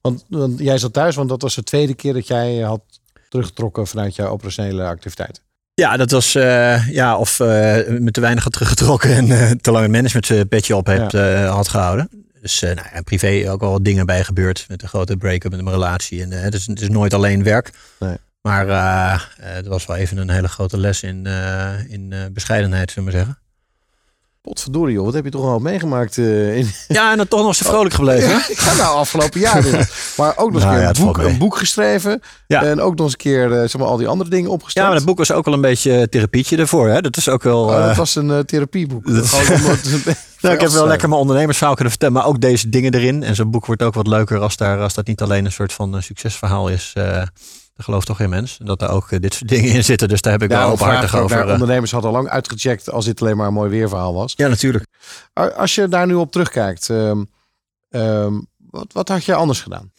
want, 0.00 0.24
want 0.28 0.58
jij 0.58 0.78
zat 0.78 0.92
thuis, 0.92 1.16
want 1.16 1.28
dat 1.28 1.42
was 1.42 1.54
de 1.54 1.62
tweede 1.62 1.94
keer 1.94 2.12
dat 2.12 2.26
jij 2.26 2.58
had 2.58 2.82
teruggetrokken 3.28 3.86
vanuit 3.86 4.14
jouw 4.14 4.28
operationele 4.28 4.84
activiteiten. 4.84 5.42
Ja, 5.74 5.96
dat 5.96 6.10
was 6.10 6.34
eh, 6.34 6.88
ja, 6.88 7.16
of 7.16 7.40
eh, 7.40 7.46
me 7.98 8.10
te 8.10 8.20
weinig 8.20 8.44
had 8.44 8.52
teruggetrokken 8.52 9.10
en 9.10 9.30
eh, 9.30 9.50
te 9.50 9.70
lang 9.70 9.84
een 9.84 9.90
management 9.90 10.48
petje 10.48 10.76
op 10.76 10.86
heb, 10.86 11.12
eh, 11.12 11.50
had 11.50 11.68
gehouden. 11.68 12.08
Dus 12.40 12.60
nou 12.60 12.76
ja, 12.94 13.00
privé 13.04 13.50
ook 13.50 13.62
al 13.62 13.70
wat 13.70 13.84
dingen 13.84 14.06
bij 14.06 14.24
gebeurd. 14.24 14.64
Met 14.68 14.82
een 14.82 14.88
grote 14.88 15.16
break-up 15.16 15.50
met 15.50 15.62
mijn 15.62 15.74
relatie. 15.74 16.22
En, 16.22 16.30
het, 16.30 16.54
is, 16.54 16.66
het 16.66 16.80
is 16.80 16.88
nooit 16.88 17.14
alleen 17.14 17.42
werk. 17.42 17.70
Nee. 17.98 18.16
Maar 18.40 18.66
het 19.40 19.66
was 19.66 19.86
wel 19.86 19.96
even 19.96 20.16
een 20.16 20.30
hele 20.30 20.48
grote 20.48 20.78
les 20.78 21.02
in, 21.02 21.26
in 21.88 22.14
bescheidenheid, 22.32 22.90
zullen 22.90 23.10
we 23.10 23.16
maar 23.16 23.24
zeggen. 23.24 23.43
Potverdorie 24.48 24.94
joh, 24.94 25.04
wat 25.04 25.14
heb 25.14 25.24
je 25.24 25.30
toch 25.30 25.44
al 25.44 25.58
meegemaakt? 25.58 26.18
eh, 26.18 26.56
in... 26.56 26.70
Ja, 26.88 27.10
en 27.10 27.16
dan 27.16 27.28
toch 27.28 27.42
nog 27.42 27.54
zo 27.54 27.64
vrolijk 27.64 27.94
gebleven. 27.94 28.28
Ja, 28.34 28.48
ik 28.48 28.58
ga 28.58 28.76
nou 28.76 28.96
afgelopen 28.96 29.40
jaar 29.40 29.62
doen. 29.62 29.80
Maar 30.16 30.32
ook 30.36 30.52
nog 30.52 30.62
eens 30.62 30.64
Nou 30.64 30.76
een, 30.86 30.92
keer 30.92 31.36
boek, 31.38 31.52
een 31.52 31.58
geschreven. 31.58 32.20
Ja. 32.46 32.62
En 32.64 32.80
ook 32.80 32.94
nog 32.94 33.04
eens 33.04 33.12
een 33.12 33.18
keer 33.18 33.52
eh, 33.52 33.58
zeg 33.58 33.76
maar, 33.76 33.86
al 33.88 33.96
die 33.96 34.08
andere 34.08 34.30
dingen 34.30 34.50
opgesteld. 34.50 34.84
Ja, 34.84 34.90
maar 34.90 34.98
dat 35.00 35.08
boek 35.08 35.18
was 35.18 35.32
ook 35.32 35.44
wel 35.44 35.54
een 35.54 35.60
beetje 35.60 36.08
therapietje 36.08 36.56
ervoor. 36.56 36.88
Hè? 36.88 37.00
Dat 37.00 37.16
is 37.16 37.28
ook 37.28 37.42
wel... 37.42 37.62
Oh, 37.64 37.70
dat 37.80 37.90
eh, 37.90 37.96
was 37.96 38.14
een 38.14 38.30
eh, 38.30 38.38
therapieboek. 38.38 39.06
dat- 39.06 39.30
Nou, 40.40 40.54
ik 40.54 40.60
heb 40.60 40.70
wel 40.70 40.86
lekker 40.86 41.08
mijn 41.08 41.20
ondernemersverhaal 41.20 41.74
kunnen 41.74 41.92
vertellen, 41.92 42.14
maar 42.14 42.26
ook 42.26 42.40
deze 42.40 42.68
dingen 42.68 42.94
erin. 42.94 43.22
En 43.22 43.34
zo'n 43.34 43.50
boek 43.50 43.66
wordt 43.66 43.82
ook 43.82 43.94
wat 43.94 44.06
leuker 44.06 44.38
als, 44.38 44.56
daar, 44.56 44.80
als 44.80 44.94
dat 44.94 45.06
niet 45.06 45.22
alleen 45.22 45.44
een 45.44 45.52
soort 45.52 45.72
van 45.72 45.96
eh, 45.96 46.02
succesverhaal 46.02 46.68
is. 46.68 46.92
Daar 47.74 47.84
gelooft 47.84 48.06
toch 48.06 48.16
geen 48.16 48.28
mens. 48.30 48.56
En 48.60 48.66
dat 48.66 48.78
daar 48.78 48.90
ook 48.90 49.10
eh, 49.10 49.20
dit 49.20 49.34
soort 49.34 49.48
dingen 49.54 49.70
in 49.72 49.84
zitten. 49.84 50.08
Dus 50.08 50.20
daar 50.20 50.32
heb 50.32 50.42
ik 50.42 50.50
Ja, 50.50 50.58
wel 50.58 50.70
openhartig 50.70 51.16
over. 51.16 51.46
eh. 51.46 51.52
ondernemers 51.52 51.90
hadden 51.90 52.10
al 52.10 52.16
lang 52.16 52.28
uitgecheckt 52.28 52.90
als 52.90 53.04
dit 53.04 53.20
alleen 53.20 53.36
maar 53.36 53.46
een 53.46 53.52
mooi 53.52 53.70
weerverhaal 53.70 54.14
was. 54.14 54.32
Ja, 54.36 54.48
natuurlijk. 54.48 54.86
Als 55.56 55.74
je 55.74 55.88
daar 55.88 56.06
nu 56.06 56.14
op 56.14 56.32
terugkijkt, 56.32 56.90
ehm, 56.90 57.22
ehm, 57.90 58.32
wat, 58.70 58.86
wat 58.92 59.08
had 59.08 59.24
je 59.24 59.34
anders 59.34 59.60
gedaan? 59.60 59.92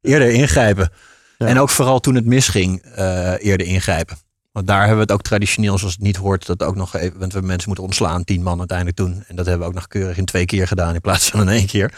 Eerder 0.00 0.28
ingrijpen. 0.30 0.90
En 1.38 1.58
ook 1.58 1.70
vooral 1.70 2.00
toen 2.00 2.14
het 2.14 2.24
misging, 2.24 2.82
eh, 2.82 3.32
eerder 3.38 3.66
ingrijpen. 3.66 4.16
Want 4.52 4.66
daar 4.66 4.78
hebben 4.78 4.96
we 4.96 5.02
het 5.02 5.12
ook 5.12 5.22
traditioneel, 5.22 5.78
zoals 5.78 5.94
het 5.94 6.02
niet 6.02 6.16
hoort, 6.16 6.46
dat 6.46 6.62
ook 6.62 6.76
nog 6.76 6.96
even, 6.96 7.18
want 7.18 7.32
we 7.32 7.40
mensen 7.40 7.66
moeten 7.66 7.84
ontslaan, 7.86 8.24
tien 8.24 8.42
man 8.42 8.58
uiteindelijk 8.58 8.96
toen. 8.96 9.24
En 9.28 9.36
dat 9.36 9.46
hebben 9.46 9.62
we 9.64 9.68
ook 9.68 9.78
nog 9.78 9.88
keurig 9.88 10.16
in 10.16 10.24
twee 10.24 10.44
keer 10.44 10.66
gedaan 10.66 10.94
in 10.94 11.00
plaats 11.00 11.28
van 11.30 11.40
in 11.40 11.48
één 11.48 11.66
keer. 11.66 11.92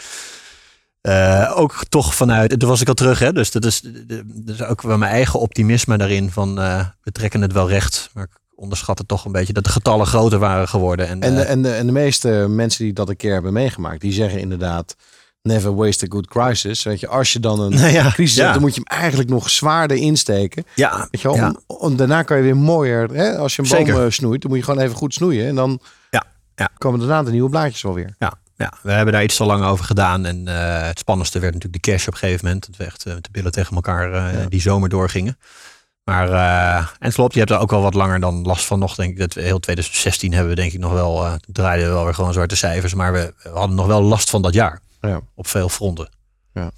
Eh, 1.01 1.51
ook 1.55 1.81
toch 1.89 2.15
vanuit, 2.15 2.59
toen 2.59 2.69
was 2.69 2.81
ik 2.81 2.87
al 2.87 2.93
terug, 2.93 3.19
hè, 3.19 3.33
dus 3.33 3.51
dat 3.51 3.65
is, 3.65 3.81
dat 4.27 4.55
is 4.55 4.63
ook 4.63 4.81
wel 4.81 4.97
mijn 4.97 5.11
eigen 5.11 5.39
optimisme 5.39 5.97
daarin 5.97 6.31
van 6.31 6.59
eh, 6.59 6.85
we 7.03 7.11
trekken 7.11 7.41
het 7.41 7.53
wel 7.53 7.69
recht. 7.69 8.09
Maar 8.13 8.23
ik 8.23 8.37
onderschat 8.55 8.97
het 8.97 9.07
toch 9.07 9.25
een 9.25 9.31
beetje 9.31 9.53
dat 9.53 9.63
de 9.63 9.69
getallen 9.69 10.05
groter 10.07 10.39
waren 10.39 10.67
geworden. 10.67 11.07
En, 11.07 11.21
En 11.21 11.35
de, 11.35 11.41
eh, 11.41 11.51
en, 11.51 11.61
de, 11.61 11.71
en 11.71 11.85
de 11.85 11.91
meeste 11.91 12.27
mensen 12.49 12.83
die 12.83 12.93
dat 12.93 13.09
een 13.09 13.15
keer 13.15 13.33
hebben 13.33 13.53
meegemaakt, 13.53 14.01
die 14.01 14.11
zeggen 14.13 14.39
inderdaad: 14.39 14.95
never 15.41 15.75
waste 15.75 16.05
a 16.05 16.07
good 16.09 16.27
crisis. 16.27 16.83
Weet 16.83 16.99
je, 16.99 17.07
als 17.07 17.33
je 17.33 17.39
dan 17.39 17.59
een 17.59 17.73
Nou 17.79 17.91
ja, 17.91 18.09
crisis 18.11 18.35
ja. 18.35 18.41
hebt, 18.41 18.53
dan 18.53 18.61
moet 18.63 18.75
je 18.75 18.81
hem 18.85 18.99
eigenlijk 18.99 19.29
nog 19.29 19.49
zwaarder 19.49 19.97
insteken. 19.97 20.63
ja, 20.75 21.07
Weet 21.11 21.21
je 21.21 21.27
wel? 21.27 21.37
ja. 21.37 21.47
Om- 21.67 21.77
om- 21.77 21.95
daarna 21.95 22.23
kan 22.23 22.37
je 22.37 22.43
weer 22.43 22.57
mooier. 22.57 23.09
Hè? 23.13 23.37
Als 23.37 23.55
je 23.55 23.61
een 23.61 23.67
boom 23.69 23.77
Zeker. 23.85 24.13
snoeit, 24.13 24.41
dan 24.41 24.49
moet 24.49 24.59
je 24.59 24.65
gewoon 24.65 24.83
even 24.83 24.95
goed 24.95 25.13
snoeien. 25.13 25.47
En 25.47 25.55
dan 25.55 25.79
Ja, 26.09 26.23
ja. 26.55 26.69
komen 26.77 26.99
daarna 26.99 27.23
de 27.23 27.31
nieuwe 27.31 27.49
blaadjes 27.49 27.81
wel 27.81 27.93
weer. 27.93 28.15
Ja, 28.19 28.33
Ja, 28.61 28.73
we 28.81 28.91
hebben 28.91 29.13
daar 29.13 29.23
iets 29.23 29.35
te 29.35 29.45
lang 29.45 29.63
over 29.63 29.85
gedaan. 29.85 30.25
En 30.25 30.47
eh, 30.47 30.87
het 30.87 30.99
spannendste 30.99 31.39
werd 31.39 31.53
natuurlijk 31.53 31.83
de 31.83 31.91
cash 31.91 32.07
op 32.07 32.13
een 32.13 32.19
gegeven 32.19 32.45
moment. 32.45 32.65
Dat 32.65 32.77
we 32.77 32.83
echt 32.83 33.05
eh, 33.05 33.13
met 33.13 33.23
de 33.23 33.29
billen 33.31 33.51
tegen 33.51 33.75
elkaar 33.75 34.13
eh, 34.13 34.45
die 34.49 34.61
zomer 34.61 34.89
doorgingen. 34.89 35.37
Maar, 36.03 36.29
en 36.79 37.05
het 37.05 37.13
klopt, 37.13 37.33
je 37.33 37.39
hebt 37.39 37.51
er 37.51 37.59
ook 37.59 37.69
wel 37.69 37.81
wat 37.81 37.93
langer 37.93 38.19
dan 38.19 38.41
last 38.41 38.65
van 38.65 38.79
nog. 38.79 38.95
Denk 38.95 39.11
ik 39.11 39.17
dat 39.17 39.33
we 39.33 39.41
heel 39.41 39.59
2016 39.59 40.31
hebben 40.31 40.49
we 40.49 40.55
denk 40.55 40.73
ik 40.73 40.79
nog 40.79 40.91
wel, 40.91 41.25
eh 41.25 41.33
draaiden 41.47 41.87
we 41.87 41.93
wel 41.93 42.03
weer 42.03 42.13
gewoon 42.13 42.33
zwarte 42.33 42.55
cijfers. 42.55 42.93
Maar 42.93 43.13
we, 43.13 43.33
we 43.43 43.49
hadden 43.49 43.75
nog 43.75 43.85
wel 43.85 44.01
last 44.01 44.29
van 44.29 44.41
dat 44.41 44.53
jaar. 44.53 44.81
Ja. 45.01 45.21
Op 45.35 45.47
veel 45.47 45.69
fronten. 45.69 46.09
Ja, 46.53 46.71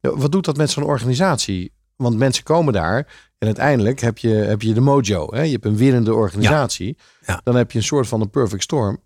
wat 0.00 0.32
doet 0.32 0.44
dat 0.44 0.56
met 0.56 0.70
zo'n 0.70 0.84
organisatie? 0.84 1.72
Want 1.96 2.16
mensen 2.16 2.44
komen 2.44 2.72
daar 2.72 2.96
en 3.38 3.46
uiteindelijk 3.46 4.00
heb 4.00 4.18
je, 4.18 4.28
heb 4.28 4.62
je 4.62 4.74
de 4.74 4.80
mojo. 4.80 5.34
Hè? 5.34 5.42
Je 5.42 5.52
hebt 5.52 5.64
een 5.64 5.76
winnende 5.76 6.14
organisatie. 6.14 6.96
Ja. 7.26 7.40
Dan 7.44 7.56
heb 7.56 7.72
je 7.72 7.78
een 7.78 7.84
soort 7.84 8.08
van 8.08 8.20
een 8.20 8.30
perfect 8.30 8.62
storm. 8.62 9.00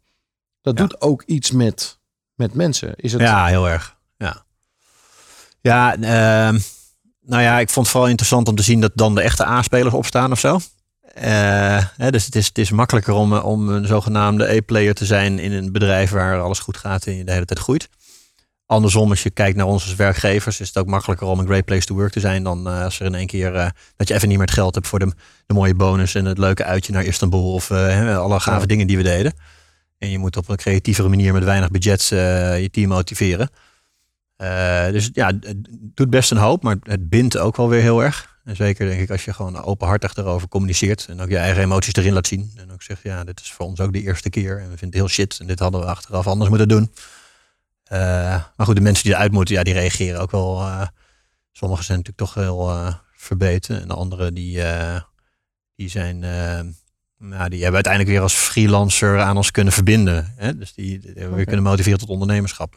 Dat 0.75 0.77
doet 0.77 1.01
ook 1.01 1.23
iets 1.23 1.51
met, 1.51 1.99
met 2.35 2.55
mensen. 2.55 2.95
Is 2.97 3.13
het, 3.13 3.21
Ja, 3.21 3.47
heel 3.47 3.69
erg. 3.69 3.97
Ja, 4.17 4.45
ja 5.61 5.93
ehm, 5.95 6.59
nou 7.21 7.43
ja, 7.43 7.59
ik 7.59 7.71
vond 7.71 7.87
het 7.87 7.89
vooral 7.89 8.09
interessant 8.11 8.49
om 8.49 8.55
te 8.57 8.63
zien 8.63 8.81
dat 8.81 8.93
dan 8.95 9.15
de 9.15 9.21
echte 9.21 9.47
A-spelers 9.47 9.95
opstaan 9.95 10.33
of 10.33 10.41
zo. 10.41 10.59
Eh, 11.15 11.85
hè, 11.97 12.11
dus 12.11 12.25
het 12.25 12.35
is, 12.37 12.47
het 12.47 12.59
is 12.59 12.71
makkelijker 12.71 13.15
om, 13.15 13.33
om 13.33 13.69
een 13.69 13.87
zogenaamde 13.87 14.53
E-player 14.55 14.95
te 14.95 15.05
zijn 15.05 15.39
in 15.39 15.53
een 15.53 15.73
bedrijf 15.73 16.11
waar 16.11 16.41
alles 16.41 16.59
goed 16.59 16.77
gaat 16.77 17.07
en 17.07 17.17
je 17.17 17.25
de 17.25 17.33
hele 17.33 17.45
tijd 17.45 17.59
groeit. 17.59 17.89
Andersom, 18.67 19.11
als 19.11 19.23
je 19.23 19.31
kijkt 19.31 19.57
naar 19.57 19.67
ons 19.67 19.83
als 19.85 19.95
werkgevers, 19.95 20.61
is 20.61 20.67
het 20.69 20.77
ook 20.79 20.87
makkelijker 20.87 21.27
om 21.27 21.39
een 21.39 21.47
great 21.47 21.65
place 21.65 21.87
to 21.87 21.95
work 21.95 22.13
te 22.13 22.21
zijn 22.21 22.43
dan 22.43 22.69
eh, 22.69 22.83
als 22.83 23.01
er 23.01 23.07
in 23.07 23.15
één 23.15 23.27
keer 23.27 23.55
eh, 23.55 23.69
dat 23.97 24.09
je 24.09 24.15
even 24.15 24.29
niet 24.29 24.37
meer 24.39 24.47
het 24.47 24.57
geld 24.57 24.75
hebt 24.75 24.87
voor 24.87 24.99
de, 24.99 25.13
de 25.47 25.55
mooie 25.55 25.75
bonus 25.75 26.15
en 26.15 26.25
het 26.25 26.39
leuke 26.39 26.65
uitje 26.65 26.93
naar 26.93 27.05
Istanbul 27.05 27.53
of 27.53 27.71
alle 27.71 28.41
gave 28.41 28.61
Ja. 28.61 28.67
dingen 28.67 28.87
die 28.87 28.97
we 28.97 29.03
deden. 29.03 29.33
En 29.99 30.11
je 30.11 30.19
moet 30.19 30.37
op 30.37 30.49
een 30.49 30.57
creatievere 30.57 31.09
manier 31.09 31.33
met 31.33 31.45
weinig 31.45 31.71
budget 31.71 32.13
eh, 32.13 32.61
je 32.61 32.71
team 32.71 32.89
motiveren. 32.89 33.51
Eh, 34.37 34.87
dus 34.91 35.11
ja, 35.13 35.27
het 35.27 35.57
doet 35.71 36.11
best 36.11 36.31
een 36.31 36.37
hoop, 36.37 36.63
maar 36.63 36.77
het 36.83 37.09
bindt 37.09 37.39
ook 37.39 37.57
wel 37.57 37.69
weer 37.69 37.81
heel 37.81 38.03
erg. 38.03 38.35
En 38.45 38.57
zeker 38.57 38.89
denk 38.89 39.01
ik 39.01 39.11
als 39.11 39.25
je 39.25 39.33
gewoon 39.33 39.63
openhartig 39.63 40.17
erover 40.17 40.49
communiceert 40.49 41.07
en 41.09 41.21
ook 41.21 41.29
je 41.29 41.37
eigen 41.37 41.63
emoties 41.63 41.95
erin 41.95 42.13
laat 42.13 42.27
zien. 42.27 42.53
En 42.57 42.73
ook 42.73 42.83
zegt, 42.83 43.03
ja, 43.03 43.25
dit 43.25 43.41
is 43.41 43.53
voor 43.53 43.67
ons 43.67 43.81
ook 43.81 43.93
de 43.93 44.03
eerste 44.03 44.31
keer 44.31 44.53
en 44.53 44.71
we 44.71 44.77
vinden 44.77 44.87
het 44.87 44.95
heel 44.95 45.09
shit 45.09 45.41
en 45.41 45.47
dit 45.47 45.59
hadden 45.59 45.81
we 45.81 45.87
achteraf 45.87 46.27
anders 46.27 46.49
moeten 46.49 46.69
doen. 46.69 46.93
Eh, 47.85 47.99
maar 48.57 48.67
goed, 48.67 48.77
de 48.77 48.81
mensen 48.81 49.05
die 49.05 49.13
eruit 49.13 49.33
moeten, 49.33 49.55
ja, 49.55 49.63
die 49.63 49.75
reageren 49.75 50.21
ook 50.21 50.31
wel. 50.31 50.65
sommigen 51.53 51.85
zijn 51.85 51.99
natuurlijk 51.99 52.33
toch 52.33 52.35
heel 52.35 52.93
verbeten 53.17 53.81
en 53.81 53.89
de 53.89 53.95
anderen 53.95 54.35
die, 54.35 54.63
die 55.77 55.89
zijn... 55.89 56.25
nou, 57.29 57.49
die 57.49 57.63
hebben 57.63 57.75
uiteindelijk 57.75 58.13
weer 58.13 58.23
als 58.23 58.35
freelancer 58.35 59.21
aan 59.21 59.37
ons 59.37 59.51
kunnen 59.51 59.73
verbinden. 59.73 60.35
Hè? 60.37 60.57
Dus 60.57 60.75
die, 60.75 60.99
die 60.99 61.09
hebben 61.09 61.31
we 61.31 61.37
weer 61.37 61.45
kunnen 61.45 61.65
motiveren 61.65 61.99
tot 61.99 62.09
ondernemerschap. 62.09 62.77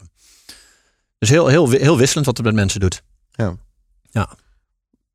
Dus 1.18 1.28
heel, 1.28 1.46
heel, 1.46 1.70
heel 1.70 1.98
wisselend 1.98 2.26
wat 2.26 2.36
het 2.36 2.46
met 2.46 2.54
mensen 2.54 2.80
doet. 2.80 3.02
Ja. 3.30 3.56
Ja. 4.10 4.28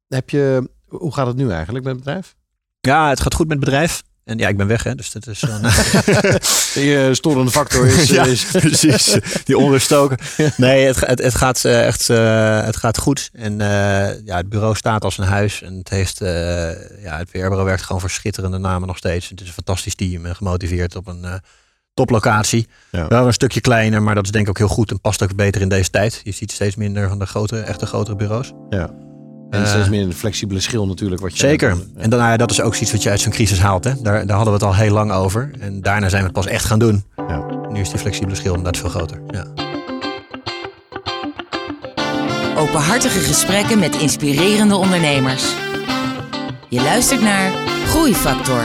Heb 0.07 0.29
je, 0.29 0.69
hoe 0.87 1.13
gaat 1.13 1.27
het 1.27 1.35
nu 1.35 1.49
eigenlijk 1.51 1.85
met 1.85 1.95
het 1.95 2.03
bedrijf? 2.03 2.35
Ja, 2.79 3.09
het 3.09 3.19
gaat 3.19 3.33
goed 3.33 3.47
met 3.47 3.57
het 3.57 3.65
bedrijf. 3.65 4.03
En 4.25 4.37
ja, 4.37 4.47
ik 4.47 4.57
ben 4.57 4.67
weg, 4.67 4.83
hè, 4.83 4.95
dus 4.95 5.11
dat 5.11 5.27
is 5.27 5.39
dan... 5.49 5.61
Je 6.83 7.09
storende 7.11 7.51
factor 7.51 7.87
is... 7.87 8.09
ja, 8.17 8.23
is 8.23 8.45
precies. 8.45 9.17
Die 9.43 9.57
onrust 9.57 9.93
ook. 9.93 10.13
Nee, 10.57 10.85
het, 10.85 10.99
het, 10.99 11.21
het, 11.21 11.35
gaat 11.35 11.65
eh, 11.65 11.85
echt 11.85 12.09
eh, 12.09 12.63
het 12.63 12.75
gaat 12.75 12.97
goed. 12.97 13.29
En 13.33 13.61
eh, 13.61 14.25
ja, 14.25 14.37
het 14.37 14.49
bureau 14.49 14.75
staat 14.75 15.03
als 15.03 15.17
een 15.17 15.23
huis. 15.23 15.61
En 15.61 15.73
het 15.77 15.89
heeft, 15.89 16.21
eh, 16.21 17.01
ja, 17.03 17.17
het 17.17 17.29
PR-bureau 17.31 17.63
werkt 17.63 17.83
gewoon 17.83 18.01
voor 18.01 18.09
schitterende 18.09 18.57
namen 18.57 18.87
nog 18.87 18.97
steeds. 18.97 19.29
Het 19.29 19.41
is 19.41 19.47
een 19.47 19.53
fantastisch 19.53 19.95
team 19.95 20.25
en 20.25 20.35
gemotiveerd 20.35 20.95
op 20.95 21.07
een 21.07 21.23
eh, 21.23 21.33
toplocatie. 21.93 22.67
Ja. 22.91 23.07
Wel 23.07 23.27
een 23.27 23.33
stukje 23.33 23.61
kleiner, 23.61 24.03
maar 24.03 24.15
dat 24.15 24.25
is 24.25 24.31
denk 24.31 24.43
ik 24.43 24.49
ook 24.49 24.57
heel 24.57 24.75
goed 24.75 24.91
en 24.91 25.01
past 25.01 25.23
ook 25.23 25.35
beter 25.35 25.61
in 25.61 25.69
deze 25.69 25.89
tijd. 25.89 26.21
Je 26.23 26.31
ziet 26.31 26.51
steeds 26.51 26.75
minder 26.75 27.09
van 27.09 27.19
de 27.19 27.25
grote, 27.25 27.59
echte 27.59 27.85
grotere 27.85 28.15
bureaus. 28.15 28.51
Ja. 28.69 29.04
En 29.49 29.61
Eh, 29.63 29.69
steeds 29.69 29.89
meer 29.89 30.01
een 30.03 30.13
flexibele 30.13 30.59
schil 30.59 30.87
natuurlijk. 30.87 31.21
Wat 31.21 31.31
je 31.31 31.37
Zeker. 31.47 31.69
Ja. 31.69 31.75
En 31.97 32.09
dan, 32.09 32.19
nou 32.19 32.31
ja, 32.31 32.37
dat 32.37 32.51
is 32.51 32.61
ook 32.61 32.75
iets 32.75 32.91
wat 32.91 33.03
je 33.03 33.09
uit 33.09 33.19
zo'n 33.19 33.31
crisis 33.31 33.59
haalt. 33.59 33.83
Hè? 33.83 33.91
Daar, 34.01 34.25
daar 34.27 34.35
hadden 34.35 34.53
we 34.53 34.65
het 34.65 34.67
al 34.67 34.75
heel 34.75 34.93
lang 34.93 35.11
over. 35.11 35.51
En 35.59 35.81
daarna 35.81 36.09
zijn 36.09 36.21
we 36.21 36.27
het 36.27 36.37
pas 36.37 36.47
echt 36.47 36.65
gaan 36.65 36.79
doen. 36.79 37.03
Ja. 37.27 37.45
Nu 37.69 37.79
is 37.81 37.89
die 37.89 37.99
flexibele 37.99 38.35
schil 38.35 38.55
inderdaad 38.55 38.77
veel 38.81 38.89
groter. 38.89 39.21
Ja. 39.27 39.45
Openhartige 42.57 43.19
gesprekken 43.19 43.79
met 43.79 43.95
inspirerende 43.95 44.75
ondernemers. 44.75 45.43
Je 46.69 46.81
luistert 46.81 47.21
naar 47.21 47.51
Groeifactor. 47.87 48.63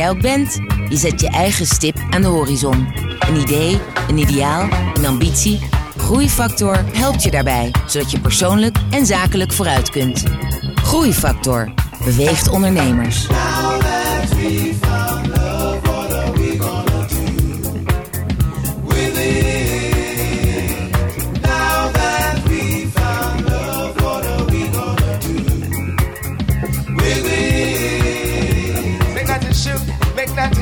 jij 0.00 0.16
bent, 0.16 0.60
je 0.88 0.96
zet 0.96 1.20
je 1.20 1.28
eigen 1.28 1.66
stip 1.66 1.96
aan 2.10 2.22
de 2.22 2.28
horizon. 2.28 2.88
Een 3.18 3.36
idee, 3.36 3.78
een 4.08 4.18
ideaal, 4.18 4.68
een 4.94 5.06
ambitie. 5.06 5.68
Groeifactor 5.96 6.84
helpt 6.92 7.22
je 7.22 7.30
daarbij, 7.30 7.70
zodat 7.86 8.10
je 8.10 8.20
persoonlijk 8.20 8.76
en 8.90 9.06
zakelijk 9.06 9.52
vooruit 9.52 9.90
kunt. 9.90 10.24
Groeifactor 10.74 11.72
beweegt 12.04 12.48
ondernemers. 12.48 13.26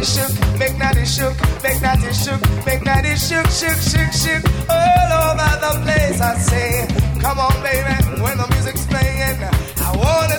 shook, 0.09 0.33
make 0.59 0.77
that 0.79 0.97
it 0.97 1.07
shook, 1.07 1.35
make 1.63 1.81
that 1.81 2.01
it 2.03 2.15
shook, 2.15 2.41
make 2.67 2.83
that 2.85 3.05
it 3.05 3.19
shook, 3.19 3.47
shook, 3.53 3.79
shook, 3.91 4.13
shook, 4.13 4.43
all 4.69 5.11
over 5.29 5.53
the 5.65 5.73
place. 5.85 6.21
I 6.21 6.35
say, 6.39 6.89
come 7.21 7.39
on, 7.39 7.55
baby, 7.63 7.95
when 8.23 8.39
the 8.39 8.47
music's 8.49 8.87
playing, 8.87 9.39
I 9.45 9.91
wanna 9.97 10.38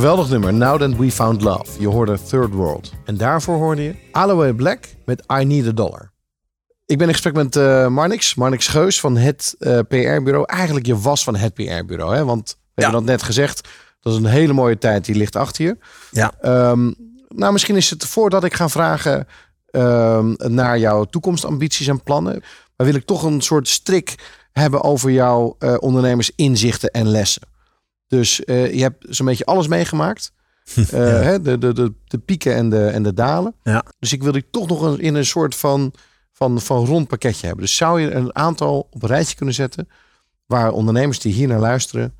Geweldig 0.00 0.28
nummer, 0.28 0.54
Now 0.54 0.78
That 0.78 0.96
We 0.96 1.10
Found 1.10 1.42
Love. 1.42 1.80
Je 1.80 1.88
hoorde 1.88 2.18
Third 2.28 2.52
World. 2.52 2.92
En 3.04 3.16
daarvoor 3.16 3.56
hoorde 3.56 3.82
je 3.82 3.94
Aloe 4.12 4.54
Black 4.54 4.84
met 5.04 5.24
I 5.40 5.44
Need 5.44 5.66
a 5.66 5.70
Dollar. 5.70 6.12
Ik 6.86 6.98
ben 6.98 7.06
in 7.06 7.12
gesprek 7.12 7.34
met 7.34 7.56
eh, 7.56 7.86
Marnix, 7.86 8.34
Marnix 8.34 8.66
Geus 8.66 9.00
van 9.00 9.16
het 9.16 9.54
eh, 9.58 9.78
PR-bureau. 9.78 10.44
Eigenlijk 10.46 10.86
je 10.86 10.98
was 10.98 11.24
van 11.24 11.36
het 11.36 11.54
PR-bureau, 11.54 12.14
hè? 12.14 12.24
want 12.24 12.56
we 12.74 12.82
hebben 12.82 13.00
dat 13.00 13.10
net 13.10 13.22
gezegd. 13.22 13.68
Dat 14.00 14.12
is 14.12 14.18
een 14.18 14.26
hele 14.26 14.52
mooie 14.52 14.78
tijd, 14.78 15.04
die 15.04 15.14
ligt 15.14 15.36
achter 15.36 15.64
je. 15.64 15.76
Ja. 16.10 16.32
Ehm, 16.40 16.92
nou, 17.28 17.52
misschien 17.52 17.76
is 17.76 17.90
het 17.90 18.06
voordat 18.06 18.44
ik 18.44 18.54
ga 18.54 18.68
vragen 18.68 19.26
ehm, 19.70 20.34
naar 20.36 20.78
jouw 20.78 21.04
toekomstambities 21.04 21.86
en 21.86 22.02
plannen. 22.02 22.42
Maar 22.76 22.86
wil 22.86 22.96
ik 22.96 23.06
toch 23.06 23.22
een 23.22 23.40
soort 23.40 23.68
strik 23.68 24.14
hebben 24.52 24.82
over 24.82 25.10
jouw 25.10 25.56
eh, 25.58 25.74
ondernemersinzichten 25.78 26.90
en 26.90 27.08
lessen. 27.08 27.42
Dus 28.10 28.44
eh, 28.44 28.74
je 28.74 28.82
hebt 28.82 29.06
zo'n 29.08 29.26
beetje 29.26 29.44
alles 29.44 29.66
meegemaakt. 29.68 30.32
Eh, 30.74 31.00
hè, 31.22 31.40
de, 31.40 31.58
de, 31.58 31.72
de, 31.72 31.92
de 32.04 32.18
pieken 32.18 32.54
en 32.54 32.68
de, 32.70 32.86
en 32.86 33.02
de 33.02 33.14
dalen. 33.14 33.54
Ja. 33.62 33.84
Dus 33.98 34.12
ik 34.12 34.22
wil 34.22 34.32
die 34.32 34.46
toch 34.50 34.68
nog 34.68 34.98
in 34.98 35.14
een 35.14 35.26
soort 35.26 35.54
van, 35.56 35.92
van, 36.32 36.60
van 36.60 36.84
rond 36.86 37.08
pakketje 37.08 37.46
hebben. 37.46 37.64
Dus 37.64 37.76
zou 37.76 38.00
je 38.00 38.10
een 38.10 38.34
aantal 38.36 38.88
op 38.90 39.02
een 39.02 39.08
rijtje 39.08 39.36
kunnen 39.36 39.54
zetten... 39.54 39.88
waar 40.46 40.70
ondernemers 40.72 41.18
die 41.18 41.32
hier 41.32 41.48
naar 41.48 41.58
luisteren... 41.58 42.14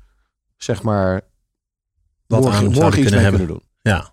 zeg 0.57 0.81
maar 0.81 1.21
Wat 2.27 2.41
morgen, 2.41 2.57
aan 2.65 2.71
morgen 2.71 2.87
iets 2.87 2.95
kunnen 2.95 3.11
mee 3.13 3.21
hebben. 3.21 3.39
kunnen 3.39 3.57
doen. 3.57 3.93
Ja. 3.93 4.11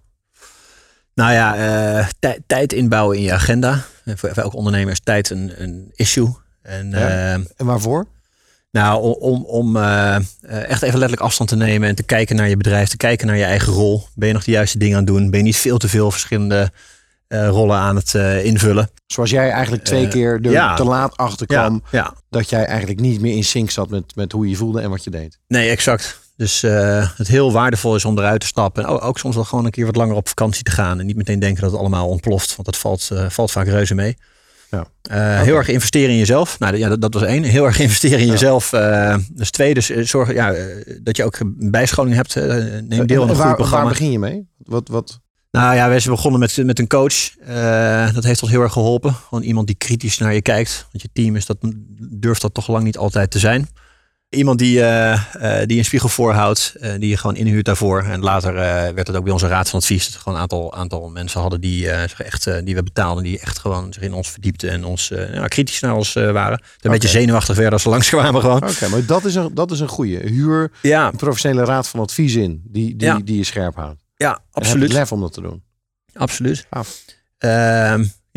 Nou 1.14 1.32
ja, 1.32 1.56
eh, 1.98 2.06
tij- 2.18 2.40
tijd 2.46 2.72
inbouwen 2.72 3.16
in 3.16 3.22
je 3.22 3.32
agenda. 3.32 3.84
En 4.04 4.18
voor, 4.18 4.28
elke 4.28 4.56
ondernemer 4.56 4.92
is 4.92 5.00
tijd 5.00 5.30
een, 5.30 5.62
een 5.62 5.92
issue. 5.94 6.36
En, 6.62 6.90
Ja. 6.90 7.32
En 7.56 7.66
waarvoor? 7.66 8.06
Nou, 8.70 9.18
om, 9.20 9.44
om, 9.44 9.76
eh, 9.76 10.16
eh, 10.16 10.22
echt 10.42 10.82
even 10.82 10.98
letterlijk 10.98 11.20
afstand 11.20 11.48
te 11.48 11.56
nemen 11.56 11.88
en 11.88 11.94
te 11.94 12.02
kijken 12.02 12.36
naar 12.36 12.48
je 12.48 12.56
bedrijf, 12.56 12.88
te 12.88 12.96
kijken 12.96 13.26
naar 13.26 13.36
je 13.36 13.44
eigen 13.44 13.72
rol. 13.72 14.06
Ben 14.14 14.28
je 14.28 14.34
nog 14.34 14.44
de 14.44 14.50
juiste 14.50 14.78
dingen 14.78 14.96
aan 14.96 15.04
het 15.04 15.12
doen? 15.12 15.30
Ben 15.30 15.38
je 15.38 15.44
niet 15.44 15.56
veel 15.56 15.78
te 15.78 15.88
veel 15.88 16.10
verschillende 16.10 16.72
eh, 17.28 17.48
rollen 17.48 17.76
aan 17.76 17.96
het 17.96 18.14
invullen? 18.44 18.90
Zoals 19.06 19.30
jij 19.30 19.50
eigenlijk 19.50 19.84
twee 19.84 20.08
keer 20.08 20.32
er 20.42 20.50
ja. 20.50 20.74
te 20.74 20.84
laat 20.84 21.16
achter 21.16 21.46
kwam... 21.46 21.82
Ja, 21.90 21.98
ja. 21.98 22.14
dat 22.30 22.50
jij 22.50 22.64
eigenlijk 22.64 23.00
niet 23.00 23.20
meer 23.20 23.36
in 23.36 23.44
sync 23.44 23.70
zat 23.70 23.88
met, 23.90 24.16
met 24.16 24.32
hoe 24.32 24.48
je 24.48 24.56
voelde 24.56 24.80
en 24.80 24.90
wat 24.90 25.04
je 25.04 25.10
deed. 25.10 25.38
Nee, 25.46 25.70
exact. 25.70 26.20
Dus 26.36 26.60
het 27.16 27.28
heel 27.28 27.52
waardevol 27.52 27.94
is 27.94 28.04
om 28.04 28.18
eruit 28.18 28.40
te 28.40 28.46
stappen. 28.46 28.84
En 28.84 28.88
ook, 28.88 29.04
ook 29.04 29.18
soms 29.18 29.34
wel 29.34 29.44
gewoon 29.44 29.64
een 29.64 29.70
keer 29.70 29.86
wat 29.86 29.96
langer 29.96 30.14
op 30.14 30.28
vakantie 30.28 30.62
te 30.62 30.70
gaan. 30.70 31.00
En 31.00 31.06
niet 31.06 31.16
meteen 31.16 31.38
denken 31.38 31.62
dat 31.62 31.70
het 31.70 31.80
allemaal 31.80 32.08
ontploft. 32.08 32.56
Want 32.56 32.68
dat 32.68 32.76
valt, 32.76 33.10
valt 33.28 33.50
vaak 33.50 33.66
reuze 33.66 33.94
mee. 33.94 34.16
Ja. 34.70 34.86
Eh, 35.02 35.42
Heel 35.42 35.56
erg 35.56 35.68
investeren 35.68 36.10
in 36.10 36.16
jezelf. 36.16 36.58
Nou 36.58 36.76
ja, 36.76 36.88
dat, 36.88 37.00
dat 37.00 37.14
was 37.14 37.22
één. 37.22 37.42
Heel 37.42 37.64
erg 37.64 37.78
investeren 37.78 38.18
in 38.18 38.26
jezelf. 38.26 38.72
eh 38.72 39.16
dus 39.32 39.50
twee, 39.50 39.74
dus 39.74 39.90
eh, 39.90 40.04
zorg 40.04 40.32
ja, 40.32 40.54
dat 41.02 41.16
je 41.16 41.24
ook 41.24 41.38
bijscholing 41.56 42.14
hebt. 42.14 42.34
neem 42.34 43.06
deel 43.06 43.22
aan 43.22 43.28
En 43.28 43.34
een 43.34 43.36
waar, 43.40 43.46
goed 43.46 43.56
programma. 43.56 43.84
waar 43.84 43.92
begin 43.92 44.10
je 44.10 44.18
mee? 44.18 44.48
Wat, 44.58 44.88
wat, 44.88 45.20
Nou 45.50 45.74
ja, 45.74 45.88
wij 45.88 46.00
zijn 46.00 46.14
begonnen 46.14 46.40
met, 46.40 46.56
met 46.64 46.78
een 46.78 46.86
coach. 46.86 47.30
Dat 48.14 48.24
heeft 48.24 48.42
ons 48.42 48.50
heel 48.50 48.62
erg 48.62 48.72
geholpen. 48.72 49.14
Gewoon 49.14 49.44
iemand 49.44 49.66
die 49.66 49.76
kritisch 49.76 50.18
naar 50.18 50.34
je 50.34 50.42
kijkt. 50.42 50.86
Want 50.90 51.02
je 51.02 51.08
team 51.12 51.36
is 51.36 51.46
dat, 51.46 51.56
durft 52.10 52.40
dat 52.40 52.54
toch 52.54 52.68
lang 52.68 52.84
niet 52.84 52.98
altijd 52.98 53.30
te 53.30 53.38
zijn. 53.38 53.68
Iemand 54.30 54.58
die, 54.58 54.80
eh, 54.82 55.12
eh, 55.62 55.66
die 55.66 55.78
een 55.78 55.84
spiegel 55.84 56.08
voorhoudt, 56.08 56.74
eh, 56.80 56.92
die 56.98 57.08
je 57.08 57.16
gewoon 57.16 57.36
inhuurt 57.36 57.64
daarvoor. 57.64 58.02
En 58.02 58.20
later 58.20 58.52
werd 58.94 59.06
het 59.06 59.16
ook 59.16 59.24
bij 59.24 59.32
onze 59.32 59.46
raad 59.48 59.68
van 59.68 59.78
advies. 59.78 60.04
Dat 60.04 60.12
we 60.14 60.18
gewoon 60.18 60.34
een 60.34 60.40
aantal, 60.42 60.74
aantal 60.74 61.08
mensen 61.08 61.40
hadden 61.40 61.60
die, 61.60 61.90
echt, 61.90 62.64
die 62.64 62.74
we 62.74 62.82
betaalden. 62.82 63.22
Die 63.24 63.38
echt 63.40 63.58
gewoon 63.58 63.92
zich 63.92 64.02
in 64.02 64.12
ons 64.12 64.30
verdiepten 64.30 64.70
en 64.70 64.84
ons 64.84 65.08
ja, 65.32 65.46
kritisch 65.46 65.80
naar 65.80 65.94
ons 65.94 66.12
waren. 66.12 66.62
Een 66.80 66.90
beetje 66.90 67.08
zenuwachtig 67.08 67.54
werden 67.54 67.72
als 67.72 67.82
ze 67.82 67.88
langskwamen 67.88 68.40
gewoon. 68.40 68.68
Oké, 68.68 68.88
maar 68.88 69.06
dat 69.06 69.24
is 69.24 69.34
een, 69.34 69.54
dat 69.54 69.70
is 69.70 69.80
een 69.80 69.88
goede. 69.88 70.16
Huur 70.28 70.70
Ja. 70.82 71.06
een 71.06 71.16
professionele 71.16 71.64
raad 71.64 71.88
van 71.88 72.00
advies 72.00 72.34
in, 72.34 72.62
die, 72.64 72.96
die, 72.96 73.06
Ja. 73.08 73.18
die 73.24 73.36
je 73.36 73.44
scherp 73.44 73.74
houdt. 73.74 74.00
Ja, 74.16 74.28
En 74.28 74.34
heb 74.34 74.62
absoluut. 74.62 74.92
lef 74.92 75.12
om 75.12 75.20
dat 75.20 75.32
te 75.32 75.40
doen. 75.40 75.62
Absoluut. 76.14 76.66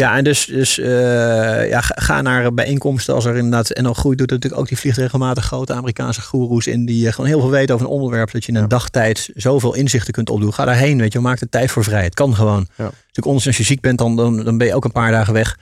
Ja, 0.02 0.18
en 0.18 0.24
dus, 0.24 0.46
dus 0.46 0.80
eh, 0.80 1.70
ja, 1.70 1.82
ga, 1.82 2.22
naar 2.22 2.54
bijeenkomsten 2.54 3.14
als 3.14 3.26
er 3.26 3.36
inderdaad. 3.36 3.70
En 3.70 3.84
dan 3.84 3.96
groeit 3.96 4.18
doet 4.18 4.30
natuurlijk 4.30 4.62
ook 4.62 4.68
die 4.68 4.78
vliegt 4.78 4.98
regelmatig 4.98 5.46
grote 5.46 5.74
Amerikaanse 5.74 6.22
goeroes 6.22 6.68
in 6.68 6.86
die 6.86 7.08
eh, 7.08 7.14
gewoon 7.14 7.30
heel 7.30 7.40
veel 7.40 7.50
weten 7.50 7.76
over 7.76 7.88
een 7.88 7.94
onderwerp. 7.94 8.32
Dat 8.32 8.46
je 8.46 8.52
in 8.52 8.58
een 8.58 8.68
dagtijd 8.68 9.30
zoveel 9.36 9.74
inzichten 9.74 10.14
kunt 10.14 10.30
opdoen. 10.30 10.54
Ga 10.54 10.66
daarheen, 10.66 10.98
weet 10.98 11.14
je, 11.14 11.20
maak 11.20 11.40
er 11.40 11.50
tijd 11.50 11.72
voor 11.72 11.84
vrij. 11.84 12.04
Het 12.04 12.14
kan 12.14 12.36
gewoon. 12.36 12.68
Ja. 12.76 12.84
Natuurlijk 12.84 13.26
anders 13.26 13.48
als 13.48 13.58
je 13.58 13.64
ziek 13.64 13.82
bent, 13.82 13.98
dan, 13.98 14.16
dan, 14.16 14.44
dan 14.44 14.58
ben 14.58 14.68
je 14.68 14.76
ook 14.76 14.86
een 14.86 14.92
paar 14.92 15.12
dagen 15.12 15.34
weg. 15.34 15.58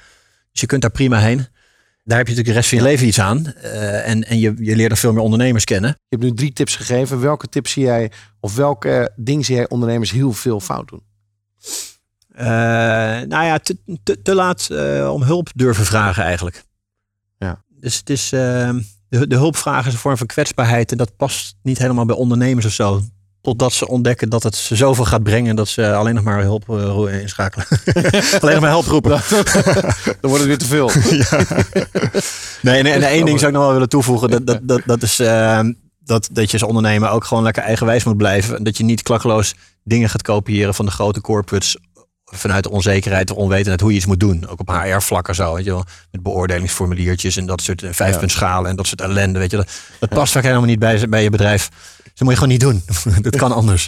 Dus 0.51 0.61
je 0.61 0.67
kunt 0.67 0.81
daar 0.81 0.91
prima 0.91 1.19
heen. 1.19 1.47
Daar 2.03 2.17
heb 2.17 2.27
je 2.27 2.35
natuurlijk 2.35 2.47
de 2.47 2.53
rest 2.53 2.69
van 2.69 2.77
je 2.77 2.83
leven 2.83 3.07
iets 3.07 3.19
aan. 3.19 3.53
Eh, 3.53 4.07
en 4.07 4.23
en 4.23 4.39
je, 4.39 4.53
je 4.59 4.75
leert 4.75 4.91
er 4.91 4.97
veel 4.97 5.13
meer 5.13 5.23
ondernemers 5.23 5.63
kennen. 5.63 5.89
Je 5.89 6.15
hebt 6.17 6.23
nu 6.23 6.33
drie 6.33 6.53
tips 6.53 6.75
gegeven. 6.75 7.19
Welke 7.19 7.47
tips 7.47 7.71
zie 7.71 7.83
jij, 7.83 8.11
of 8.39 8.55
welke 8.55 9.11
dingen 9.15 9.45
zie 9.45 9.55
jij 9.55 9.69
ondernemers 9.69 10.11
heel 10.11 10.33
veel 10.33 10.59
fout 10.59 10.87
doen? 10.87 11.01
Eh, 12.39 12.47
nou 13.27 13.45
ja, 13.45 13.57
te, 13.57 13.77
te, 14.03 14.21
te 14.21 14.35
laat 14.35 14.69
eh, 14.69 15.11
om 15.13 15.23
hulp 15.23 15.49
durven 15.55 15.85
vragen 15.85 16.23
eigenlijk. 16.23 16.63
Ja. 17.37 17.63
Dus 17.79 17.97
het 17.97 18.09
is, 18.09 18.31
eh, 18.31 18.69
de, 19.09 19.27
de 19.27 19.35
hulpvraag 19.35 19.85
is 19.85 19.93
een 19.93 19.99
vorm 19.99 20.17
van 20.17 20.27
kwetsbaarheid 20.27 20.91
en 20.91 20.97
dat 20.97 21.15
past 21.15 21.55
niet 21.63 21.77
helemaal 21.77 22.05
bij 22.05 22.15
ondernemers 22.15 22.65
of 22.65 22.71
zo. 22.71 23.01
Totdat 23.41 23.73
ze 23.73 23.87
ontdekken 23.87 24.29
dat 24.29 24.43
het 24.43 24.55
ze 24.55 24.75
zoveel 24.75 25.05
gaat 25.05 25.23
brengen 25.23 25.55
dat 25.55 25.67
ze 25.67 25.93
alleen 25.93 26.15
nog 26.15 26.23
maar 26.23 26.41
hulp 26.41 26.69
eh, 26.69 27.21
inschakelen. 27.21 27.65
alleen 28.41 28.53
nog 28.53 28.61
maar 28.61 28.69
hulp 28.69 28.85
roepen. 28.85 29.21
Dan 30.21 30.29
wordt 30.29 30.39
het 30.39 30.45
weer 30.45 30.57
te 30.57 30.65
veel. 30.65 30.91
Nee, 32.61 32.83
nee, 32.83 32.93
en 32.93 33.03
één 33.03 33.25
ding 33.25 33.39
zou 33.39 33.51
ik 33.51 33.57
nog 33.57 33.65
wel 33.65 33.73
willen 33.73 33.89
toevoegen. 33.89 34.29
Dat, 34.29 34.47
dat, 34.47 34.59
dat, 34.61 34.81
dat 34.85 35.01
is 35.01 35.19
eh, 35.19 35.59
dat, 36.03 36.29
dat 36.31 36.51
je 36.51 36.59
als 36.59 36.67
ondernemer 36.67 37.09
ook 37.09 37.23
gewoon 37.23 37.43
lekker 37.43 37.63
eigenwijs 37.63 38.03
moet 38.03 38.17
blijven. 38.17 38.57
En 38.57 38.63
Dat 38.63 38.77
je 38.77 38.83
niet 38.83 39.03
klakkeloos 39.03 39.55
dingen 39.83 40.09
gaat 40.09 40.21
kopiëren 40.21 40.73
van 40.73 40.85
de 40.85 40.91
grote 40.91 41.21
corporates 41.21 41.77
vanuit 42.31 42.64
de 42.64 42.69
onzekerheid, 42.69 43.27
de 43.27 43.35
onwetendheid 43.35 43.81
hoe 43.81 43.89
je 43.89 43.97
iets 43.97 44.06
moet 44.06 44.19
doen. 44.19 44.47
Ook 44.47 44.60
op 44.60 44.69
HR-vlak 44.69 45.27
en 45.27 45.35
zo, 45.35 45.53
weet 45.53 45.65
je 45.65 45.72
wel. 45.72 45.85
Met 46.11 46.23
beoordelingsformuliertjes 46.23 47.38
en 47.38 47.45
dat 47.45 47.61
soort 47.61 47.84
eh, 47.84 47.89
vijfpuntschalen 47.91 48.69
en 48.69 48.76
dat 48.76 48.88
soort 48.88 49.01
ellende, 49.01 49.39
weet 49.39 49.51
je. 49.51 49.57
Dat, 49.57 49.72
dat 49.99 50.10
past 50.10 50.34
vaak 50.34 50.43
helemaal 50.43 50.65
niet 50.65 50.80
bij, 50.80 51.10
bij 51.10 51.23
je 51.23 51.30
bedrijf. 51.30 51.69
Dat 52.03 52.19
moet 52.19 52.30
je 52.30 52.35
gewoon 52.35 52.49
niet 52.49 52.60
doen. 52.60 52.84
dat 53.22 53.35
kan 53.35 53.51
anders. 53.51 53.88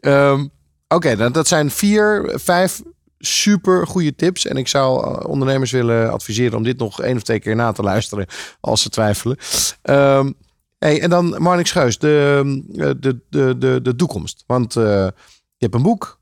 Ehm, 0.00 0.44
Oké, 0.88 1.14
nou, 1.14 1.30
dat 1.30 1.48
zijn 1.48 1.70
vier, 1.70 2.32
vijf 2.34 2.82
super 3.18 3.86
goede 3.86 4.14
tips. 4.14 4.46
En 4.46 4.56
ik 4.56 4.68
zou 4.68 5.04
eh, 5.04 5.28
ondernemers 5.28 5.70
willen 5.70 6.12
adviseren 6.12 6.56
om 6.56 6.62
dit 6.62 6.78
nog 6.78 7.02
één 7.02 7.16
of 7.16 7.22
twee 7.22 7.40
keer 7.40 7.56
na 7.56 7.72
te 7.72 7.82
luisteren 7.82 8.26
als 8.60 8.82
ze 8.82 8.88
twijfelen. 8.88 9.36
Ehm, 9.82 10.32
hey, 10.78 11.00
en 11.00 11.10
dan 11.10 11.34
Marnix 11.38 11.70
Geus, 11.70 11.98
de, 11.98 12.42
eh, 12.76 12.90
de, 12.98 13.20
de, 13.30 13.58
de, 13.58 13.80
de 13.82 13.96
toekomst. 13.96 14.44
Want 14.46 14.72
je 14.72 15.12
hebt 15.58 15.74
een 15.74 15.82
boek, 15.82 16.17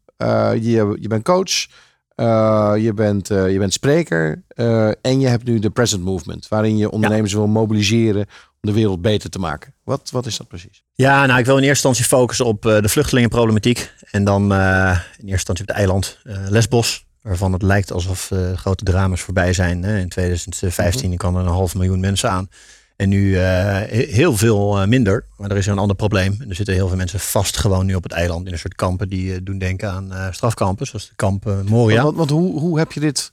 je, 0.61 0.97
je 1.01 1.09
bent 1.09 1.25
coach, 1.25 1.67
eh, 2.15 2.73
je, 2.79 2.93
bent, 2.95 3.31
eh, 3.31 3.53
je 3.53 3.59
bent 3.59 3.73
spreker 3.73 4.43
eh, 4.49 4.87
en 4.87 5.21
je 5.21 5.27
hebt 5.27 5.45
nu 5.45 5.59
de 5.59 5.71
Present 5.71 6.03
Movement, 6.03 6.49
waarin 6.49 6.77
je 6.77 6.91
ondernemers 6.91 7.33
wil 7.33 7.47
mobiliseren 7.47 8.27
om 8.61 8.61
de 8.61 8.73
wereld 8.73 9.03
beter 9.03 9.31
te 9.31 9.39
maken. 9.39 9.75
Wat, 9.85 10.11
wat 10.11 10.27
is 10.27 10.37
dat 10.37 10.49
precies? 10.49 10.83
Ja, 10.93 11.27
nou, 11.27 11.39
ik 11.39 11.47
wil 11.47 11.57
in 11.57 11.63
eerste 11.63 11.89
instantie 11.89 12.17
focussen 12.17 12.47
op 12.47 12.67
eh, 12.67 12.81
de 12.81 12.89
vluchtelingenproblematiek. 12.89 13.93
En 14.11 14.25
dan 14.25 14.53
eh, 14.53 14.91
in 14.91 15.29
eerste 15.29 15.31
instantie 15.31 15.65
op 15.65 15.69
het 15.69 15.79
eiland 15.79 16.19
eh, 16.25 16.37
Lesbos. 16.49 17.05
Waarvan 17.23 17.53
het 17.53 17.63
lijkt 17.63 17.93
alsof 17.93 18.31
eh, 18.31 18.53
grote 18.53 18.85
drama's 18.85 19.21
voorbij 19.21 19.53
zijn. 19.53 19.83
Hè. 19.83 19.99
In 19.99 20.09
2015 20.09 21.17
kwam 21.17 21.37
er 21.37 21.41
een 21.41 21.47
half 21.47 21.75
miljoen 21.75 22.01
mensen 22.01 22.31
aan. 22.31 22.49
En 22.97 23.09
nu 23.09 23.37
he- 23.37 24.07
heel 24.11 24.37
veel 24.37 24.81
eh, 24.81 24.87
minder. 24.87 25.25
Maar 25.37 25.51
er 25.51 25.57
is 25.57 25.67
een 25.67 25.79
ander 25.79 25.97
probleem. 25.97 26.37
Er 26.49 26.55
zitten 26.55 26.75
heel 26.75 26.89
veel 26.89 26.97
mensen 26.97 27.21
vast 27.21 27.57
gewoon 27.57 27.87
nu 27.87 27.95
op 27.95 28.03
het 28.03 28.13
eiland. 28.13 28.47
In 28.47 28.53
een 28.53 28.59
soort 28.59 28.75
kampen 28.75 29.09
die 29.09 29.33
eh, 29.35 29.39
doen 29.43 29.59
denken 29.59 29.91
aan 29.91 30.13
eh, 30.13 30.27
strafkampen. 30.31 30.87
Zoals 30.87 31.09
de 31.09 31.15
kamp 31.17 31.51
Moria. 31.69 32.03
Want, 32.03 32.17
want 32.17 32.31
hoe, 32.31 32.61
hoe 32.61 32.79
heb 32.79 32.93
je 32.93 33.01
dit... 33.01 33.33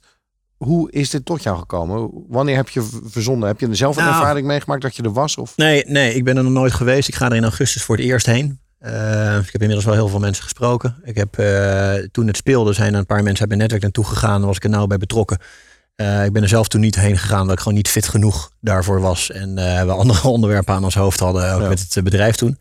Hoe 0.56 0.90
is 0.92 1.10
dit 1.10 1.24
tot 1.24 1.42
jou 1.42 1.58
gekomen? 1.58 2.10
Wanneer 2.28 2.56
heb 2.56 2.68
je 2.68 2.82
v- 2.82 2.94
verzonden? 3.04 3.48
Heb 3.48 3.60
je 3.60 3.68
er 3.68 3.76
zelf 3.76 3.96
een 3.96 4.04
Nou. 4.04 4.16
ervaring 4.16 4.46
meegemaakt 4.46 4.82
dat 4.82 4.96
je 4.96 5.02
er 5.02 5.12
was? 5.12 5.36
Of? 5.36 5.56
Nee, 5.56 5.84
nee, 5.86 6.14
ik 6.14 6.24
ben 6.24 6.36
er 6.36 6.42
nog 6.42 6.52
nooit 6.52 6.72
geweest. 6.72 7.08
Ik 7.08 7.14
ga 7.14 7.26
er 7.26 7.36
in 7.36 7.42
augustus 7.42 7.82
voor 7.82 7.96
het 7.96 8.04
eerst 8.04 8.26
heen. 8.26 8.58
Ik 8.80 9.52
heb 9.52 9.60
inmiddels 9.60 9.84
wel 9.84 9.94
heel 9.94 10.08
veel 10.08 10.18
mensen 10.18 10.42
gesproken. 10.42 10.96
Ik 11.02 11.16
heb, 11.16 11.32
toen 12.12 12.26
het 12.26 12.36
speelde 12.36 12.72
zijn 12.72 12.92
er 12.92 12.98
een 12.98 13.06
paar 13.06 13.22
mensen 13.22 13.38
uit 13.40 13.48
mijn 13.48 13.60
netwerk 13.60 13.82
naartoe 13.82 14.04
gegaan. 14.04 14.38
Daar 14.38 14.46
was 14.46 14.56
ik 14.56 14.64
er 14.64 14.70
nauw 14.70 14.86
bij 14.86 14.98
betrokken. 14.98 15.38
Eh, 15.96 16.24
ik 16.24 16.32
ben 16.32 16.42
er 16.42 16.48
zelf 16.48 16.68
toen 16.68 16.80
niet 16.80 16.94
heen 16.94 17.18
gegaan, 17.18 17.40
omdat 17.40 17.54
ik 17.56 17.62
gewoon 17.62 17.76
niet 17.76 17.88
fit 17.88 18.08
genoeg 18.08 18.50
daarvoor 18.60 19.00
was. 19.00 19.30
En 19.30 19.58
eh, 19.58 19.84
we 19.84 19.92
andere 20.02 20.28
onderwerpen 20.28 20.74
aan 20.74 20.84
ons 20.84 20.94
hoofd 20.94 21.20
hadden, 21.20 21.54
ook 21.54 21.60
Ja. 21.60 21.68
met 21.68 21.80
het 21.80 21.96
eh, 21.96 22.02
bedrijf 22.02 22.36
toen. 22.36 22.58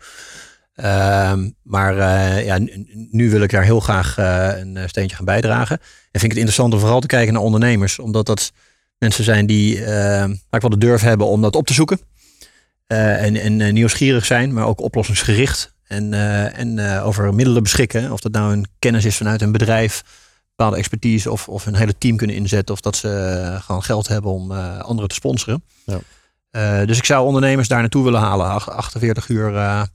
Ehm, 0.73 1.49
maar 1.63 1.95
ja, 2.43 2.57
nu, 2.57 2.85
nu 3.11 3.29
wil 3.29 3.41
ik 3.41 3.51
daar 3.51 3.63
heel 3.63 3.79
graag 3.79 4.17
een 4.17 4.79
steentje 4.87 5.15
gaan 5.15 5.25
bijdragen. 5.25 5.77
En 5.79 6.19
vind 6.19 6.23
ik 6.23 6.29
het 6.29 6.37
interessant 6.37 6.73
om 6.73 6.79
vooral 6.79 6.99
te 6.99 7.07
kijken 7.07 7.33
naar 7.33 7.41
ondernemers. 7.41 7.99
Omdat 7.99 8.25
dat 8.25 8.51
mensen 8.97 9.23
zijn 9.23 9.45
die 9.45 9.85
eh, 9.85 10.29
vaak 10.49 10.61
wel 10.61 10.69
de 10.69 10.77
durf 10.77 11.01
hebben 11.01 11.27
om 11.27 11.41
dat 11.41 11.55
op 11.55 11.67
te 11.67 11.73
zoeken. 11.73 11.99
En 12.87 13.35
en 13.35 13.73
nieuwsgierig 13.73 14.25
zijn, 14.25 14.53
maar 14.53 14.65
ook 14.65 14.81
oplossingsgericht. 14.81 15.73
En, 15.83 16.13
en 16.53 17.01
over 17.01 17.33
middelen 17.33 17.63
beschikken. 17.63 18.11
Of 18.11 18.19
dat 18.19 18.31
nou 18.31 18.53
een 18.53 18.67
kennis 18.79 19.05
is 19.05 19.17
vanuit 19.17 19.41
een 19.41 19.51
bedrijf, 19.51 20.03
bepaalde 20.55 20.77
expertise 20.77 21.31
of, 21.31 21.49
of 21.49 21.65
een 21.65 21.75
hele 21.75 21.97
team 21.97 22.17
kunnen 22.17 22.35
inzetten. 22.35 22.75
Of 22.75 22.81
dat 22.81 22.95
ze 22.95 23.09
eh, 23.09 23.61
gewoon 23.61 23.83
geld 23.83 24.07
hebben 24.07 24.31
om 24.31 24.51
eh, 24.51 24.79
anderen 24.79 25.09
te 25.09 25.15
sponsoren. 25.15 25.63
Ja. 25.85 25.99
Eh, 26.49 26.87
dus 26.87 26.97
ik 26.97 27.05
zou 27.05 27.25
ondernemers 27.25 27.67
daar 27.67 27.79
naartoe 27.79 28.03
willen 28.03 28.19
halen. 28.19 28.47
Ach- 28.47 28.69
48 28.69 29.29
uur 29.29 29.87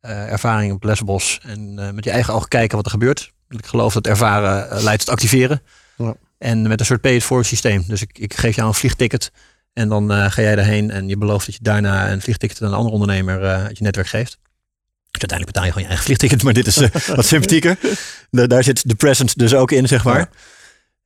ervaring 0.00 0.72
op 0.72 0.84
Lesbos 0.84 1.40
en 1.42 1.74
met 1.94 2.04
je 2.04 2.10
eigen 2.10 2.34
ogen 2.34 2.48
kijken 2.48 2.76
wat 2.76 2.84
er 2.84 2.92
gebeurt. 2.92 3.32
Ik 3.48 3.66
geloof 3.66 3.92
dat 3.92 4.06
ervaren 4.06 4.82
leidt 4.82 5.04
tot 5.04 5.14
activeren. 5.14 5.62
Ja. 5.96 6.14
En 6.38 6.62
met 6.68 6.80
een 6.80 6.86
soort 6.86 7.00
pay 7.00 7.14
it 7.14 7.24
forward 7.24 7.48
systeem. 7.48 7.84
Dus 7.86 8.02
ik, 8.02 8.18
ik 8.18 8.34
geef 8.34 8.56
jou 8.56 8.68
een 8.68 8.74
vliegticket 8.74 9.32
en 9.72 9.88
dan 9.88 10.10
ga 10.10 10.42
jij 10.42 10.56
daarheen 10.56 10.90
en 10.90 11.08
je 11.08 11.16
belooft 11.16 11.46
dat 11.46 11.54
je 11.54 11.62
daarna 11.62 12.10
een 12.10 12.20
vliegticket 12.20 12.62
aan 12.62 12.68
een 12.68 12.74
andere 12.74 12.94
ondernemer 12.94 13.44
eh, 13.44 13.64
uit 13.64 13.78
je 13.78 13.84
netwerk 13.84 14.08
geeft. 14.08 14.38
Dus 15.20 15.30
uiteindelijk 15.30 15.46
betaal 15.46 15.64
je 15.64 15.68
gewoon 15.70 15.82
je 15.82 15.88
eigen 15.88 16.04
vliegticket, 16.06 16.42
maar 16.42 16.52
dit 16.52 16.66
is 16.66 16.76
eh, 16.76 17.16
wat 17.16 17.26
sympathieker. 17.26 17.78
Da- 18.30 18.46
daar 18.46 18.64
zit 18.64 18.88
de 18.88 18.94
present 18.94 19.38
dus 19.38 19.54
ook 19.54 19.72
in, 19.72 19.88
zeg 19.88 20.04
maar. 20.04 20.28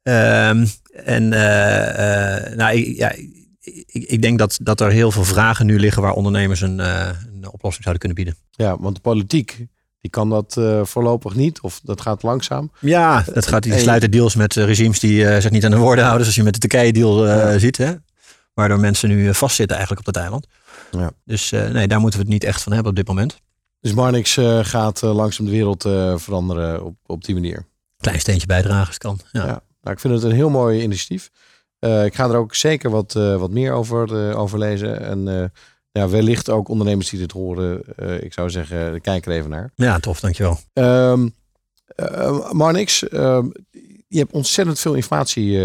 Ehm, 0.02 0.66
en 1.04 1.32
eh, 1.32 2.36
eh, 2.46 2.56
nou, 2.56 2.76
ik, 2.76 2.96
ja, 2.96 3.12
ik, 3.60 3.86
ik 3.92 4.22
denk 4.22 4.38
dat, 4.38 4.58
dat 4.62 4.80
er 4.80 4.90
heel 4.90 5.10
veel 5.10 5.24
vragen 5.24 5.66
nu 5.66 5.78
liggen 5.78 6.02
waar 6.02 6.12
ondernemers 6.12 6.60
een, 6.60 6.78
een 6.78 7.48
oplossing 7.50 7.84
zouden 7.84 7.98
kunnen 7.98 8.14
bieden. 8.24 8.36
Ja, 8.50 8.76
want 8.78 8.94
de 8.94 9.00
politiek 9.00 9.66
die 10.00 10.10
kan 10.10 10.28
dat 10.30 10.60
voorlopig 10.82 11.34
niet. 11.34 11.60
Of 11.60 11.80
dat 11.82 12.00
gaat 12.00 12.22
langzaam. 12.22 12.72
Ja, 12.80 13.24
dat 13.32 13.46
gaat, 13.46 13.62
die 13.62 13.72
En- 13.72 13.80
sluiten 13.80 14.10
deals 14.10 14.34
met 14.34 14.54
regimes 14.54 15.00
die 15.00 15.40
zich 15.40 15.50
niet 15.50 15.64
aan 15.64 15.70
de 15.70 15.76
woorden 15.76 16.04
houden. 16.04 16.22
Zoals 16.22 16.38
je 16.38 16.42
met 16.44 16.52
de 16.60 16.68
Turkije-deal 16.68 17.58
ziet. 17.58 17.76
Hè? 17.76 17.92
Waardoor 18.54 18.80
mensen 18.80 19.08
nu 19.08 19.34
vastzitten 19.34 19.76
eigenlijk 19.76 20.06
op 20.06 20.14
dat 20.14 20.22
eiland. 20.22 20.46
Ja. 20.90 21.10
Dus 21.24 21.50
nee, 21.50 21.88
daar 21.88 22.00
moeten 22.00 22.18
we 22.18 22.24
het 22.24 22.34
niet 22.34 22.44
echt 22.44 22.62
van 22.62 22.72
hebben 22.72 22.90
op 22.90 22.96
dit 22.96 23.06
moment. 23.06 23.40
Dus 23.82 23.92
Marnix 23.92 24.36
eh, 24.36 24.58
gaat 24.62 25.02
eh, 25.02 25.14
langzaam 25.14 25.46
de 25.46 25.52
wereld 25.52 25.84
eh, 25.84 26.16
veranderen 26.16 26.84
op, 26.84 26.94
op 27.06 27.24
die 27.24 27.34
manier. 27.34 27.66
Klein 28.00 28.20
steentje 28.20 28.46
bijdragen 28.46 28.88
het 28.88 28.98
kan. 28.98 29.18
Ja. 29.32 29.40
Ja. 29.46 29.62
Nou, 29.80 29.94
ik 29.94 30.00
vind 30.00 30.14
het 30.14 30.22
een 30.22 30.32
heel 30.32 30.50
mooi 30.50 30.82
initiatief. 30.82 31.30
Ik 31.80 32.14
ga 32.14 32.28
er 32.28 32.36
ook 32.36 32.54
zeker 32.54 32.90
wat, 32.90 33.12
wat 33.12 33.50
meer 33.50 33.72
over, 33.72 34.28
eh, 34.28 34.38
over 34.38 34.58
lezen. 34.58 35.00
En 35.00 35.52
ja, 35.92 36.08
wellicht 36.08 36.50
ook 36.50 36.68
ondernemers 36.68 37.10
die 37.10 37.18
dit 37.18 37.32
horen. 37.32 37.82
ik 38.24 38.32
zou 38.32 38.50
zeggen, 38.50 39.00
kijk 39.00 39.26
er 39.26 39.32
even 39.32 39.50
naar. 39.50 39.70
ja, 39.74 39.98
tof, 39.98 40.20
dankjewel. 40.20 40.58
Eh, 40.72 42.50
Marnix, 42.52 43.08
ehm, 43.08 43.46
je 44.08 44.18
hebt 44.18 44.32
ontzettend 44.32 44.80
veel 44.80 44.94
informatie 44.94 45.58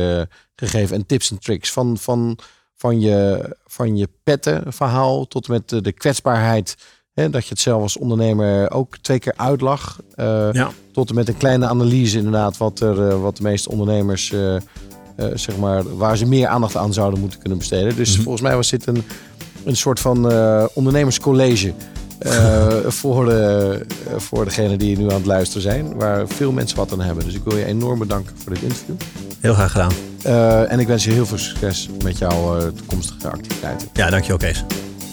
gegeven 0.56 0.95
en 0.95 1.06
tips 1.06 1.31
en 1.31 1.39
tricks. 1.39 1.72
Van, 1.72 1.98
van, 1.98 2.39
van, 2.76 2.99
je, 2.99 3.49
van 3.65 3.98
je 3.98 4.10
pettenverhaal 4.23 5.27
tot 5.27 5.48
en 5.48 5.52
met 5.52 5.84
de 5.84 5.91
kwetsbaarheid. 5.91 6.76
Hè, 7.18 7.30
dat 7.30 7.44
je 7.44 7.49
het 7.49 7.60
zelf 7.60 7.81
als 7.81 7.98
ondernemer 7.98 8.72
ook 8.72 8.98
twee 9.02 9.19
keer 9.19 9.34
uitlag. 9.35 9.99
Eh, 10.15 10.48
Ja. 10.52 10.69
Tot 10.91 11.10
en 11.10 11.15
met 11.15 11.27
een 11.27 11.38
kleine 11.38 11.68
analyse 11.68 12.18
inderdaad. 12.18 12.57
Wat, 12.57 12.80
er, 12.80 13.10
eh, 13.10 13.22
wat 13.22 13.38
de 13.38 13.44
meeste 13.44 13.69
ondernemers, 13.72 14.31
eh, 14.31 14.56
zeg 15.34 15.57
maar, 15.57 15.98
waar 15.98 16.18
ze 16.18 16.26
meer 16.26 16.48
aandacht 16.48 16.76
aan 16.77 16.94
zouden 16.94 17.19
moeten 17.19 17.39
kunnen 17.39 17.57
besteden. 17.57 17.95
Dus 17.95 18.14
Mhm. 18.14 18.22
volgens 18.22 18.44
mij 18.44 18.56
was 18.56 18.69
dit 18.69 18.88
een, 18.88 19.03
een 19.65 19.76
soort 19.76 19.99
van 19.99 20.18
ondernemerscollege. 20.73 21.73
voor, 22.88 23.26
de, 23.26 23.85
voor 24.18 24.45
degene 24.45 24.77
die 24.77 24.98
nu 24.98 25.03
aan 25.10 25.15
het 25.18 25.26
luisteren 25.26 25.61
zijn. 25.61 25.95
Waar 25.95 26.27
veel 26.27 26.52
mensen 26.52 26.77
wat 26.77 26.91
aan 26.91 27.02
hebben. 27.02 27.23
Dus 27.26 27.34
ik 27.34 27.44
wil 27.44 27.57
je 27.57 27.65
enorm 27.65 27.99
bedanken 27.99 28.35
voor 28.44 28.53
dit 28.53 28.61
interview. 28.64 28.95
Heel 29.39 29.53
graag 29.53 29.72
gedaan. 29.72 29.91
En 30.68 30.80
ik 30.80 30.88
wens 30.88 31.03
je 31.03 31.11
heel 31.11 31.26
veel 31.26 31.38
succes 31.38 31.89
met 32.03 32.18
jouw 32.18 32.72
toekomstige 32.72 33.30
activiteiten. 33.30 33.88
Ja, 33.94 34.10
dankjewel 34.10 34.38
Kees. 34.38 34.64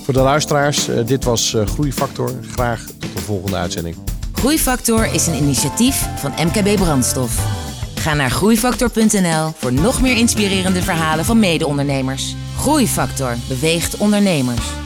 Voor 0.04 0.14
de 0.14 0.20
luisteraars, 0.20 0.88
eh, 0.88 1.06
dit 1.06 1.24
was 1.24 1.54
eh, 1.54 1.66
Groeifactor. 1.66 2.30
Graag 2.52 2.84
tot 2.98 3.12
de 3.12 3.22
volgende 3.22 3.56
uitzending. 3.56 3.96
Groeifactor 4.32 5.14
is 5.14 5.26
een 5.26 5.34
initiatief 5.34 6.06
van 6.16 6.30
MKB 6.30 6.76
Brandstof. 6.76 7.46
Ga 7.94 8.14
naar 8.14 8.30
groeifactor.nl 8.30 9.52
voor 9.56 9.72
nog 9.72 10.00
meer 10.00 10.16
inspirerende 10.16 10.82
verhalen 10.82 11.24
van 11.24 11.38
mede-ondernemers. 11.38 12.34
Groeifactor 12.56 13.36
beweegt 13.48 13.96
ondernemers. 13.96 14.83